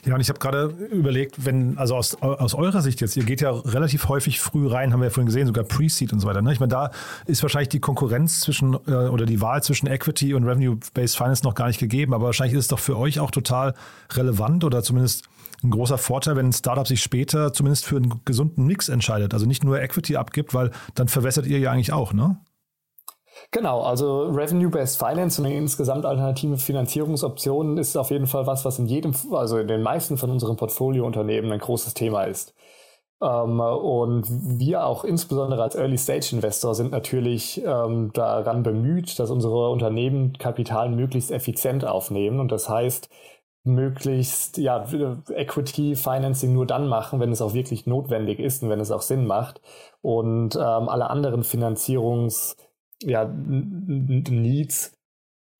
Ja, 0.05 0.13
und 0.13 0.21
ich 0.21 0.29
habe 0.29 0.37
gerade 0.37 0.65
überlegt, 0.91 1.47
wenn, 1.47 1.79
also 1.79 1.95
aus, 1.95 2.21
aus 2.21 2.53
eurer 2.53 2.81
Sicht 2.81 3.01
jetzt, 3.01 3.17
ihr 3.17 3.23
geht 3.23 3.41
ja 3.41 3.49
relativ 3.49 4.07
häufig 4.07 4.39
früh 4.39 4.67
rein, 4.67 4.93
haben 4.93 4.99
wir 4.99 5.05
ja 5.05 5.09
vorhin 5.09 5.25
gesehen, 5.25 5.47
sogar 5.47 5.63
Pre-Seed 5.63 6.13
und 6.13 6.19
so 6.19 6.27
weiter. 6.27 6.43
Ne? 6.43 6.53
Ich 6.53 6.59
meine, 6.59 6.69
da 6.69 6.91
ist 7.25 7.41
wahrscheinlich 7.41 7.69
die 7.69 7.79
Konkurrenz 7.79 8.41
zwischen 8.41 8.75
äh, 8.85 8.91
oder 8.91 9.25
die 9.25 9.41
Wahl 9.41 9.63
zwischen 9.63 9.87
Equity 9.87 10.35
und 10.35 10.43
Revenue-Based 10.43 11.17
Finance 11.17 11.43
noch 11.43 11.55
gar 11.55 11.67
nicht 11.67 11.79
gegeben, 11.79 12.13
aber 12.13 12.25
wahrscheinlich 12.25 12.55
ist 12.55 12.65
es 12.65 12.67
doch 12.67 12.79
für 12.79 12.99
euch 12.99 13.19
auch 13.19 13.31
total 13.31 13.73
relevant 14.13 14.63
oder 14.63 14.83
zumindest 14.83 15.27
ein 15.63 15.71
großer 15.71 15.97
Vorteil, 15.97 16.35
wenn 16.35 16.49
ein 16.49 16.53
Startup 16.53 16.87
sich 16.87 17.01
später 17.01 17.51
zumindest 17.51 17.85
für 17.85 17.97
einen 17.97 18.21
gesunden 18.25 18.67
Mix 18.67 18.89
entscheidet. 18.89 19.33
Also 19.33 19.47
nicht 19.47 19.63
nur 19.63 19.81
Equity 19.81 20.17
abgibt, 20.17 20.53
weil 20.53 20.69
dann 20.93 21.07
verwässert 21.07 21.47
ihr 21.47 21.57
ja 21.57 21.71
eigentlich 21.71 21.93
auch, 21.93 22.13
ne? 22.13 22.37
Genau, 23.49 23.81
also 23.81 24.27
Revenue-Based 24.29 24.97
Finance 24.97 25.41
und 25.41 25.47
insgesamt 25.49 26.05
alternative 26.05 26.57
Finanzierungsoptionen 26.57 27.77
ist 27.77 27.97
auf 27.97 28.11
jeden 28.11 28.27
Fall 28.27 28.45
was, 28.45 28.63
was 28.65 28.79
in 28.79 28.85
jedem, 28.85 29.13
also 29.31 29.57
in 29.57 29.67
den 29.67 29.81
meisten 29.81 30.17
von 30.17 30.29
unseren 30.29 30.55
Portfoliounternehmen 30.55 31.51
ein 31.51 31.59
großes 31.59 31.93
Thema 31.93 32.25
ist. 32.25 32.53
Ähm, 33.21 33.59
und 33.59 34.25
wir 34.59 34.85
auch 34.85 35.03
insbesondere 35.03 35.63
als 35.63 35.75
Early-Stage-Investor 35.75 36.75
sind 36.75 36.91
natürlich 36.91 37.61
ähm, 37.65 38.11
daran 38.13 38.63
bemüht, 38.63 39.19
dass 39.19 39.29
unsere 39.29 39.69
Unternehmen 39.69 40.33
Kapital 40.37 40.89
möglichst 40.89 41.31
effizient 41.31 41.85
aufnehmen. 41.85 42.39
Und 42.39 42.51
das 42.51 42.69
heißt, 42.69 43.09
möglichst 43.63 44.57
ja, 44.57 44.85
Equity 45.29 45.95
Financing 45.95 46.53
nur 46.53 46.65
dann 46.65 46.87
machen, 46.87 47.19
wenn 47.19 47.31
es 47.31 47.41
auch 47.41 47.53
wirklich 47.53 47.85
notwendig 47.85 48.39
ist 48.39 48.63
und 48.63 48.69
wenn 48.69 48.79
es 48.79 48.91
auch 48.91 49.01
Sinn 49.03 49.27
macht. 49.27 49.61
Und 50.01 50.55
ähm, 50.55 50.89
alle 50.89 51.09
anderen 51.09 51.43
Finanzierungs- 51.43 52.55
ja, 53.01 53.25
Needs 53.25 54.93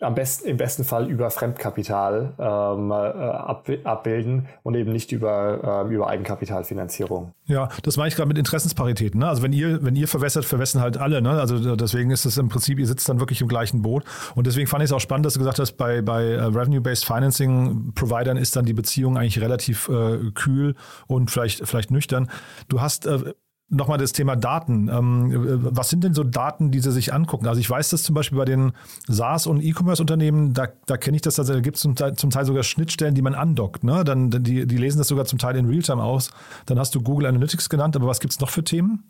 am 0.02 0.16
besten, 0.16 0.48
im 0.48 0.58
besten 0.58 0.84
Fall 0.84 1.10
über 1.10 1.30
Fremdkapital 1.30 2.34
ähm, 2.38 2.92
äh, 2.92 2.94
ab, 2.94 3.70
abbilden 3.84 4.48
und 4.64 4.76
eben 4.76 4.92
nicht 4.92 5.12
über, 5.12 5.86
äh, 5.88 5.94
über 5.94 6.08
Eigenkapitalfinanzierung. 6.08 7.34
Ja, 7.46 7.70
das 7.84 7.98
meine 7.98 8.08
ich 8.08 8.16
gerade 8.16 8.28
mit 8.28 8.38
Interessensparitäten. 8.38 9.20
Ne? 9.20 9.28
Also 9.28 9.44
wenn 9.44 9.54
ihr, 9.54 9.84
wenn 9.84 9.96
ihr 9.96 10.08
verwässert, 10.08 10.46
verwässern 10.46 10.82
halt 10.82 10.98
alle. 10.98 11.22
Ne? 11.22 11.32
Also 11.32 11.76
deswegen 11.76 12.10
ist 12.12 12.26
es 12.26 12.38
im 12.38 12.50
Prinzip, 12.50 12.80
ihr 12.80 12.88
sitzt 12.88 13.08
dann 13.10 13.20
wirklich 13.20 13.42
im 13.42 13.48
gleichen 13.48 13.84
Boot. 13.84 14.04
Und 14.36 14.48
deswegen 14.48 14.68
fand 14.68 14.84
ich 14.84 14.90
es 14.90 14.94
auch 14.94 15.00
spannend, 15.00 15.26
dass 15.26 15.34
du 15.34 15.40
gesagt 15.40 15.60
hast, 15.60 15.74
bei, 15.74 16.02
bei 16.02 16.24
äh, 16.24 16.42
Revenue-Based 16.42 17.06
Financing-Providern 17.06 18.38
ist 18.38 18.56
dann 18.56 18.66
die 18.66 18.74
Beziehung 18.74 19.18
eigentlich 19.18 19.40
relativ 19.40 19.88
äh, 19.90 20.32
kühl 20.34 20.76
und 21.08 21.30
vielleicht, 21.30 21.68
vielleicht 21.68 21.92
nüchtern. 21.92 22.30
Du 22.70 22.82
hast 22.82 23.06
äh, 23.06 23.34
Nochmal 23.74 23.98
das 23.98 24.12
Thema 24.12 24.36
Daten. 24.36 24.90
Ähm, 24.90 25.32
was 25.64 25.90
sind 25.90 26.04
denn 26.04 26.14
so 26.14 26.26
Daten, 26.26 26.72
die 26.72 26.82
Sie 26.82 26.92
sich 26.92 27.14
angucken? 27.14 27.48
Also 27.48 27.62
ich 27.62 27.70
weiß 27.70 27.90
das 27.90 28.04
zum 28.04 28.14
Beispiel 28.14 28.38
bei 28.38 28.44
den 28.44 28.74
SaaS- 29.08 29.48
und 29.48 29.64
E-Commerce-Unternehmen, 29.64 30.54
da, 30.54 30.68
da 30.86 30.98
kenne 30.98 31.16
ich 31.16 31.22
das, 31.22 31.36
da 31.36 31.60
gibt 31.62 31.78
es 31.78 31.82
zum, 31.82 31.96
zum, 31.96 32.30
Teil 32.30 32.46
sogar 32.46 32.64
Schnittstellen, 32.64 33.16
die 33.16 33.22
man 33.22 33.34
andockt. 33.34 33.86
Ne? 33.86 34.04
Dann, 34.04 34.30
die, 34.30 34.68
die 34.68 34.78
lesen 34.78 34.98
das 34.98 35.08
sogar 35.08 35.24
zum 35.24 35.40
Teil 35.40 35.56
in 35.56 35.68
Realtime 35.68 36.04
aus. 36.04 36.32
Dann 36.66 36.78
hast 36.80 36.94
du 36.96 37.02
Google 37.02 37.28
Analytics 37.28 37.70
genannt, 37.70 37.96
aber 37.96 38.08
was 38.08 38.20
gibt 38.20 38.34
es 38.34 38.42
noch 38.42 38.50
für 38.50 38.64
Themen? 38.64 39.10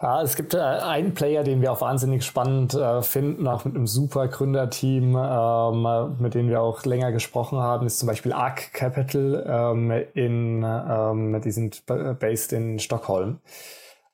Ja, 0.00 0.22
es 0.22 0.36
gibt 0.36 0.54
äh, 0.54 0.58
einen 0.58 1.12
Player, 1.14 1.42
den 1.42 1.60
wir 1.60 1.72
auch 1.72 1.80
wahnsinnig 1.80 2.24
spannend 2.24 2.72
äh, 2.74 3.02
finden, 3.02 3.48
auch 3.48 3.64
mit 3.64 3.74
einem 3.74 3.88
super 3.88 4.28
Gründerteam, 4.28 5.16
ähm, 5.16 6.16
mit 6.20 6.34
dem 6.34 6.48
wir 6.48 6.60
auch 6.62 6.84
länger 6.84 7.10
gesprochen 7.10 7.58
haben, 7.58 7.84
ist 7.84 7.98
zum 7.98 8.06
Beispiel 8.06 8.32
Arc 8.32 8.72
Capital 8.72 9.44
ähm, 9.48 9.90
in, 10.14 10.62
ähm, 10.64 11.40
die 11.44 11.50
sind 11.50 11.84
based 11.86 12.52
in 12.52 12.78
Stockholm. 12.78 13.40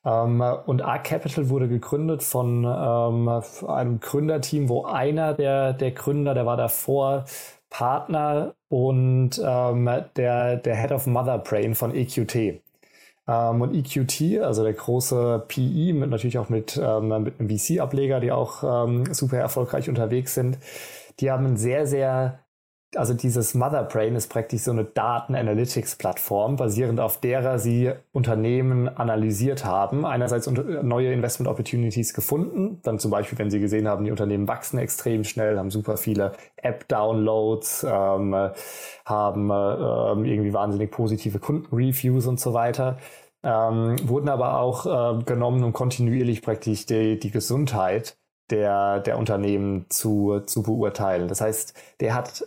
Ähm, 0.05 0.41
und 0.65 0.81
Arc 0.81 1.03
Capital 1.05 1.49
wurde 1.49 1.67
gegründet 1.67 2.23
von 2.23 2.63
ähm, 2.65 3.43
einem 3.69 3.99
Gründerteam, 3.99 4.69
wo 4.69 4.85
einer 4.85 5.35
der, 5.35 5.73
der 5.73 5.91
Gründer, 5.91 6.33
der 6.33 6.47
war 6.47 6.57
davor 6.57 7.25
Partner 7.69 8.55
und 8.69 9.39
ähm, 9.43 9.89
der, 10.15 10.57
der 10.57 10.75
Head 10.77 10.91
of 10.93 11.05
Mother 11.07 11.37
Brain 11.39 11.75
von 11.75 11.93
EQT. 11.93 12.64
Ähm, 13.27 13.61
und 13.61 13.73
EQT, 13.73 14.41
also 14.41 14.63
der 14.63 14.73
große 14.73 15.45
PE, 15.47 15.93
mit, 15.93 16.09
natürlich 16.09 16.37
auch 16.37 16.49
mit, 16.49 16.79
ähm, 16.81 17.23
mit 17.23 17.39
einem 17.39 17.49
VC-Ableger, 17.49 18.19
die 18.19 18.31
auch 18.31 18.87
ähm, 18.87 19.13
super 19.13 19.37
erfolgreich 19.37 19.89
unterwegs 19.89 20.35
sind, 20.35 20.59
die 21.19 21.31
haben 21.31 21.45
ein 21.45 21.57
sehr, 21.57 21.87
sehr 21.87 22.39
also 22.97 23.13
dieses 23.13 23.53
Motherbrain 23.53 24.15
ist 24.15 24.29
praktisch 24.29 24.61
so 24.61 24.71
eine 24.71 24.85
Daten-Analytics-Plattform, 24.85 26.55
basierend 26.55 26.99
auf 26.99 27.19
derer 27.19 27.59
sie 27.59 27.91
Unternehmen 28.11 28.87
analysiert 28.87 29.65
haben. 29.65 30.05
Einerseits 30.05 30.47
neue 30.47 31.11
Investment-Opportunities 31.11 32.13
gefunden, 32.13 32.79
dann 32.83 32.99
zum 32.99 33.11
Beispiel, 33.11 33.37
wenn 33.39 33.51
sie 33.51 33.59
gesehen 33.59 33.87
haben, 33.87 34.05
die 34.05 34.11
Unternehmen 34.11 34.47
wachsen 34.47 34.77
extrem 34.77 35.23
schnell, 35.23 35.57
haben 35.57 35.71
super 35.71 35.97
viele 35.97 36.33
App-Downloads, 36.57 37.85
ähm, 37.89 38.33
haben 39.05 39.49
äh, 39.49 40.29
irgendwie 40.29 40.53
wahnsinnig 40.53 40.91
positive 40.91 41.39
Kundenreviews 41.39 42.27
und 42.27 42.39
so 42.39 42.53
weiter. 42.53 42.97
Ähm, 43.43 43.95
wurden 44.03 44.29
aber 44.29 44.59
auch 44.59 45.19
äh, 45.19 45.23
genommen, 45.23 45.63
um 45.63 45.71
kontinuierlich 45.71 46.41
praktisch 46.41 46.87
die, 46.87 47.19
die 47.19 47.29
Gesundheit 47.29 48.17
der, 48.49 48.99
der 48.99 49.17
Unternehmen 49.17 49.85
zu, 49.89 50.41
zu 50.45 50.63
beurteilen. 50.63 51.27
Das 51.27 51.41
heißt, 51.41 51.73
der 51.99 52.15
hat 52.15 52.43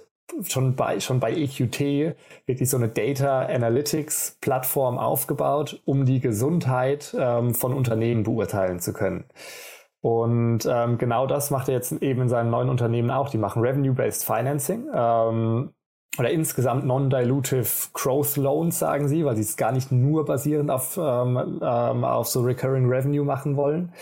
schon 0.47 0.76
bei, 0.76 1.01
schon 1.01 1.20
bei 1.20 1.33
EQT 1.33 2.16
wirklich 2.47 2.70
so 2.70 2.76
eine 2.76 2.89
Data 2.89 3.43
Analytics 3.43 4.39
Plattform 4.41 4.99
aufgebaut, 4.99 5.81
um 5.85 6.05
die 6.05 6.20
Gesundheit 6.20 7.14
ähm, 7.18 7.55
von 7.55 7.72
Unternehmen 7.72 8.22
beurteilen 8.22 8.81
zu 8.81 8.93
können. 8.93 9.24
Und 10.01 10.61
ähm, 10.70 10.99
genau 10.99 11.26
das 11.26 11.51
macht 11.51 11.68
er 11.68 11.74
jetzt 11.74 11.93
eben 11.93 12.22
in 12.22 12.29
seinen 12.29 12.51
neuen 12.51 12.68
Unternehmen 12.68 13.11
auch. 13.11 13.31
Die 13.31 13.39
machen 13.39 13.62
Revenue-Based 13.62 14.24
Financing 14.24 14.87
ähm, 14.95 15.70
oder 16.18 16.31
insgesamt 16.31 16.85
Non-Dilutive 16.85 17.91
Growth 17.93 18.37
Loans, 18.37 18.79
sagen 18.79 19.09
sie, 19.09 19.24
weil 19.24 19.37
sie 19.37 19.43
es 19.43 19.57
gar 19.57 19.72
nicht 19.72 19.91
nur 19.91 20.24
basierend 20.24 20.70
auf, 20.70 20.97
ähm, 20.97 21.61
ähm, 21.62 22.05
auf 22.05 22.29
so 22.29 22.43
Recurring 22.43 22.89
Revenue 22.89 23.24
machen 23.24 23.57
wollen 23.57 23.93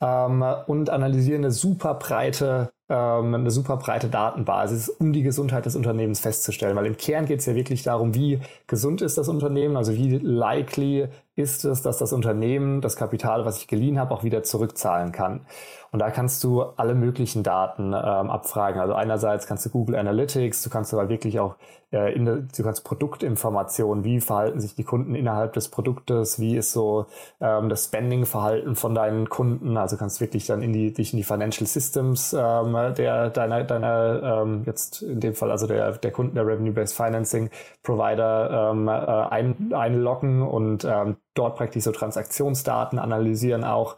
ähm, 0.00 0.44
und 0.66 0.90
analysieren 0.90 1.44
eine 1.44 1.50
super 1.50 1.94
breite 1.94 2.70
ähm, 2.88 3.34
eine 3.34 3.50
super 3.50 3.76
breite 3.76 4.08
Datenbasis, 4.08 4.88
um 4.88 5.12
die 5.12 5.22
Gesundheit 5.22 5.66
des 5.66 5.76
Unternehmens 5.76 6.20
festzustellen. 6.20 6.76
Weil 6.76 6.86
im 6.86 6.96
Kern 6.96 7.26
geht 7.26 7.40
es 7.40 7.46
ja 7.46 7.54
wirklich 7.54 7.82
darum, 7.82 8.14
wie 8.14 8.40
gesund 8.66 9.02
ist 9.02 9.18
das 9.18 9.28
Unternehmen, 9.28 9.76
also 9.76 9.94
wie 9.94 10.18
likely 10.18 11.08
ist 11.38 11.64
es, 11.64 11.82
dass 11.82 11.98
das 11.98 12.12
Unternehmen 12.12 12.80
das 12.80 12.96
Kapital, 12.96 13.44
was 13.44 13.58
ich 13.58 13.68
geliehen 13.68 13.98
habe, 13.98 14.12
auch 14.12 14.24
wieder 14.24 14.42
zurückzahlen 14.42 15.12
kann. 15.12 15.46
Und 15.90 16.00
da 16.00 16.10
kannst 16.10 16.44
du 16.44 16.62
alle 16.62 16.94
möglichen 16.94 17.42
Daten 17.42 17.94
ähm, 17.94 17.94
abfragen. 17.94 18.80
Also 18.80 18.94
einerseits 18.94 19.46
kannst 19.46 19.64
du 19.64 19.70
Google 19.70 19.96
Analytics, 19.96 20.62
du 20.62 20.68
kannst 20.68 20.92
aber 20.92 21.08
wirklich 21.08 21.40
auch 21.40 21.56
äh, 21.92 22.14
in 22.14 22.26
du 22.26 22.62
kannst 22.62 22.84
Produktinformationen, 22.84 24.04
wie 24.04 24.20
verhalten 24.20 24.60
sich 24.60 24.74
die 24.74 24.84
Kunden 24.84 25.14
innerhalb 25.14 25.54
des 25.54 25.70
Produktes, 25.70 26.38
wie 26.38 26.56
ist 26.56 26.72
so 26.72 27.06
ähm, 27.40 27.70
das 27.70 27.86
Spending-Verhalten 27.86 28.76
von 28.76 28.94
deinen 28.94 29.30
Kunden. 29.30 29.78
Also 29.78 29.96
kannst 29.96 30.20
wirklich 30.20 30.46
dann 30.46 30.60
in 30.60 30.74
die, 30.74 30.92
dich 30.92 31.14
in 31.14 31.16
die 31.16 31.24
Financial 31.24 31.66
Systems 31.66 32.34
ähm, 32.38 32.76
der 32.98 33.30
deiner, 33.30 33.64
deiner 33.64 34.42
ähm, 34.42 34.64
jetzt 34.66 35.00
in 35.00 35.20
dem 35.20 35.34
Fall 35.34 35.50
also 35.50 35.66
der, 35.66 35.92
der 35.92 36.10
Kunden 36.10 36.34
der 36.34 36.46
Revenue-Based 36.46 36.94
Financing 36.94 37.48
Provider 37.82 38.72
ähm, 38.72 38.88
äh, 38.88 38.90
ein, 38.90 39.72
einloggen 39.72 40.42
und 40.42 40.84
ähm, 40.84 41.16
dort 41.38 41.56
praktisch 41.56 41.84
so 41.84 41.92
Transaktionsdaten 41.92 42.98
analysieren 42.98 43.64
auch. 43.64 43.96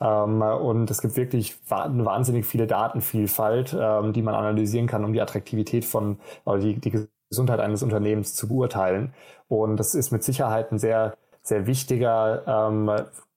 Ähm, 0.00 0.42
und 0.42 0.90
es 0.90 1.00
gibt 1.00 1.16
wirklich 1.16 1.56
wahnsinnig 1.68 2.46
viele 2.46 2.66
Datenvielfalt, 2.66 3.76
ähm, 3.78 4.12
die 4.12 4.22
man 4.22 4.34
analysieren 4.34 4.86
kann, 4.86 5.04
um 5.04 5.12
die 5.12 5.20
Attraktivität 5.20 5.84
von, 5.84 6.18
oder 6.44 6.58
die, 6.58 6.80
die 6.80 7.08
Gesundheit 7.30 7.60
eines 7.60 7.82
Unternehmens 7.82 8.34
zu 8.34 8.48
beurteilen. 8.48 9.14
Und 9.48 9.76
das 9.76 9.94
ist 9.94 10.10
mit 10.10 10.24
Sicherheit 10.24 10.72
ein 10.72 10.78
sehr, 10.78 11.16
sehr 11.42 11.66
wichtiger 11.66 12.42
ähm, 12.46 12.90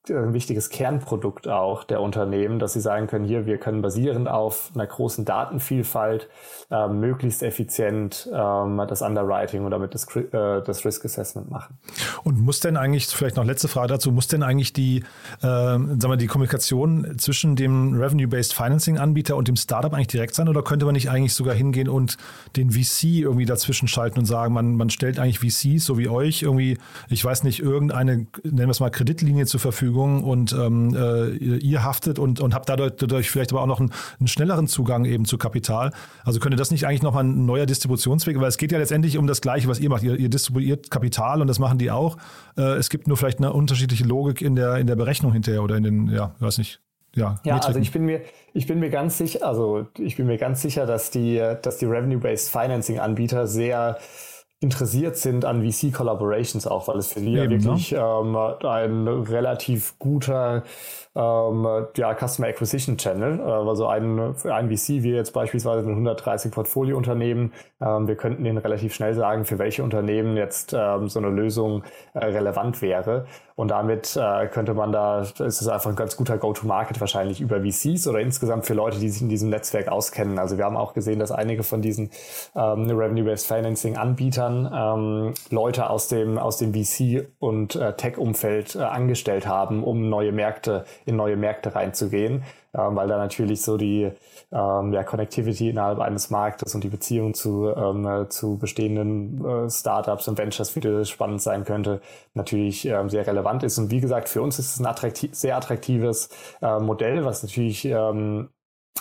ein 0.09 0.33
wichtiges 0.33 0.69
Kernprodukt 0.69 1.47
auch 1.47 1.83
der 1.83 2.01
Unternehmen, 2.01 2.57
dass 2.57 2.73
sie 2.73 2.81
sagen 2.81 3.05
können, 3.05 3.23
hier, 3.23 3.45
wir 3.45 3.59
können 3.59 3.83
basierend 3.83 4.27
auf 4.27 4.71
einer 4.73 4.87
großen 4.87 5.25
Datenvielfalt 5.25 6.27
äh, 6.71 6.87
möglichst 6.87 7.43
effizient 7.43 8.27
ähm, 8.33 8.81
das 8.87 9.03
Underwriting 9.03 9.61
oder 9.61 9.77
damit 9.77 9.93
das, 9.93 10.07
äh, 10.15 10.63
das 10.63 10.83
Risk 10.85 11.05
Assessment 11.05 11.51
machen. 11.51 11.77
Und 12.23 12.39
muss 12.39 12.59
denn 12.59 12.77
eigentlich, 12.77 13.07
vielleicht 13.07 13.35
noch 13.35 13.45
letzte 13.45 13.67
Frage 13.67 13.89
dazu, 13.89 14.11
muss 14.11 14.27
denn 14.27 14.41
eigentlich 14.41 14.73
die, 14.73 15.03
äh, 15.39 15.41
sagen 15.41 16.01
wir, 16.01 16.17
die 16.17 16.27
Kommunikation 16.27 17.15
zwischen 17.19 17.55
dem 17.55 17.93
Revenue-Based 17.93 18.55
Financing-Anbieter 18.55 19.35
und 19.35 19.47
dem 19.47 19.55
Startup 19.55 19.93
eigentlich 19.93 20.07
direkt 20.07 20.33
sein 20.33 20.49
oder 20.49 20.63
könnte 20.63 20.85
man 20.85 20.93
nicht 20.93 21.11
eigentlich 21.11 21.35
sogar 21.35 21.53
hingehen 21.53 21.87
und 21.87 22.17
den 22.55 22.71
VC 22.71 23.21
irgendwie 23.21 23.45
dazwischen 23.45 23.87
schalten 23.87 24.17
und 24.17 24.25
sagen, 24.25 24.53
man, 24.53 24.75
man 24.75 24.89
stellt 24.89 25.19
eigentlich 25.19 25.39
VCs, 25.39 25.85
so 25.85 25.99
wie 25.99 26.09
euch, 26.09 26.41
irgendwie, 26.41 26.79
ich 27.09 27.23
weiß 27.23 27.43
nicht, 27.43 27.59
irgendeine, 27.59 28.25
nennen 28.43 28.57
wir 28.57 28.69
es 28.69 28.79
mal, 28.79 28.89
Kreditlinie 28.89 29.45
zur 29.45 29.59
Verfügung 29.59 29.90
Verfügung 29.91 30.23
und 30.23 30.53
ähm, 30.53 30.95
äh, 30.95 31.35
ihr 31.57 31.83
haftet 31.83 32.17
und, 32.19 32.39
und 32.39 32.53
habt 32.53 32.69
dadurch, 32.69 32.93
dadurch 32.97 33.29
vielleicht 33.29 33.51
aber 33.51 33.61
auch 33.61 33.67
noch 33.67 33.79
einen, 33.79 33.91
einen, 34.19 34.27
schnelleren 34.27 34.67
Zugang 34.67 35.05
eben 35.05 35.25
zu 35.25 35.37
Kapital. 35.37 35.91
Also 36.23 36.39
könnte 36.39 36.57
das 36.57 36.71
nicht 36.71 36.85
eigentlich 36.87 37.01
nochmal 37.01 37.25
ein 37.25 37.45
neuer 37.45 37.65
Distributionsweg, 37.65 38.39
weil 38.39 38.47
es 38.47 38.57
geht 38.57 38.71
ja 38.71 38.77
letztendlich 38.77 39.17
um 39.17 39.27
das 39.27 39.41
Gleiche, 39.41 39.67
was 39.67 39.79
ihr 39.79 39.89
macht. 39.89 40.03
Ihr, 40.03 40.17
ihr 40.17 40.29
distribuiert 40.29 40.89
Kapital 40.89 41.41
und 41.41 41.47
das 41.47 41.59
machen 41.59 41.77
die 41.77 41.91
auch. 41.91 42.17
Äh, 42.57 42.61
es 42.77 42.89
gibt 42.89 43.07
nur 43.07 43.17
vielleicht 43.17 43.39
eine 43.39 43.53
unterschiedliche 43.53 44.05
Logik 44.05 44.41
in 44.41 44.55
der, 44.55 44.77
in 44.77 44.87
der 44.87 44.95
Berechnung 44.95 45.33
hinterher 45.33 45.63
oder 45.63 45.75
in 45.75 45.83
den, 45.83 46.09
ja, 46.09 46.35
weiß 46.39 46.57
nicht. 46.57 46.79
Ja, 47.13 47.39
ja 47.43 47.57
also 47.57 47.77
ich 47.77 47.91
bin 47.91 48.05
mir, 48.05 48.21
ich 48.53 48.67
bin 48.67 48.79
mir 48.79 48.89
ganz 48.89 49.17
sicher, 49.17 49.45
also 49.45 49.87
ich 49.99 50.15
bin 50.15 50.27
mir 50.27 50.37
ganz 50.37 50.61
sicher, 50.61 50.85
dass 50.85 51.11
die, 51.11 51.41
dass 51.61 51.77
die 51.77 51.85
Revenue-Based 51.85 52.49
Financing-Anbieter 52.49 53.47
sehr 53.47 53.97
interessiert 54.61 55.17
sind 55.17 55.43
an 55.43 55.63
VC-Collaborations 55.63 56.67
auch, 56.67 56.87
weil 56.87 56.97
es 56.97 57.11
für 57.11 57.19
die 57.19 57.33
ja 57.33 57.45
ne? 57.45 57.49
wirklich 57.49 57.91
ne? 57.91 57.97
ähm, 57.97 58.35
ein 58.35 59.07
relativ 59.07 59.97
guter 59.97 60.63
ähm, 61.15 61.87
ja, 61.95 62.15
Customer 62.15 62.47
Acquisition 62.47 62.97
Channel. 62.97 63.39
Äh, 63.39 63.43
also 63.43 63.87
ein, 63.87 64.19
ein 64.19 64.69
VC, 64.69 65.03
wie 65.03 65.11
jetzt 65.11 65.31
beispielsweise 65.31 65.87
ein 65.87 65.91
130 65.91 66.51
Portfoliounternehmen, 66.51 67.53
ähm, 67.81 68.07
wir 68.07 68.15
könnten 68.15 68.45
ihnen 68.45 68.57
relativ 68.57 68.93
schnell 68.93 69.13
sagen, 69.13 69.45
für 69.45 69.59
welche 69.59 69.83
Unternehmen 69.83 70.37
jetzt 70.37 70.73
ähm, 70.77 71.09
so 71.09 71.19
eine 71.19 71.29
Lösung 71.29 71.83
äh, 72.13 72.25
relevant 72.25 72.81
wäre. 72.81 73.25
Und 73.55 73.69
damit 73.69 74.15
äh, 74.15 74.47
könnte 74.47 74.73
man 74.73 74.91
da, 74.91 75.21
ist 75.21 75.39
es 75.39 75.67
einfach 75.67 75.89
ein 75.89 75.95
ganz 75.95 76.15
guter 76.15 76.37
Go-to-Market 76.37 76.99
wahrscheinlich 76.99 77.41
über 77.41 77.61
VCs 77.61 78.07
oder 78.07 78.19
insgesamt 78.19 78.65
für 78.65 78.73
Leute, 78.73 78.97
die 78.99 79.09
sich 79.09 79.21
in 79.21 79.29
diesem 79.29 79.49
Netzwerk 79.49 79.87
auskennen. 79.87 80.39
Also 80.39 80.57
wir 80.57 80.65
haben 80.65 80.77
auch 80.77 80.93
gesehen, 80.93 81.19
dass 81.19 81.31
einige 81.31 81.63
von 81.63 81.81
diesen 81.81 82.09
ähm, 82.55 82.89
Revenue-Based 82.89 83.45
Financing-Anbietern 83.47 84.71
ähm, 84.73 85.33
Leute 85.49 85.89
aus 85.89 86.07
dem, 86.07 86.37
aus 86.37 86.57
dem 86.57 86.71
VC- 86.71 87.27
und 87.39 87.75
äh, 87.75 87.93
Tech-Umfeld 87.93 88.75
äh, 88.75 88.79
angestellt 88.79 89.45
haben, 89.45 89.83
um 89.83 90.09
neue 90.09 90.31
Märkte 90.31 90.85
in 91.05 91.15
neue 91.15 91.37
Märkte 91.37 91.75
reinzugehen, 91.75 92.43
ähm, 92.73 92.95
weil 92.95 93.07
da 93.07 93.17
natürlich 93.17 93.61
so 93.61 93.77
die 93.77 94.11
ähm, 94.51 94.93
ja, 94.93 95.03
Connectivity 95.03 95.69
innerhalb 95.69 95.99
eines 95.99 96.29
Marktes 96.29 96.75
und 96.75 96.83
die 96.83 96.89
Beziehung 96.89 97.33
zu, 97.33 97.73
ähm, 97.75 98.05
äh, 98.05 98.29
zu 98.29 98.57
bestehenden 98.57 99.43
äh, 99.45 99.69
Startups 99.69 100.27
und 100.27 100.37
Ventures 100.37 100.75
wieder 100.75 101.03
spannend 101.05 101.41
sein 101.41 101.63
könnte, 101.63 102.01
natürlich 102.33 102.85
ähm, 102.85 103.09
sehr 103.09 103.25
relevant 103.25 103.63
ist. 103.63 103.77
Und 103.77 103.91
wie 103.91 104.01
gesagt, 104.01 104.29
für 104.29 104.41
uns 104.41 104.59
ist 104.59 104.73
es 104.73 104.79
ein 104.79 104.85
attraktiv, 104.85 105.33
sehr 105.33 105.55
attraktives 105.57 106.29
äh, 106.61 106.79
Modell, 106.79 107.25
was 107.25 107.43
natürlich 107.43 107.85
ähm, 107.85 108.49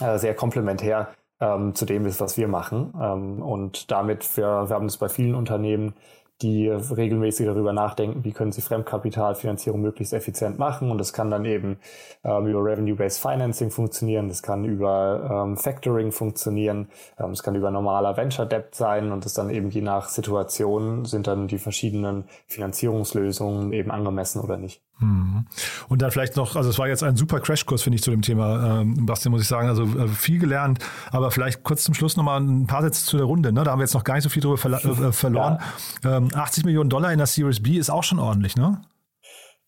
äh, 0.01 0.18
sehr 0.18 0.34
komplementär 0.34 1.09
ähm, 1.40 1.74
zu 1.74 1.86
dem 1.86 2.07
ist, 2.07 2.20
was 2.20 2.36
wir 2.36 2.48
machen. 2.48 2.92
Ähm, 3.01 3.42
und 3.42 3.90
damit, 3.90 4.36
wir, 4.36 4.68
wir 4.68 4.76
haben 4.76 4.86
das 4.86 4.98
bei 4.98 5.09
vielen 5.09 5.34
Unternehmen, 5.34 5.94
die 6.43 6.68
regelmäßig 6.68 7.47
darüber 7.47 7.72
nachdenken, 7.72 8.24
wie 8.24 8.32
können 8.32 8.53
sie 8.53 8.62
Fremdkapitalfinanzierung 8.62 9.80
möglichst 9.80 10.12
effizient 10.12 10.59
machen. 10.59 10.91
Und 10.91 10.99
das 10.99 11.12
kann 11.12 11.30
dann 11.30 11.45
eben 11.45 11.78
ähm, 12.24 12.47
über 12.47 12.64
Revenue-Based 12.64 13.20
Financing 13.20 13.70
funktionieren, 13.70 14.28
das 14.28 14.43
kann 14.43 14.64
über 14.64 15.45
ähm, 15.47 15.57
Factoring 15.57 16.12
funktionieren, 16.12 16.88
ähm, 17.18 17.32
es 17.32 17.43
kann 17.43 17.55
über 17.55 17.70
normaler 17.70 18.16
Venture 18.16 18.47
Debt 18.47 18.74
sein 18.74 19.12
und 19.12 19.24
das 19.24 19.34
dann 19.34 19.51
eben 19.51 19.70
je 19.70 19.82
nach 19.82 20.09
Situation 20.09 21.05
sind 21.05 21.26
dann 21.26 21.49
die 21.49 21.59
verschiedenen 21.59 22.24
Finanzierungslösungen 22.47 23.72
eben 23.72 23.91
angemessen 23.91 24.41
oder 24.41 24.57
nicht. 24.57 24.82
Mhm. 25.01 25.46
Und 25.88 26.03
dann 26.03 26.11
vielleicht 26.11 26.36
noch, 26.36 26.57
also 26.57 26.70
es 26.70 26.78
war 26.78 26.88
jetzt 26.88 27.03
ein 27.03 27.16
super 27.16 27.40
Crashkurs, 27.40 27.82
finde 27.82 27.96
ich, 27.96 28.03
zu 28.03 28.11
dem 28.11 28.22
Thema, 28.22 28.80
ähm, 28.80 29.07
Bastian, 29.07 29.32
muss 29.32 29.42
ich 29.42 29.48
sagen. 29.48 29.68
Also 29.68 29.84
äh, 29.84 30.09
viel 30.09 30.38
gelernt, 30.38 30.78
aber 31.11 31.30
vielleicht 31.30 31.62
kurz 31.64 31.84
zum 31.84 31.94
Schluss 31.94 32.16
nochmal 32.16 32.40
ein 32.40 32.66
paar 32.66 32.82
Sätze 32.82 33.05
zu 33.05 33.16
der 33.16 33.26
Runde. 33.26 33.53
Ne? 33.53 33.64
Da 33.64 33.72
haben 33.72 33.78
wir 33.78 33.84
jetzt 33.84 33.94
noch 33.94 34.05
gar 34.05 34.14
nicht 34.14 34.24
so 34.24 34.28
viel 34.28 34.42
drüber 34.42 34.59
verla 34.59 34.78
äh, 34.78 35.12
verloren. 35.12 35.59
Ja. 36.05 36.18
Ähm, 36.18 36.28
80 36.34 36.64
Millionen 36.64 36.90
Dollar 36.90 37.12
in 37.12 37.18
der 37.18 37.26
Series 37.26 37.62
B 37.62 37.76
ist 37.76 37.90
auch 37.90 38.05
schon 38.05 38.18
ordentlich, 38.18 38.57
ne? 38.57 38.80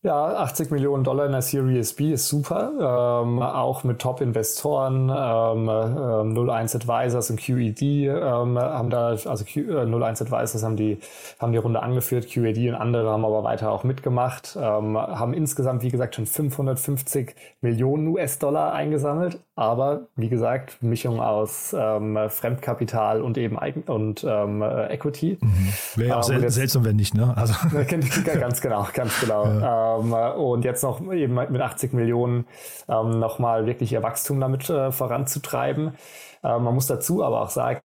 Ja, 0.04 0.34
80 0.34 0.72
Millionen 0.72 1.04
Dollar 1.04 1.26
in 1.26 1.32
der 1.32 1.42
Series 1.42 1.92
B 1.92 2.12
ist 2.12 2.26
super. 2.26 3.22
Ähm, 3.22 3.40
auch 3.40 3.84
mit 3.84 4.00
Top-Investoren, 4.00 5.08
ähm, 5.14 6.34
ähm, 6.36 6.48
01 6.50 6.74
Advisors 6.74 7.30
und 7.30 7.38
QED 7.38 7.80
ähm, 7.82 8.58
haben 8.58 8.90
da, 8.90 9.10
also 9.10 9.44
Q, 9.44 9.60
äh, 9.60 9.86
01 9.86 10.20
Advisors 10.22 10.64
haben 10.64 10.74
die, 10.74 10.98
haben 11.38 11.52
die 11.52 11.58
Runde 11.58 11.84
angeführt, 11.84 12.28
QED 12.28 12.70
und 12.70 12.74
andere 12.74 13.10
haben 13.10 13.24
aber 13.24 13.44
weiter 13.44 13.70
auch 13.70 13.84
mitgemacht, 13.84 14.58
ähm, 14.60 14.98
haben 14.98 15.34
insgesamt, 15.34 15.84
wie 15.84 15.90
gesagt, 15.90 16.16
schon 16.16 16.26
550 16.26 17.36
Millionen 17.60 18.08
US-Dollar 18.08 18.72
eingesammelt. 18.72 19.38
Aber 19.54 20.08
wie 20.16 20.28
gesagt, 20.28 20.82
Mischung 20.82 21.20
aus 21.20 21.76
ähm, 21.78 22.18
Fremdkapital 22.28 23.22
und 23.22 23.38
eben 23.38 23.56
Eigen 23.56 23.82
und 23.82 24.24
ähm, 24.24 24.62
äh, 24.62 24.86
Equity. 24.86 25.38
Mhm. 25.40 25.68
Wäre 25.94 26.08
ja 26.08 26.16
auch 26.16 26.22
sel 26.24 26.42
jetzt, 26.42 26.54
seltsam, 26.54 26.84
wenn 26.84 26.96
nicht, 26.96 27.14
ne? 27.14 27.34
Also. 27.36 27.54
ganz 28.40 28.60
genau, 28.60 28.88
ganz 28.92 29.20
genau. 29.20 29.46
Ja. 29.62 29.91
Ähm, 30.00 30.12
und 30.12 30.64
jetzt 30.64 30.82
noch 30.82 31.00
eben 31.12 31.34
mit 31.34 31.60
80 31.60 31.92
Millionen 31.92 32.46
ähm, 32.88 33.18
nochmal 33.18 33.66
wirklich 33.66 33.92
ihr 33.92 34.02
Wachstum 34.02 34.40
damit 34.40 34.68
äh, 34.70 34.92
voranzutreiben. 34.92 35.94
Äh, 36.42 36.58
man 36.58 36.74
muss 36.74 36.86
dazu 36.86 37.22
aber 37.22 37.42
auch 37.42 37.50
sagen, 37.50 37.80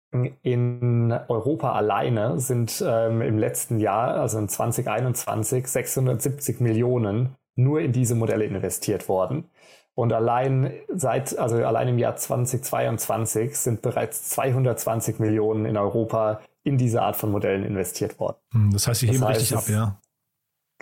in 0.43 1.11
Europa 1.27 1.71
alleine 1.71 2.39
sind 2.39 2.83
ähm, 2.85 3.21
im 3.21 3.39
letzten 3.39 3.79
Jahr, 3.79 4.15
also 4.15 4.37
in 4.37 4.47
2021, 4.47 5.67
670 5.67 6.59
Millionen 6.59 7.35
nur 7.55 7.81
in 7.81 7.91
diese 7.91 8.15
Modelle 8.15 8.45
investiert 8.45 9.09
worden. 9.09 9.49
Und 9.95 10.11
allein 10.11 10.73
seit, 10.93 11.37
also 11.37 11.57
allein 11.57 11.87
im 11.87 11.99
Jahr 11.99 12.15
2022 12.15 13.55
sind 13.55 13.81
bereits 13.81 14.29
220 14.29 15.19
Millionen 15.19 15.65
in 15.65 15.77
Europa 15.77 16.41
in 16.63 16.77
diese 16.77 17.01
Art 17.01 17.15
von 17.15 17.31
Modellen 17.31 17.63
investiert 17.63 18.19
worden. 18.19 18.37
Hm, 18.51 18.71
das 18.73 18.87
heißt, 18.87 19.01
sie 19.01 19.07
heben 19.07 19.23
heißt, 19.23 19.41
richtig 19.41 19.57
ab, 19.57 19.69
ja. 19.69 19.99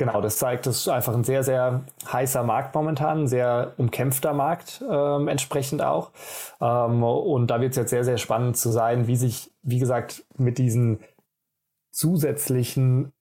Genau, 0.01 0.19
das 0.19 0.37
zeigt, 0.37 0.65
es 0.65 0.77
ist 0.77 0.87
einfach 0.87 1.13
ein 1.13 1.23
sehr, 1.23 1.43
sehr 1.43 1.83
heißer 2.11 2.41
Markt 2.41 2.73
momentan, 2.73 3.19
ein 3.19 3.27
sehr 3.27 3.75
umkämpfter 3.77 4.33
Markt 4.33 4.83
ähm, 4.89 5.27
entsprechend 5.27 5.83
auch. 5.83 6.09
Ähm, 6.59 7.03
und 7.03 7.51
da 7.51 7.61
wird 7.61 7.73
es 7.73 7.77
jetzt 7.77 7.91
sehr, 7.91 8.03
sehr 8.03 8.17
spannend 8.17 8.57
zu 8.57 8.71
sein, 8.71 9.05
wie 9.05 9.15
sich, 9.15 9.51
wie 9.61 9.77
gesagt, 9.77 10.25
mit 10.39 10.57
diesen 10.57 11.01
zusätzlichen 11.91 13.11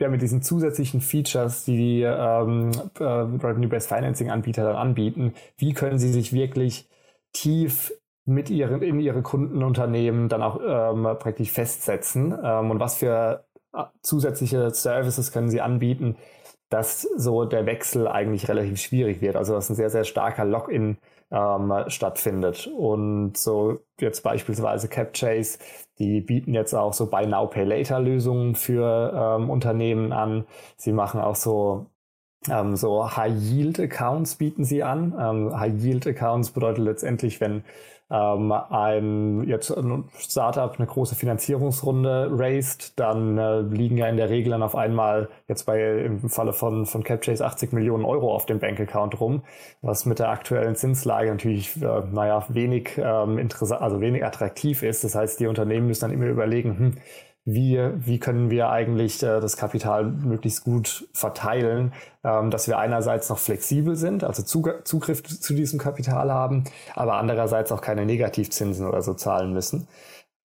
ja, 0.00 0.08
mit 0.08 0.22
diesen 0.22 0.40
zusätzlichen 0.40 1.00
Features, 1.00 1.64
die 1.64 1.76
die 1.76 2.02
ähm, 2.02 2.70
äh, 3.00 3.02
Revenue-Based 3.02 3.88
Financing-Anbieter 3.88 4.62
dann 4.62 4.76
anbieten, 4.76 5.34
wie 5.56 5.72
können 5.72 5.98
sie 5.98 6.12
sich 6.12 6.32
wirklich 6.32 6.88
tief 7.32 7.92
mit 8.24 8.50
ihren, 8.50 8.82
in 8.82 9.00
ihre 9.00 9.22
Kundenunternehmen 9.22 10.28
dann 10.28 10.42
auch 10.42 10.60
ähm, 10.62 11.18
praktisch 11.18 11.50
festsetzen 11.50 12.38
ähm, 12.40 12.70
und 12.70 12.78
was 12.78 12.98
für 12.98 13.47
zusätzliche 14.02 14.70
Services 14.70 15.32
können 15.32 15.50
sie 15.50 15.60
anbieten, 15.60 16.16
dass 16.70 17.02
so 17.02 17.44
der 17.44 17.66
Wechsel 17.66 18.08
eigentlich 18.08 18.48
relativ 18.48 18.80
schwierig 18.80 19.20
wird. 19.20 19.36
Also 19.36 19.54
dass 19.54 19.70
ein 19.70 19.76
sehr, 19.76 19.90
sehr 19.90 20.04
starker 20.04 20.44
Login 20.44 20.98
ähm, 21.30 21.72
stattfindet. 21.88 22.66
Und 22.66 23.36
so 23.36 23.80
jetzt 24.00 24.22
beispielsweise 24.22 24.88
CapChase, 24.88 25.58
die 25.98 26.20
bieten 26.20 26.54
jetzt 26.54 26.74
auch 26.74 26.92
so 26.92 27.08
Buy 27.08 27.26
Now 27.26 27.46
Pay 27.46 27.64
Later 27.64 28.00
Lösungen 28.00 28.54
für 28.54 29.38
ähm, 29.38 29.50
Unternehmen 29.50 30.12
an. 30.12 30.46
Sie 30.76 30.92
machen 30.92 31.20
auch 31.20 31.36
so 31.36 31.86
ähm, 32.50 32.76
so 32.76 33.16
High 33.16 33.34
Yield 33.34 33.80
Accounts 33.80 34.36
bieten 34.36 34.64
sie 34.64 34.82
an. 34.82 35.14
Ähm, 35.18 35.58
High 35.58 35.82
Yield 35.82 36.06
Accounts 36.06 36.50
bedeutet 36.50 36.84
letztendlich, 36.84 37.40
wenn 37.40 37.64
ähm, 38.10 38.52
ein 38.52 39.46
jetzt 39.46 39.70
ein 39.70 40.04
Startup 40.16 40.74
eine 40.78 40.86
große 40.86 41.14
Finanzierungsrunde 41.14 42.30
raised, 42.32 42.98
dann 42.98 43.36
äh, 43.36 43.60
liegen 43.60 43.98
ja 43.98 44.06
in 44.08 44.16
der 44.16 44.30
Regel 44.30 44.50
dann 44.50 44.62
auf 44.62 44.74
einmal 44.76 45.28
jetzt 45.46 45.64
bei 45.66 46.04
im 46.04 46.30
Falle 46.30 46.54
von 46.54 46.86
von 46.86 47.04
CapChase 47.04 47.44
80 47.44 47.72
Millionen 47.72 48.06
Euro 48.06 48.34
auf 48.34 48.46
dem 48.46 48.60
Bankaccount 48.60 49.20
rum, 49.20 49.42
was 49.82 50.06
mit 50.06 50.20
der 50.20 50.30
aktuellen 50.30 50.74
Zinslage 50.74 51.30
natürlich 51.30 51.76
äh, 51.82 52.02
naja 52.10 52.46
wenig 52.48 52.92
ähm, 52.96 53.36
interessant, 53.38 53.82
also 53.82 54.00
wenig 54.00 54.24
attraktiv 54.24 54.82
ist. 54.82 55.04
Das 55.04 55.14
heißt, 55.14 55.38
die 55.40 55.46
Unternehmen 55.46 55.86
müssen 55.86 56.02
dann 56.02 56.12
immer 56.12 56.26
überlegen, 56.26 56.78
hm, 56.78 56.96
wie, 57.50 57.80
wie 57.96 58.18
können 58.18 58.50
wir 58.50 58.68
eigentlich 58.68 59.22
äh, 59.22 59.40
das 59.40 59.56
Kapital 59.56 60.04
möglichst 60.04 60.64
gut 60.64 61.08
verteilen, 61.14 61.94
ähm, 62.22 62.50
dass 62.50 62.68
wir 62.68 62.78
einerseits 62.78 63.30
noch 63.30 63.38
flexibel 63.38 63.96
sind, 63.96 64.22
also 64.22 64.42
Zug 64.42 64.82
Zugriff 64.84 65.22
zu 65.22 65.54
diesem 65.54 65.78
Kapital 65.78 66.30
haben, 66.30 66.64
aber 66.94 67.14
andererseits 67.14 67.72
auch 67.72 67.80
keine 67.80 68.04
Negativzinsen 68.04 68.86
oder 68.86 69.00
so 69.00 69.14
zahlen 69.14 69.54
müssen. 69.54 69.88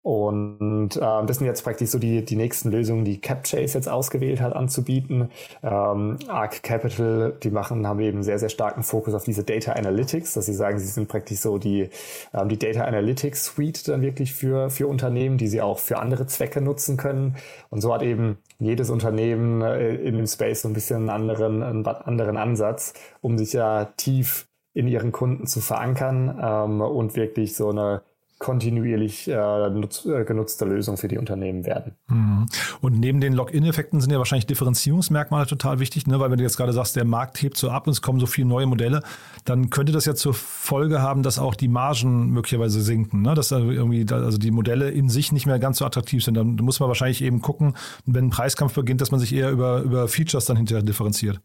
Und 0.02 0.96
äh, 0.96 1.00
das 1.00 1.38
sind 1.38 1.46
jetzt 1.46 1.62
praktisch 1.62 1.90
so 1.90 1.98
die, 1.98 2.24
die 2.24 2.34
nächsten 2.34 2.72
Lösungen, 2.72 3.04
die 3.04 3.20
CapChase 3.20 3.78
jetzt 3.78 3.88
ausgewählt 3.88 4.40
hat, 4.40 4.52
anzubieten. 4.52 5.30
Ähm, 5.62 6.18
Arc 6.26 6.64
Capital, 6.64 7.36
die 7.40 7.50
machen, 7.50 7.86
haben 7.86 8.00
eben 8.00 8.24
sehr, 8.24 8.40
sehr 8.40 8.48
starken 8.48 8.82
Fokus 8.82 9.14
auf 9.14 9.22
diese 9.22 9.44
Data 9.44 9.72
Analytics, 9.72 10.34
dass 10.34 10.46
sie 10.46 10.54
sagen, 10.54 10.80
sie 10.80 10.86
sind 10.86 11.06
praktisch 11.06 11.38
so 11.38 11.56
die, 11.56 11.88
ähm, 12.34 12.48
die 12.48 12.58
Data 12.58 12.82
Analytics 12.82 13.44
Suite 13.44 13.86
dann 13.86 14.02
wirklich 14.02 14.34
für, 14.34 14.70
für 14.70 14.88
Unternehmen, 14.88 15.38
die 15.38 15.46
sie 15.46 15.62
auch 15.62 15.78
für 15.78 16.00
andere 16.00 16.26
Zwecke 16.26 16.60
nutzen 16.60 16.96
können. 16.96 17.36
Und 17.70 17.80
so 17.80 17.94
hat 17.94 18.02
eben 18.02 18.38
jedes 18.58 18.90
Unternehmen 18.90 19.62
äh, 19.62 19.94
in 19.94 20.16
dem 20.16 20.26
Space 20.26 20.62
so 20.62 20.68
ein 20.68 20.74
bisschen 20.74 20.96
einen 20.96 21.10
anderen, 21.10 21.62
einen 21.62 21.86
anderen 21.86 22.36
Ansatz, 22.36 22.94
um 23.20 23.38
sich 23.38 23.52
ja 23.52 23.84
tief 23.96 24.48
in 24.74 24.88
ihren 24.88 25.12
Kunden 25.12 25.46
zu 25.46 25.60
verankern 25.60 26.40
ähm, 26.42 26.80
und 26.80 27.14
wirklich 27.14 27.54
so 27.54 27.70
eine 27.70 28.02
kontinuierlich 28.42 29.28
äh, 29.28 29.70
nutz, 29.70 30.04
äh, 30.04 30.24
genutzte 30.24 30.64
Lösung 30.64 30.96
für 30.96 31.06
die 31.06 31.16
Unternehmen 31.16 31.64
werden. 31.64 31.94
Mhm. 32.08 32.46
Und 32.80 32.98
neben 32.98 33.20
den 33.20 33.34
Login-Effekten 33.34 34.00
sind 34.00 34.10
ja 34.10 34.18
wahrscheinlich 34.18 34.46
Differenzierungsmerkmale 34.46 35.46
total 35.46 35.78
wichtig, 35.78 36.08
ne? 36.08 36.18
weil 36.18 36.30
wenn 36.30 36.38
du 36.38 36.42
jetzt 36.42 36.56
gerade 36.56 36.72
sagst, 36.72 36.96
der 36.96 37.04
Markt 37.04 37.40
hebt 37.40 37.56
so 37.56 37.70
ab 37.70 37.86
und 37.86 37.92
es 37.92 38.02
kommen 38.02 38.18
so 38.18 38.26
viele 38.26 38.48
neue 38.48 38.66
Modelle, 38.66 39.02
dann 39.44 39.70
könnte 39.70 39.92
das 39.92 40.06
ja 40.06 40.16
zur 40.16 40.34
Folge 40.34 41.00
haben, 41.00 41.22
dass 41.22 41.38
auch 41.38 41.54
die 41.54 41.68
Margen 41.68 42.30
möglicherweise 42.30 42.82
sinken, 42.82 43.22
ne? 43.22 43.34
dass 43.34 43.52
also 43.52 43.70
irgendwie 43.70 44.04
da, 44.04 44.16
also 44.16 44.38
die 44.38 44.50
Modelle 44.50 44.90
in 44.90 45.08
sich 45.08 45.30
nicht 45.30 45.46
mehr 45.46 45.60
ganz 45.60 45.78
so 45.78 45.86
attraktiv 45.86 46.24
sind. 46.24 46.34
Dann 46.34 46.56
muss 46.56 46.80
man 46.80 46.88
wahrscheinlich 46.88 47.22
eben 47.22 47.42
gucken, 47.42 47.76
wenn 48.06 48.26
ein 48.26 48.30
Preiskampf 48.30 48.74
beginnt, 48.74 49.00
dass 49.00 49.12
man 49.12 49.20
sich 49.20 49.32
eher 49.32 49.50
über, 49.50 49.82
über 49.82 50.08
Features 50.08 50.46
dann 50.46 50.56
hinterher 50.56 50.82
differenziert. 50.82 51.40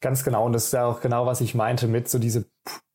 Ganz 0.00 0.24
genau. 0.24 0.46
Und 0.46 0.54
das 0.54 0.64
ist 0.64 0.72
ja 0.72 0.86
auch 0.86 1.02
genau, 1.02 1.26
was 1.26 1.42
ich 1.42 1.54
meinte 1.54 1.88
mit 1.88 2.08
so 2.08 2.18
diese 2.18 2.46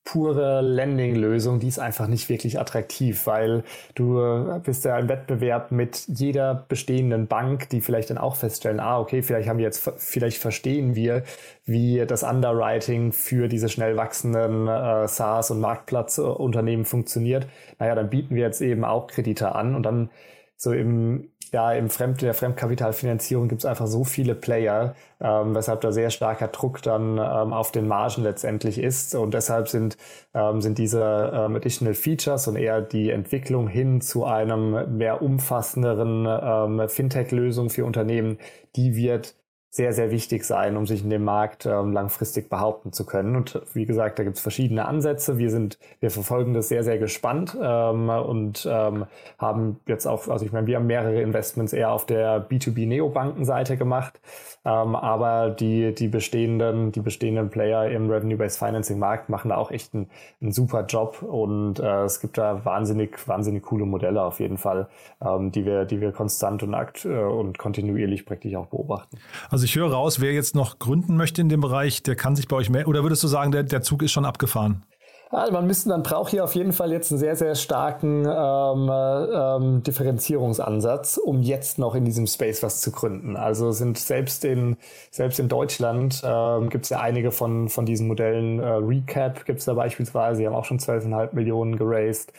pure 0.04 0.62
Lending-Lösung, 0.62 1.60
die 1.60 1.68
ist 1.68 1.80
einfach 1.80 2.08
nicht 2.08 2.28
wirklich 2.30 2.60
attraktiv, 2.60 3.26
weil 3.26 3.64
du 3.96 4.60
bist 4.64 4.84
ja 4.86 4.98
im 5.00 5.08
Wettbewerb 5.08 5.72
mit 5.72 6.04
jeder 6.08 6.66
bestehenden 6.68 7.28
Bank, 7.28 7.70
die 7.70 7.82
vielleicht 7.82 8.10
dann 8.10 8.18
auch 8.18 8.36
feststellen, 8.36 8.80
ah, 8.80 9.00
okay, 9.00 9.22
vielleicht 9.22 9.48
haben 9.48 9.58
wir 9.58 9.66
jetzt, 9.66 9.90
vielleicht 9.98 10.38
verstehen 10.38 10.96
wir, 10.96 11.24
wie 11.66 12.06
das 12.06 12.24
Underwriting 12.24 13.14
für 13.14 13.48
diese 13.48 13.70
schnell 13.70 13.96
wachsenden 13.96 14.68
äh, 14.68 15.08
SaaS- 15.08 15.52
und 15.52 15.62
Marktplatzunternehmen 15.62 16.86
funktioniert. 16.86 17.48
Naja, 17.80 17.96
dann 17.96 18.10
bieten 18.10 18.36
wir 18.36 18.44
jetzt 18.44 18.62
eben 18.62 18.84
auch 18.84 19.08
Kredite 19.08 19.56
an 19.56 19.76
und 19.76 19.84
dann 19.84 20.10
so 20.58 20.72
im 20.72 21.30
ja, 21.54 21.72
im 21.72 21.92
Fremd, 21.92 22.24
der 22.24 22.34
Fremdkapitalfinanzierung 22.34 23.48
gibt 23.48 23.62
es 23.62 23.66
einfach 23.66 23.86
so 23.86 24.04
viele 24.04 24.34
Player, 24.34 24.96
ähm, 25.22 25.54
weshalb 25.54 25.82
da 25.82 25.92
sehr 25.92 26.10
starker 26.10 26.48
Druck 26.48 26.82
dann 26.82 27.20
ähm, 27.20 27.54
auf 27.54 27.72
den 27.72 27.88
Margen 27.88 28.24
letztendlich 28.24 28.80
ist. 28.80 29.14
Und 29.14 29.36
deshalb 29.36 29.68
sind, 29.70 29.96
ähm, 30.34 30.62
sind 30.62 30.80
diese 30.80 31.32
ähm, 31.32 31.56
Additional 31.56 31.94
Features 31.94 32.48
und 32.48 32.56
eher 32.56 32.82
die 32.82 33.12
Entwicklung 33.12 33.68
hin 33.68 34.02
zu 34.02 34.26
einem 34.26 34.98
mehr 34.98 35.22
umfassenderen 35.22 36.26
ähm, 36.28 36.90
Fintech-Lösung 36.90 37.70
für 37.70 37.86
Unternehmen, 37.86 38.40
die 38.76 38.96
wird 38.96 39.36
sehr, 39.76 39.92
sehr 39.92 40.12
wichtig 40.12 40.44
sein, 40.44 40.78
um 40.78 40.86
sich 40.86 41.04
in 41.04 41.10
dem 41.10 41.24
Markt 41.24 41.66
ähm, 41.66 41.94
langfristig 41.94 42.48
behaupten 42.48 42.94
zu 42.94 43.08
können. 43.08 43.36
Und 43.36 43.60
wie 43.74 43.88
gesagt, 43.88 44.20
da 44.20 44.24
gibt 44.24 44.36
es 44.36 44.42
verschiedene 44.42 44.86
Ansätze. 44.86 45.40
Wir 45.40 45.50
sind, 45.50 45.80
wir 46.00 46.12
verfolgen 46.12 46.54
das 46.54 46.68
sehr, 46.70 46.84
sehr 46.84 47.00
gespannt 47.00 47.58
ähm, 47.60 48.08
und 48.08 48.70
ähm, 48.72 49.08
haben 49.40 49.80
jetzt 49.88 50.06
auch, 50.06 50.28
also 50.28 50.46
ich 50.46 50.52
meine, 50.52 50.68
wir 50.68 50.76
haben 50.76 50.86
mehrere 50.86 51.20
Investments 51.24 51.74
eher 51.74 51.92
auf 51.92 52.06
der 52.06 52.48
B2B-Neobanken-Seite 52.48 53.76
gemacht, 53.76 54.20
ähm, 54.64 54.96
aber 54.96 55.50
die, 55.50 55.96
die 55.96 56.08
bestehenden, 56.08 56.92
die 56.92 57.02
bestehenden 57.02 57.50
Player 57.50 57.90
im 57.90 58.12
Revenue-Based 58.12 58.60
Financing-Markt 58.60 59.30
machen 59.30 59.50
da 59.50 59.56
auch 59.56 59.72
echt 59.72 59.96
einen, 59.96 60.08
einen 60.40 60.52
super 60.52 60.86
Job 60.86 61.24
und 61.24 61.80
äh, 61.80 62.04
es 62.04 62.22
gibt 62.22 62.38
da 62.38 62.64
wahnsinnig, 62.64 63.28
wahnsinnig 63.28 63.64
coole 63.64 63.88
Modelle 63.88 64.22
auf 64.22 64.40
jeden 64.40 64.60
Fall, 64.60 64.88
ähm, 65.20 65.52
die 65.52 65.66
wir, 65.66 65.86
die 65.86 66.00
wir 66.00 66.12
konstant 66.12 66.62
und 66.62 66.76
akt 66.76 67.06
äh, 67.06 67.10
und 67.10 67.58
kontinuierlich 67.58 68.28
praktisch 68.28 68.56
auch 68.56 68.68
beobachten. 68.68 69.18
Also 69.50 69.63
also 69.64 69.72
ich 69.72 69.76
höre 69.78 69.94
raus, 69.94 70.20
wer 70.20 70.34
jetzt 70.34 70.56
noch 70.56 70.78
gründen 70.78 71.16
möchte 71.16 71.40
in 71.40 71.48
dem 71.48 71.62
Bereich, 71.62 72.04
der 72.04 72.18
kann 72.18 72.36
sich 72.36 72.50
bei 72.50 72.58
euch 72.58 72.70
melden. 72.70 72.90
Oder 72.90 73.04
würdest 73.04 73.24
du 73.24 73.30
sagen, 73.30 73.54
der, 73.54 73.64
der 73.64 73.82
Zug 73.82 74.04
ist 74.04 74.12
schon 74.12 74.26
abgefahren? 74.26 74.84
Also 75.32 75.54
man 75.54 75.66
müsste, 75.66 75.88
man 75.88 76.04
braucht 76.04 76.32
hier 76.32 76.44
auf 76.44 76.54
jeden 76.54 76.74
Fall 76.74 76.92
jetzt 76.92 77.12
einen 77.12 77.18
sehr, 77.18 77.38
sehr 77.38 77.56
starken 77.56 78.26
ähm, 78.28 78.92
ähm, 78.92 79.82
Differenzierungsansatz, 79.82 81.18
um 81.18 81.42
jetzt 81.42 81.80
noch 81.80 81.96
in 81.96 82.04
diesem 82.04 82.28
Space 82.28 82.62
was 82.62 82.82
zu 82.82 82.92
gründen. 82.92 83.38
Also 83.38 83.72
sind 83.72 83.98
selbst 83.98 84.44
in 84.44 84.76
selbst 85.10 85.40
in 85.40 85.48
Deutschland 85.48 86.22
ähm, 86.24 86.70
gibt 86.70 86.84
es 86.84 86.90
ja 86.90 87.00
einige 87.00 87.32
von 87.32 87.70
von 87.70 87.86
diesen 87.86 88.08
Modellen. 88.08 88.60
Äh, 88.60 88.68
Recap 88.68 89.46
gibt 89.46 89.60
es 89.60 89.66
da 89.66 89.74
beispielsweise, 89.74 90.42
die 90.42 90.46
haben 90.46 90.56
auch 90.56 90.66
schon 90.66 90.78
12,5 90.78 91.34
Millionen 91.34 91.78
geraced. 91.78 92.34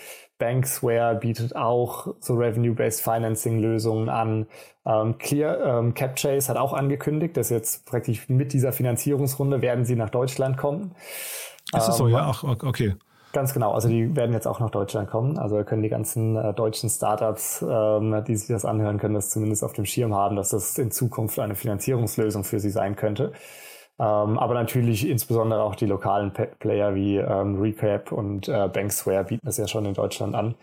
Banksware 0.44 1.14
bietet 1.14 1.56
auch 1.56 2.14
so 2.20 2.34
Revenue-Based 2.34 3.00
Financing-Lösungen 3.00 4.10
an. 4.10 4.46
Ähm, 4.84 5.16
Clear, 5.18 5.78
ähm, 5.78 5.94
CapChase 5.94 6.50
hat 6.50 6.58
auch 6.58 6.74
angekündigt, 6.74 7.36
dass 7.38 7.48
jetzt 7.48 7.86
praktisch 7.86 8.28
mit 8.28 8.52
dieser 8.52 8.72
Finanzierungsrunde 8.72 9.62
werden 9.62 9.86
sie 9.86 9.96
nach 9.96 10.10
Deutschland 10.10 10.58
kommen. 10.58 10.94
Ist 11.74 11.88
das 11.88 11.96
so, 11.96 12.08
ja? 12.08 12.18
Ähm, 12.18 12.24
Ach, 12.28 12.44
okay. 12.62 12.94
Ganz 13.32 13.54
genau. 13.54 13.72
Also 13.72 13.88
die 13.88 14.14
werden 14.14 14.32
jetzt 14.32 14.46
auch 14.46 14.60
nach 14.60 14.70
Deutschland 14.70 15.10
kommen. 15.10 15.38
Also 15.38 15.64
können 15.64 15.82
die 15.82 15.88
ganzen 15.88 16.36
äh, 16.36 16.52
deutschen 16.52 16.90
Startups, 16.90 17.64
ähm, 17.66 18.22
die 18.28 18.36
sich 18.36 18.48
das 18.48 18.66
anhören 18.66 18.98
können, 18.98 19.14
das 19.14 19.30
zumindest 19.30 19.64
auf 19.64 19.72
dem 19.72 19.86
Schirm 19.86 20.14
haben, 20.14 20.36
dass 20.36 20.50
das 20.50 20.76
in 20.76 20.90
Zukunft 20.90 21.38
eine 21.38 21.54
Finanzierungslösung 21.54 22.44
für 22.44 22.60
sie 22.60 22.70
sein 22.70 22.96
könnte. 22.96 23.32
Ähm, 23.98 24.38
aber 24.38 24.54
natürlich 24.54 25.08
insbesondere 25.08 25.62
auch 25.62 25.76
die 25.76 25.86
lokalen 25.86 26.32
Player 26.32 26.94
wie 26.94 27.16
ähm, 27.16 27.60
Recap 27.60 28.10
und 28.12 28.48
äh, 28.48 28.68
Banksware 28.68 29.24
bieten 29.24 29.46
das 29.46 29.56
ja 29.56 29.68
schon 29.68 29.86
in 29.86 29.94
Deutschland 29.94 30.34
an. 30.34 30.56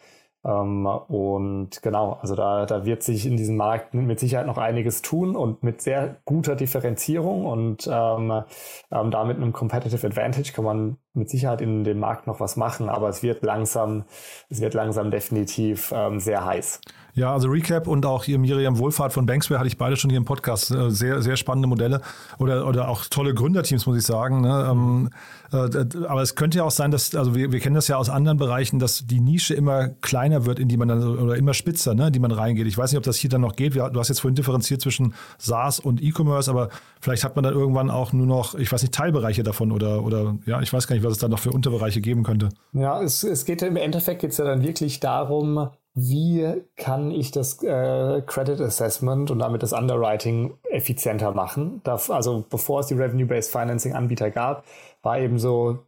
Ähm, 0.43 0.85
und 0.85 1.81
genau, 1.83 2.13
also 2.13 2.35
da, 2.35 2.65
da 2.65 2.83
wird 2.85 3.03
sich 3.03 3.25
in 3.27 3.37
diesem 3.37 3.57
Markt 3.57 3.93
mit 3.93 4.19
Sicherheit 4.19 4.47
noch 4.47 4.57
einiges 4.57 5.01
tun 5.01 5.35
und 5.35 5.61
mit 5.63 5.81
sehr 5.81 6.17
guter 6.25 6.55
Differenzierung 6.55 7.45
und 7.45 7.87
ähm, 7.91 8.43
ähm, 8.91 9.11
damit 9.11 9.37
einem 9.37 9.53
Competitive 9.53 10.05
Advantage 10.05 10.51
kann 10.53 10.65
man 10.65 10.97
mit 11.13 11.29
Sicherheit 11.29 11.61
in 11.61 11.83
dem 11.83 11.99
Markt 11.99 12.27
noch 12.27 12.39
was 12.39 12.55
machen, 12.55 12.89
aber 12.89 13.09
es 13.09 13.21
wird 13.21 13.43
langsam, 13.43 14.05
es 14.49 14.61
wird 14.61 14.73
langsam 14.73 15.11
definitiv 15.11 15.93
ähm, 15.95 16.19
sehr 16.19 16.45
heiß. 16.45 16.79
Ja, 17.13 17.33
also 17.33 17.49
Recap 17.49 17.87
und 17.87 18.05
auch 18.05 18.23
hier 18.23 18.39
Miriam 18.39 18.77
Wohlfahrt 18.77 19.11
von 19.11 19.25
Banksware 19.25 19.59
hatte 19.59 19.67
ich 19.67 19.77
beide 19.77 19.97
schon 19.97 20.09
hier 20.09 20.17
im 20.17 20.25
Podcast. 20.25 20.71
Äh, 20.71 20.91
sehr, 20.91 21.21
sehr 21.21 21.35
spannende 21.35 21.67
Modelle 21.67 22.01
oder, 22.39 22.65
oder 22.65 22.87
auch 22.87 23.05
tolle 23.05 23.33
Gründerteams, 23.33 23.85
muss 23.85 23.97
ich 23.97 24.05
sagen. 24.05 24.41
Ne? 24.41 24.67
Ähm, 24.71 25.09
äh, 25.51 26.05
aber 26.07 26.21
es 26.21 26.35
könnte 26.35 26.59
ja 26.59 26.63
auch 26.63 26.71
sein, 26.71 26.91
dass, 26.91 27.13
also 27.13 27.35
wir, 27.35 27.51
wir 27.51 27.59
kennen 27.59 27.75
das 27.75 27.89
ja 27.89 27.97
aus 27.97 28.09
anderen 28.09 28.37
Bereichen, 28.37 28.79
dass 28.79 29.05
die 29.05 29.19
Nische 29.19 29.53
immer 29.53 29.89
kleiner 29.89 30.45
wird, 30.45 30.59
in 30.59 30.69
die 30.69 30.77
man 30.77 30.87
dann, 30.87 31.03
oder 31.19 31.35
immer 31.35 31.53
spitzer, 31.53 31.93
ne, 31.93 32.07
in 32.07 32.13
die 32.13 32.19
man 32.19 32.31
reingeht. 32.31 32.67
Ich 32.67 32.77
weiß 32.77 32.91
nicht, 32.91 32.97
ob 32.97 33.03
das 33.03 33.17
hier 33.17 33.29
dann 33.29 33.41
noch 33.41 33.57
geht. 33.57 33.75
Du 33.75 33.99
hast 33.99 34.07
jetzt 34.07 34.21
vorhin 34.21 34.35
differenziert 34.35 34.79
zwischen 34.79 35.13
SaaS 35.37 35.79
und 35.79 36.01
E-Commerce, 36.01 36.49
aber 36.49 36.69
vielleicht 37.01 37.25
hat 37.25 37.35
man 37.35 37.43
dann 37.43 37.53
irgendwann 37.53 37.89
auch 37.89 38.13
nur 38.13 38.25
noch, 38.25 38.55
ich 38.55 38.71
weiß 38.71 38.81
nicht, 38.83 38.93
Teilbereiche 38.93 39.43
davon 39.43 39.73
oder, 39.73 40.03
oder 40.03 40.37
ja, 40.45 40.61
ich 40.61 40.71
weiß 40.71 40.87
gar 40.87 40.95
nicht, 40.95 41.00
was 41.03 41.13
es 41.13 41.17
dann 41.19 41.31
noch 41.31 41.39
für 41.39 41.51
Unterbereiche 41.51 42.01
geben 42.01 42.23
könnte. 42.23 42.49
Ja, 42.73 43.01
es, 43.01 43.23
es 43.23 43.45
geht 43.45 43.61
im 43.61 43.75
Endeffekt 43.75 44.21
geht 44.21 44.37
ja 44.37 44.45
dann 44.45 44.63
wirklich 44.63 44.99
darum, 44.99 45.69
wie 45.93 46.61
kann 46.77 47.11
ich 47.11 47.31
das 47.31 47.61
äh, 47.63 48.21
Credit 48.25 48.61
Assessment 48.61 49.29
und 49.29 49.39
damit 49.39 49.61
das 49.61 49.73
Underwriting 49.73 50.53
effizienter 50.69 51.31
machen. 51.31 51.81
Da, 51.83 51.99
also 52.09 52.45
bevor 52.49 52.79
es 52.79 52.87
die 52.87 52.93
Revenue-Based 52.93 53.51
Financing 53.51 53.93
Anbieter 53.93 54.31
gab, 54.31 54.63
war 55.01 55.19
eben 55.19 55.37
so 55.37 55.79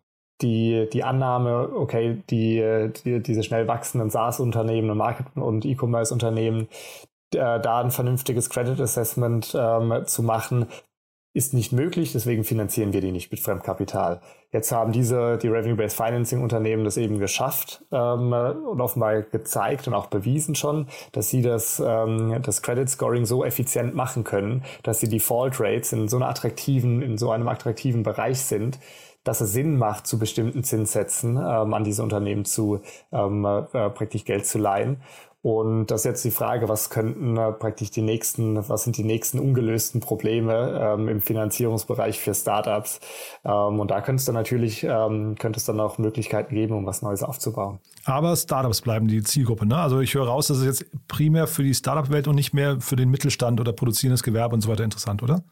die, 0.42 0.90
die 0.92 1.04
Annahme, 1.04 1.70
okay, 1.74 2.22
die, 2.30 2.92
die 3.06 3.22
diese 3.22 3.44
schnell 3.44 3.68
wachsenden 3.68 4.10
SaaS-Unternehmen 4.10 4.90
und 4.90 4.98
Market- 4.98 5.36
und 5.36 5.64
E-Commerce-Unternehmen, 5.64 6.68
äh, 7.34 7.60
da 7.60 7.80
ein 7.80 7.92
vernünftiges 7.92 8.50
Credit 8.50 8.80
Assessment 8.82 9.56
ähm, 9.58 10.06
zu 10.06 10.22
machen, 10.22 10.68
ist 11.34 11.54
nicht 11.54 11.72
möglich, 11.72 12.12
deswegen 12.12 12.44
finanzieren 12.44 12.94
wir 12.94 13.02
die 13.02 13.12
nicht 13.12 13.32
mit 13.32 13.40
Fremdkapital. 13.40 14.22
Jetzt 14.54 14.72
haben 14.72 14.92
diese, 14.92 15.38
die 15.40 15.48
Revenue-Based 15.48 15.98
Financing-Unternehmen 15.98 16.86
das 16.86 16.96
eben 16.98 17.18
geschafft 17.18 17.84
ähm, 17.92 18.32
und 18.32 18.80
offenbar 18.80 19.24
gezeigt 19.24 19.88
und 19.88 19.96
auch 19.96 20.06
bewiesen 20.06 20.54
schon, 20.54 20.88
dass 21.12 21.30
sie 21.30 21.42
das, 21.42 21.82
ähm, 21.86 22.40
das 22.44 22.62
Credit 22.62 22.88
Scoring 22.88 23.26
so 23.26 23.44
effizient 23.44 23.96
machen 23.96 24.24
können, 24.24 24.64
dass 24.84 25.00
die 25.00 25.10
Default 25.10 25.60
Rates 25.60 25.92
in 25.92 26.08
so 26.08 26.18
einer 26.18 26.30
attraktiven, 26.30 27.02
in 27.02 27.18
so 27.18 27.32
einem 27.32 27.48
attraktiven 27.48 28.04
Bereich 28.04 28.42
sind, 28.42 28.80
dass 29.24 29.42
es 29.42 29.54
Sinn 29.54 29.78
macht, 29.78 30.06
zu 30.06 30.20
bestimmten 30.20 30.64
Zinssätzen 30.64 31.38
ähm, 31.38 31.74
an 31.74 31.84
diese 31.84 32.04
Unternehmen 32.04 32.46
zu 32.46 32.82
ähm, 33.12 33.46
äh, 33.46 33.90
praktisch 33.90 34.26
Geld 34.26 34.46
zu 34.46 34.60
leihen. 34.60 34.98
Und 35.44 35.88
das 35.88 36.02
ist 36.02 36.06
jetzt 36.06 36.24
die 36.24 36.32
Frage, 36.32 36.70
was 36.70 36.90
könnten 36.90 37.36
praktisch 37.36 37.92
die 37.92 38.02
nächsten, 38.02 38.70
was 38.70 38.86
sind 38.86 38.96
die 38.96 39.04
nächsten 39.04 39.40
ungelösten 39.40 40.00
Probleme 40.00 40.80
ähm, 40.82 41.10
im 41.10 41.20
Finanzierungsbereich 41.20 42.18
für 42.18 42.34
Startups? 42.34 43.02
Ähm, 43.44 43.82
und 43.82 43.92
da 43.92 44.00
könnte 44.00 44.22
es 44.22 44.26
dann 44.26 44.36
natürlich, 44.36 44.86
ähm, 44.86 45.36
könnte 45.38 45.58
es 45.58 45.66
dann 45.66 45.82
auch 45.82 45.98
Möglichkeiten 45.98 46.56
geben, 46.56 46.76
um 46.76 46.86
was 46.86 47.02
Neues 47.02 47.24
aufzubauen. 47.24 47.80
Aber 48.06 48.38
Startups 48.38 48.80
bleiben 48.80 49.10
die 49.10 49.22
Zielgruppe. 49.22 49.66
Ne? 49.66 49.76
Also 49.76 50.00
ich 50.00 50.14
höre 50.14 50.28
raus, 50.28 50.48
das 50.48 50.60
ist 50.60 50.66
jetzt 50.66 51.08
primär 51.10 51.46
für 51.46 51.64
die 51.64 51.74
Startup-Welt 51.74 52.30
und 52.30 52.36
nicht 52.36 52.54
mehr 52.54 52.80
für 52.80 52.96
den 52.96 53.10
Mittelstand 53.10 53.60
oder 53.60 53.74
produzierendes 53.74 54.24
Gewerbe 54.24 54.56
und 54.56 54.62
so 54.62 54.70
weiter 54.70 54.86
interessant, 54.86 55.24
oder? 55.24 55.44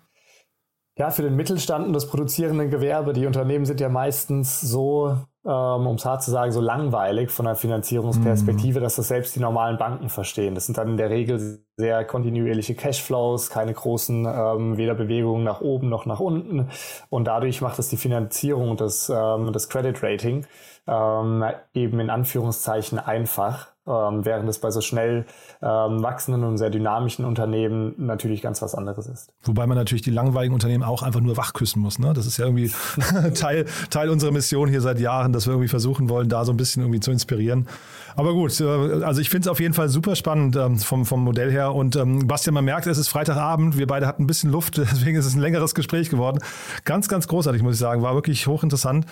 Ja, 0.98 1.10
für 1.10 1.24
den 1.24 1.36
Mittelstand 1.36 1.88
und 1.88 1.92
das 1.92 2.08
produzierende 2.08 2.70
Gewerbe, 2.70 3.12
die 3.12 3.26
Unternehmen 3.26 3.66
sind 3.66 3.82
ja 3.82 3.90
meistens 3.90 4.62
so 4.62 5.18
ähm, 5.44 5.88
um 5.88 5.96
es 5.96 6.06
hart 6.06 6.22
zu 6.22 6.30
sagen, 6.30 6.52
so 6.52 6.62
langweilig 6.62 7.32
von 7.32 7.46
der 7.46 7.56
Finanzierungsperspektive, 7.56 8.80
mhm. 8.80 8.84
dass 8.84 8.96
das 8.96 9.08
selbst 9.08 9.36
die 9.36 9.40
normalen 9.40 9.78
Banken 9.78 10.10
verstehen. 10.10 10.54
Das 10.54 10.68
sind 10.68 10.78
dann 10.78 10.90
in 10.90 10.98
der 10.98 11.10
Regel 11.10 11.64
sehr 11.78 12.06
kontinuierliche 12.06 12.76
Cashflows, 12.76 13.50
keine 13.50 13.74
großen 13.74 14.26
ähm, 14.26 14.78
weder 14.78 14.94
Bewegungen 14.94 15.44
nach 15.44 15.62
oben 15.62 15.90
noch 15.90 16.06
nach 16.06 16.20
unten. 16.20 16.70
Und 17.10 17.26
dadurch 17.26 17.62
macht 17.62 17.80
es 17.80 17.90
die 17.90 17.98
Finanzierung 17.98 18.70
und 18.70 18.82
das, 18.82 19.10
ähm, 19.10 19.52
das 19.52 19.68
Credit 19.68 20.02
Rating 20.04 20.46
ähm, 20.88 21.44
eben 21.74 22.00
in 22.00 22.10
Anführungszeichen 22.10 23.00
einfach 23.00 23.72
ähm, 23.88 24.24
während 24.26 24.48
es 24.48 24.60
bei 24.60 24.70
so 24.70 24.82
schnell 24.82 25.26
ähm, 25.62 26.04
wachsenden 26.04 26.44
und 26.44 26.58
sehr 26.58 26.70
dynamischen 26.70 27.26
Unternehmen 27.26 27.96
natürlich 27.98 28.42
ganz 28.44 28.62
was 28.62 28.76
anderes 28.76 29.08
ist. 29.08 29.34
Wobei 29.42 29.66
man 29.66 29.76
natürlich 29.76 30.04
die 30.04 30.12
langweiligen 30.12 30.54
Unternehmen 30.54 30.84
auch 30.84 31.02
einfach 31.02 31.20
nur 31.20 31.36
wachküssen 31.36 31.82
muss. 31.82 31.98
Ne? 31.98 32.14
Das 32.14 32.28
ist 32.28 32.38
ja 32.38 32.46
irgendwie 32.46 32.72
Teil, 33.34 33.66
Teil 33.90 34.10
unserer 34.10 34.32
Mission 34.32 34.70
hier 34.70 34.82
seit 34.82 35.00
Jahren, 35.00 35.34
dass 35.34 35.48
wir 35.48 35.54
irgendwie 35.54 35.68
versuchen 35.68 36.10
wollen, 36.10 36.30
da 36.30 36.46
so 36.46 36.54
ein 36.54 36.58
bisschen 36.58 36.84
irgendwie 36.84 37.00
zu 37.00 37.12
inspirieren. 37.12 37.68
Aber 38.16 38.34
gut, 38.34 38.60
äh, 38.60 38.66
also 39.04 39.22
ich 39.22 39.30
finde 39.30 39.48
es 39.48 39.48
auf 39.48 39.60
jeden 39.60 39.74
Fall 39.74 39.90
super 39.90 40.16
spannend 40.16 40.56
ähm, 40.56 40.78
vom, 40.78 41.06
vom 41.06 41.24
Modell 41.24 41.52
her. 41.52 41.74
Und 41.74 41.96
ähm, 41.96 42.28
Bastian, 42.28 42.54
man 42.54 42.66
merkt, 42.66 42.88
es 42.88 42.98
ist 42.98 43.08
Freitagabend. 43.08 43.78
Wir 43.78 43.88
beide 43.88 44.08
hatten 44.08 44.24
ein 44.24 44.28
bisschen 44.28 44.52
Luft, 44.52 44.78
deswegen 44.78 45.18
ist 45.18 45.26
es 45.26 45.36
ein 45.36 45.42
längeres 45.42 45.76
Gespräch 45.76 46.10
geworden. 46.10 46.40
Ganz, 46.86 47.08
ganz 47.08 47.28
großartig, 47.28 47.62
muss 47.62 47.76
ich 47.76 47.80
sagen. 47.80 48.02
War 48.02 48.16
wirklich 48.16 48.48
hochinteressant. 48.48 49.06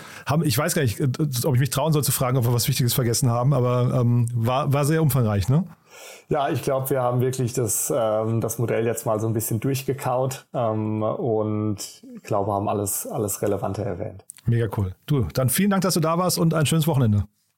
Ich 0.44 0.58
weiß 0.58 0.76
gar 0.76 0.82
nicht, 0.82 1.00
äh, 1.00 1.08
ob 1.46 1.56
ich 1.56 1.60
mich 1.60 1.70
trauen 1.70 1.94
soll 1.94 2.04
zu 2.04 2.12
fragen, 2.12 2.38
ob 2.38 2.46
wir 2.46 2.54
was 2.54 2.68
Wichtiges 2.68 2.94
vergessen 2.94 3.30
haben, 3.30 3.54
aber 3.54 4.00
ähm, 4.02 4.28
war, 4.34 4.72
war 4.74 4.86
sehr 4.86 5.02
umfangreich, 5.02 5.50
ne? 5.50 5.64
Ja, 6.30 6.50
ich 6.50 6.62
glaube, 6.62 6.90
wir 6.92 7.02
haben 7.02 7.22
wirklich 7.22 7.54
das, 7.54 7.92
ähm, 7.96 8.40
das 8.40 8.60
Modell 8.60 8.86
jetzt 8.86 9.06
mal 9.06 9.20
so 9.20 9.28
ein 9.28 9.34
bisschen 9.34 9.60
durchgekaut 9.60 10.48
ähm, 10.54 11.02
und 11.02 11.78
ich 12.16 12.24
glaube, 12.24 12.54
haben 12.54 12.70
alles, 12.70 13.08
alles 13.08 13.42
Relevante 13.42 13.84
erwähnt. 13.84 14.24
Mega 14.46 14.68
cool. 14.78 14.96
Du, 15.06 15.28
dann 15.34 15.50
vielen 15.50 15.72
Dank, 15.72 15.82
dass 15.82 15.96
du 15.96 16.00
da 16.00 16.18
warst 16.18 16.38
und 16.38 16.54
ein 16.54 16.66
schönes 16.66 16.88
Wochenende. 16.88 17.26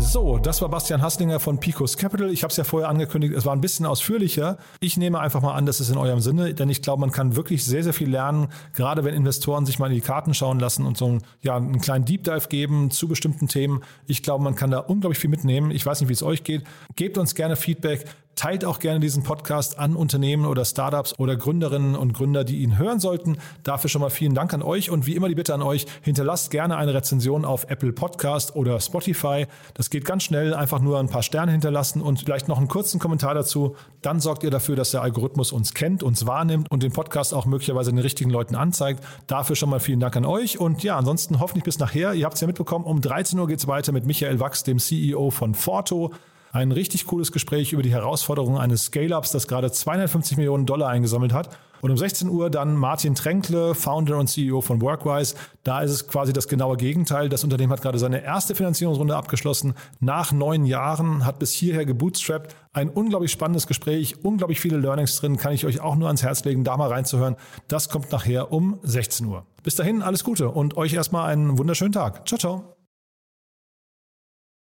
So, 0.00 0.38
das 0.38 0.62
war 0.62 0.68
Bastian 0.68 1.02
Hasslinger 1.02 1.40
von 1.40 1.58
Picos 1.58 1.96
Capital. 1.96 2.30
Ich 2.30 2.42
habe 2.42 2.50
es 2.50 2.56
ja 2.56 2.64
vorher 2.64 2.88
angekündigt, 2.88 3.34
es 3.34 3.44
war 3.44 3.52
ein 3.52 3.60
bisschen 3.60 3.84
ausführlicher. 3.84 4.56
Ich 4.80 4.96
nehme 4.96 5.18
einfach 5.18 5.42
mal 5.42 5.54
an, 5.54 5.66
das 5.66 5.80
ist 5.80 5.90
in 5.90 5.98
eurem 5.98 6.20
Sinne, 6.20 6.54
denn 6.54 6.70
ich 6.70 6.82
glaube, 6.82 7.00
man 7.00 7.10
kann 7.10 7.36
wirklich 7.36 7.64
sehr, 7.64 7.82
sehr 7.82 7.92
viel 7.92 8.08
lernen, 8.08 8.48
gerade 8.74 9.04
wenn 9.04 9.14
Investoren 9.14 9.66
sich 9.66 9.78
mal 9.78 9.88
in 9.88 9.94
die 9.94 10.00
Karten 10.00 10.34
schauen 10.34 10.60
lassen 10.60 10.86
und 10.86 10.96
so 10.96 11.18
ja, 11.42 11.56
einen 11.56 11.80
kleinen 11.80 12.04
Deep 12.04 12.24
Dive 12.24 12.48
geben 12.48 12.90
zu 12.90 13.08
bestimmten 13.08 13.48
Themen. 13.48 13.82
Ich 14.06 14.22
glaube, 14.22 14.42
man 14.44 14.54
kann 14.54 14.70
da 14.70 14.78
unglaublich 14.78 15.18
viel 15.18 15.30
mitnehmen. 15.30 15.70
Ich 15.72 15.84
weiß 15.84 16.00
nicht, 16.00 16.08
wie 16.08 16.14
es 16.14 16.22
euch 16.22 16.44
geht. 16.44 16.64
Gebt 16.96 17.18
uns 17.18 17.34
gerne 17.34 17.56
Feedback. 17.56 18.04
Teilt 18.38 18.64
auch 18.64 18.78
gerne 18.78 19.00
diesen 19.00 19.24
Podcast 19.24 19.80
an 19.80 19.96
Unternehmen 19.96 20.46
oder 20.46 20.64
Startups 20.64 21.12
oder 21.18 21.34
Gründerinnen 21.34 21.96
und 21.96 22.12
Gründer, 22.12 22.44
die 22.44 22.58
ihn 22.58 22.78
hören 22.78 23.00
sollten. 23.00 23.38
Dafür 23.64 23.90
schon 23.90 24.00
mal 24.00 24.10
vielen 24.10 24.36
Dank 24.36 24.54
an 24.54 24.62
euch 24.62 24.90
und 24.90 25.08
wie 25.08 25.16
immer 25.16 25.28
die 25.28 25.34
Bitte 25.34 25.54
an 25.54 25.60
euch, 25.60 25.86
hinterlasst 26.02 26.52
gerne 26.52 26.76
eine 26.76 26.94
Rezension 26.94 27.44
auf 27.44 27.68
Apple 27.68 27.92
Podcast 27.92 28.54
oder 28.54 28.78
Spotify. 28.78 29.48
Das 29.74 29.90
geht 29.90 30.04
ganz 30.04 30.22
schnell, 30.22 30.54
einfach 30.54 30.78
nur 30.78 31.00
ein 31.00 31.08
paar 31.08 31.24
Sterne 31.24 31.50
hinterlassen 31.50 32.00
und 32.00 32.20
vielleicht 32.20 32.46
noch 32.46 32.58
einen 32.58 32.68
kurzen 32.68 33.00
Kommentar 33.00 33.34
dazu. 33.34 33.74
Dann 34.02 34.20
sorgt 34.20 34.44
ihr 34.44 34.52
dafür, 34.52 34.76
dass 34.76 34.92
der 34.92 35.02
Algorithmus 35.02 35.50
uns 35.50 35.74
kennt, 35.74 36.04
uns 36.04 36.24
wahrnimmt 36.24 36.70
und 36.70 36.84
den 36.84 36.92
Podcast 36.92 37.34
auch 37.34 37.44
möglicherweise 37.44 37.90
den 37.90 37.98
richtigen 37.98 38.30
Leuten 38.30 38.54
anzeigt. 38.54 39.02
Dafür 39.26 39.56
schon 39.56 39.68
mal 39.68 39.80
vielen 39.80 39.98
Dank 39.98 40.14
an 40.14 40.24
euch 40.24 40.60
und 40.60 40.84
ja, 40.84 40.96
ansonsten 40.96 41.40
hoffentlich 41.40 41.64
bis 41.64 41.80
nachher. 41.80 42.14
Ihr 42.14 42.24
habt 42.24 42.36
es 42.36 42.40
ja 42.40 42.46
mitbekommen, 42.46 42.84
um 42.84 43.00
13 43.00 43.36
Uhr 43.36 43.48
geht 43.48 43.58
es 43.58 43.66
weiter 43.66 43.90
mit 43.90 44.06
Michael 44.06 44.38
Wachs, 44.38 44.62
dem 44.62 44.78
CEO 44.78 45.32
von 45.32 45.56
Forto. 45.56 46.12
Ein 46.52 46.72
richtig 46.72 47.06
cooles 47.06 47.32
Gespräch 47.32 47.72
über 47.72 47.82
die 47.82 47.92
Herausforderungen 47.92 48.58
eines 48.58 48.84
Scale-Ups, 48.84 49.32
das 49.32 49.46
gerade 49.48 49.70
250 49.70 50.36
Millionen 50.36 50.66
Dollar 50.66 50.88
eingesammelt 50.88 51.32
hat. 51.32 51.50
Und 51.80 51.90
um 51.90 51.96
16 51.96 52.28
Uhr 52.28 52.50
dann 52.50 52.74
Martin 52.74 53.14
Tränkle, 53.14 53.74
Founder 53.74 54.18
und 54.18 54.28
CEO 54.28 54.60
von 54.60 54.80
Workwise. 54.82 55.36
Da 55.62 55.80
ist 55.80 55.92
es 55.92 56.08
quasi 56.08 56.32
das 56.32 56.48
genaue 56.48 56.76
Gegenteil. 56.76 57.28
Das 57.28 57.44
Unternehmen 57.44 57.72
hat 57.72 57.82
gerade 57.82 57.98
seine 57.98 58.22
erste 58.22 58.54
Finanzierungsrunde 58.54 59.16
abgeschlossen. 59.16 59.74
Nach 60.00 60.32
neun 60.32 60.64
Jahren 60.64 61.24
hat 61.24 61.38
bis 61.38 61.52
hierher 61.52 61.84
gebootstrapped. 61.84 62.54
Ein 62.72 62.88
unglaublich 62.88 63.30
spannendes 63.30 63.66
Gespräch, 63.66 64.24
unglaublich 64.24 64.60
viele 64.60 64.78
Learnings 64.78 65.16
drin. 65.16 65.36
Kann 65.36 65.52
ich 65.52 65.66
euch 65.66 65.80
auch 65.80 65.94
nur 65.94 66.08
ans 66.08 66.22
Herz 66.22 66.44
legen, 66.44 66.64
da 66.64 66.76
mal 66.76 66.88
reinzuhören. 66.88 67.36
Das 67.68 67.88
kommt 67.88 68.10
nachher 68.10 68.52
um 68.52 68.78
16 68.82 69.26
Uhr. 69.26 69.46
Bis 69.62 69.76
dahin 69.76 70.02
alles 70.02 70.24
Gute 70.24 70.48
und 70.48 70.76
euch 70.76 70.94
erstmal 70.94 71.30
einen 71.30 71.58
wunderschönen 71.58 71.92
Tag. 71.92 72.26
Ciao, 72.26 72.38
ciao. 72.38 72.77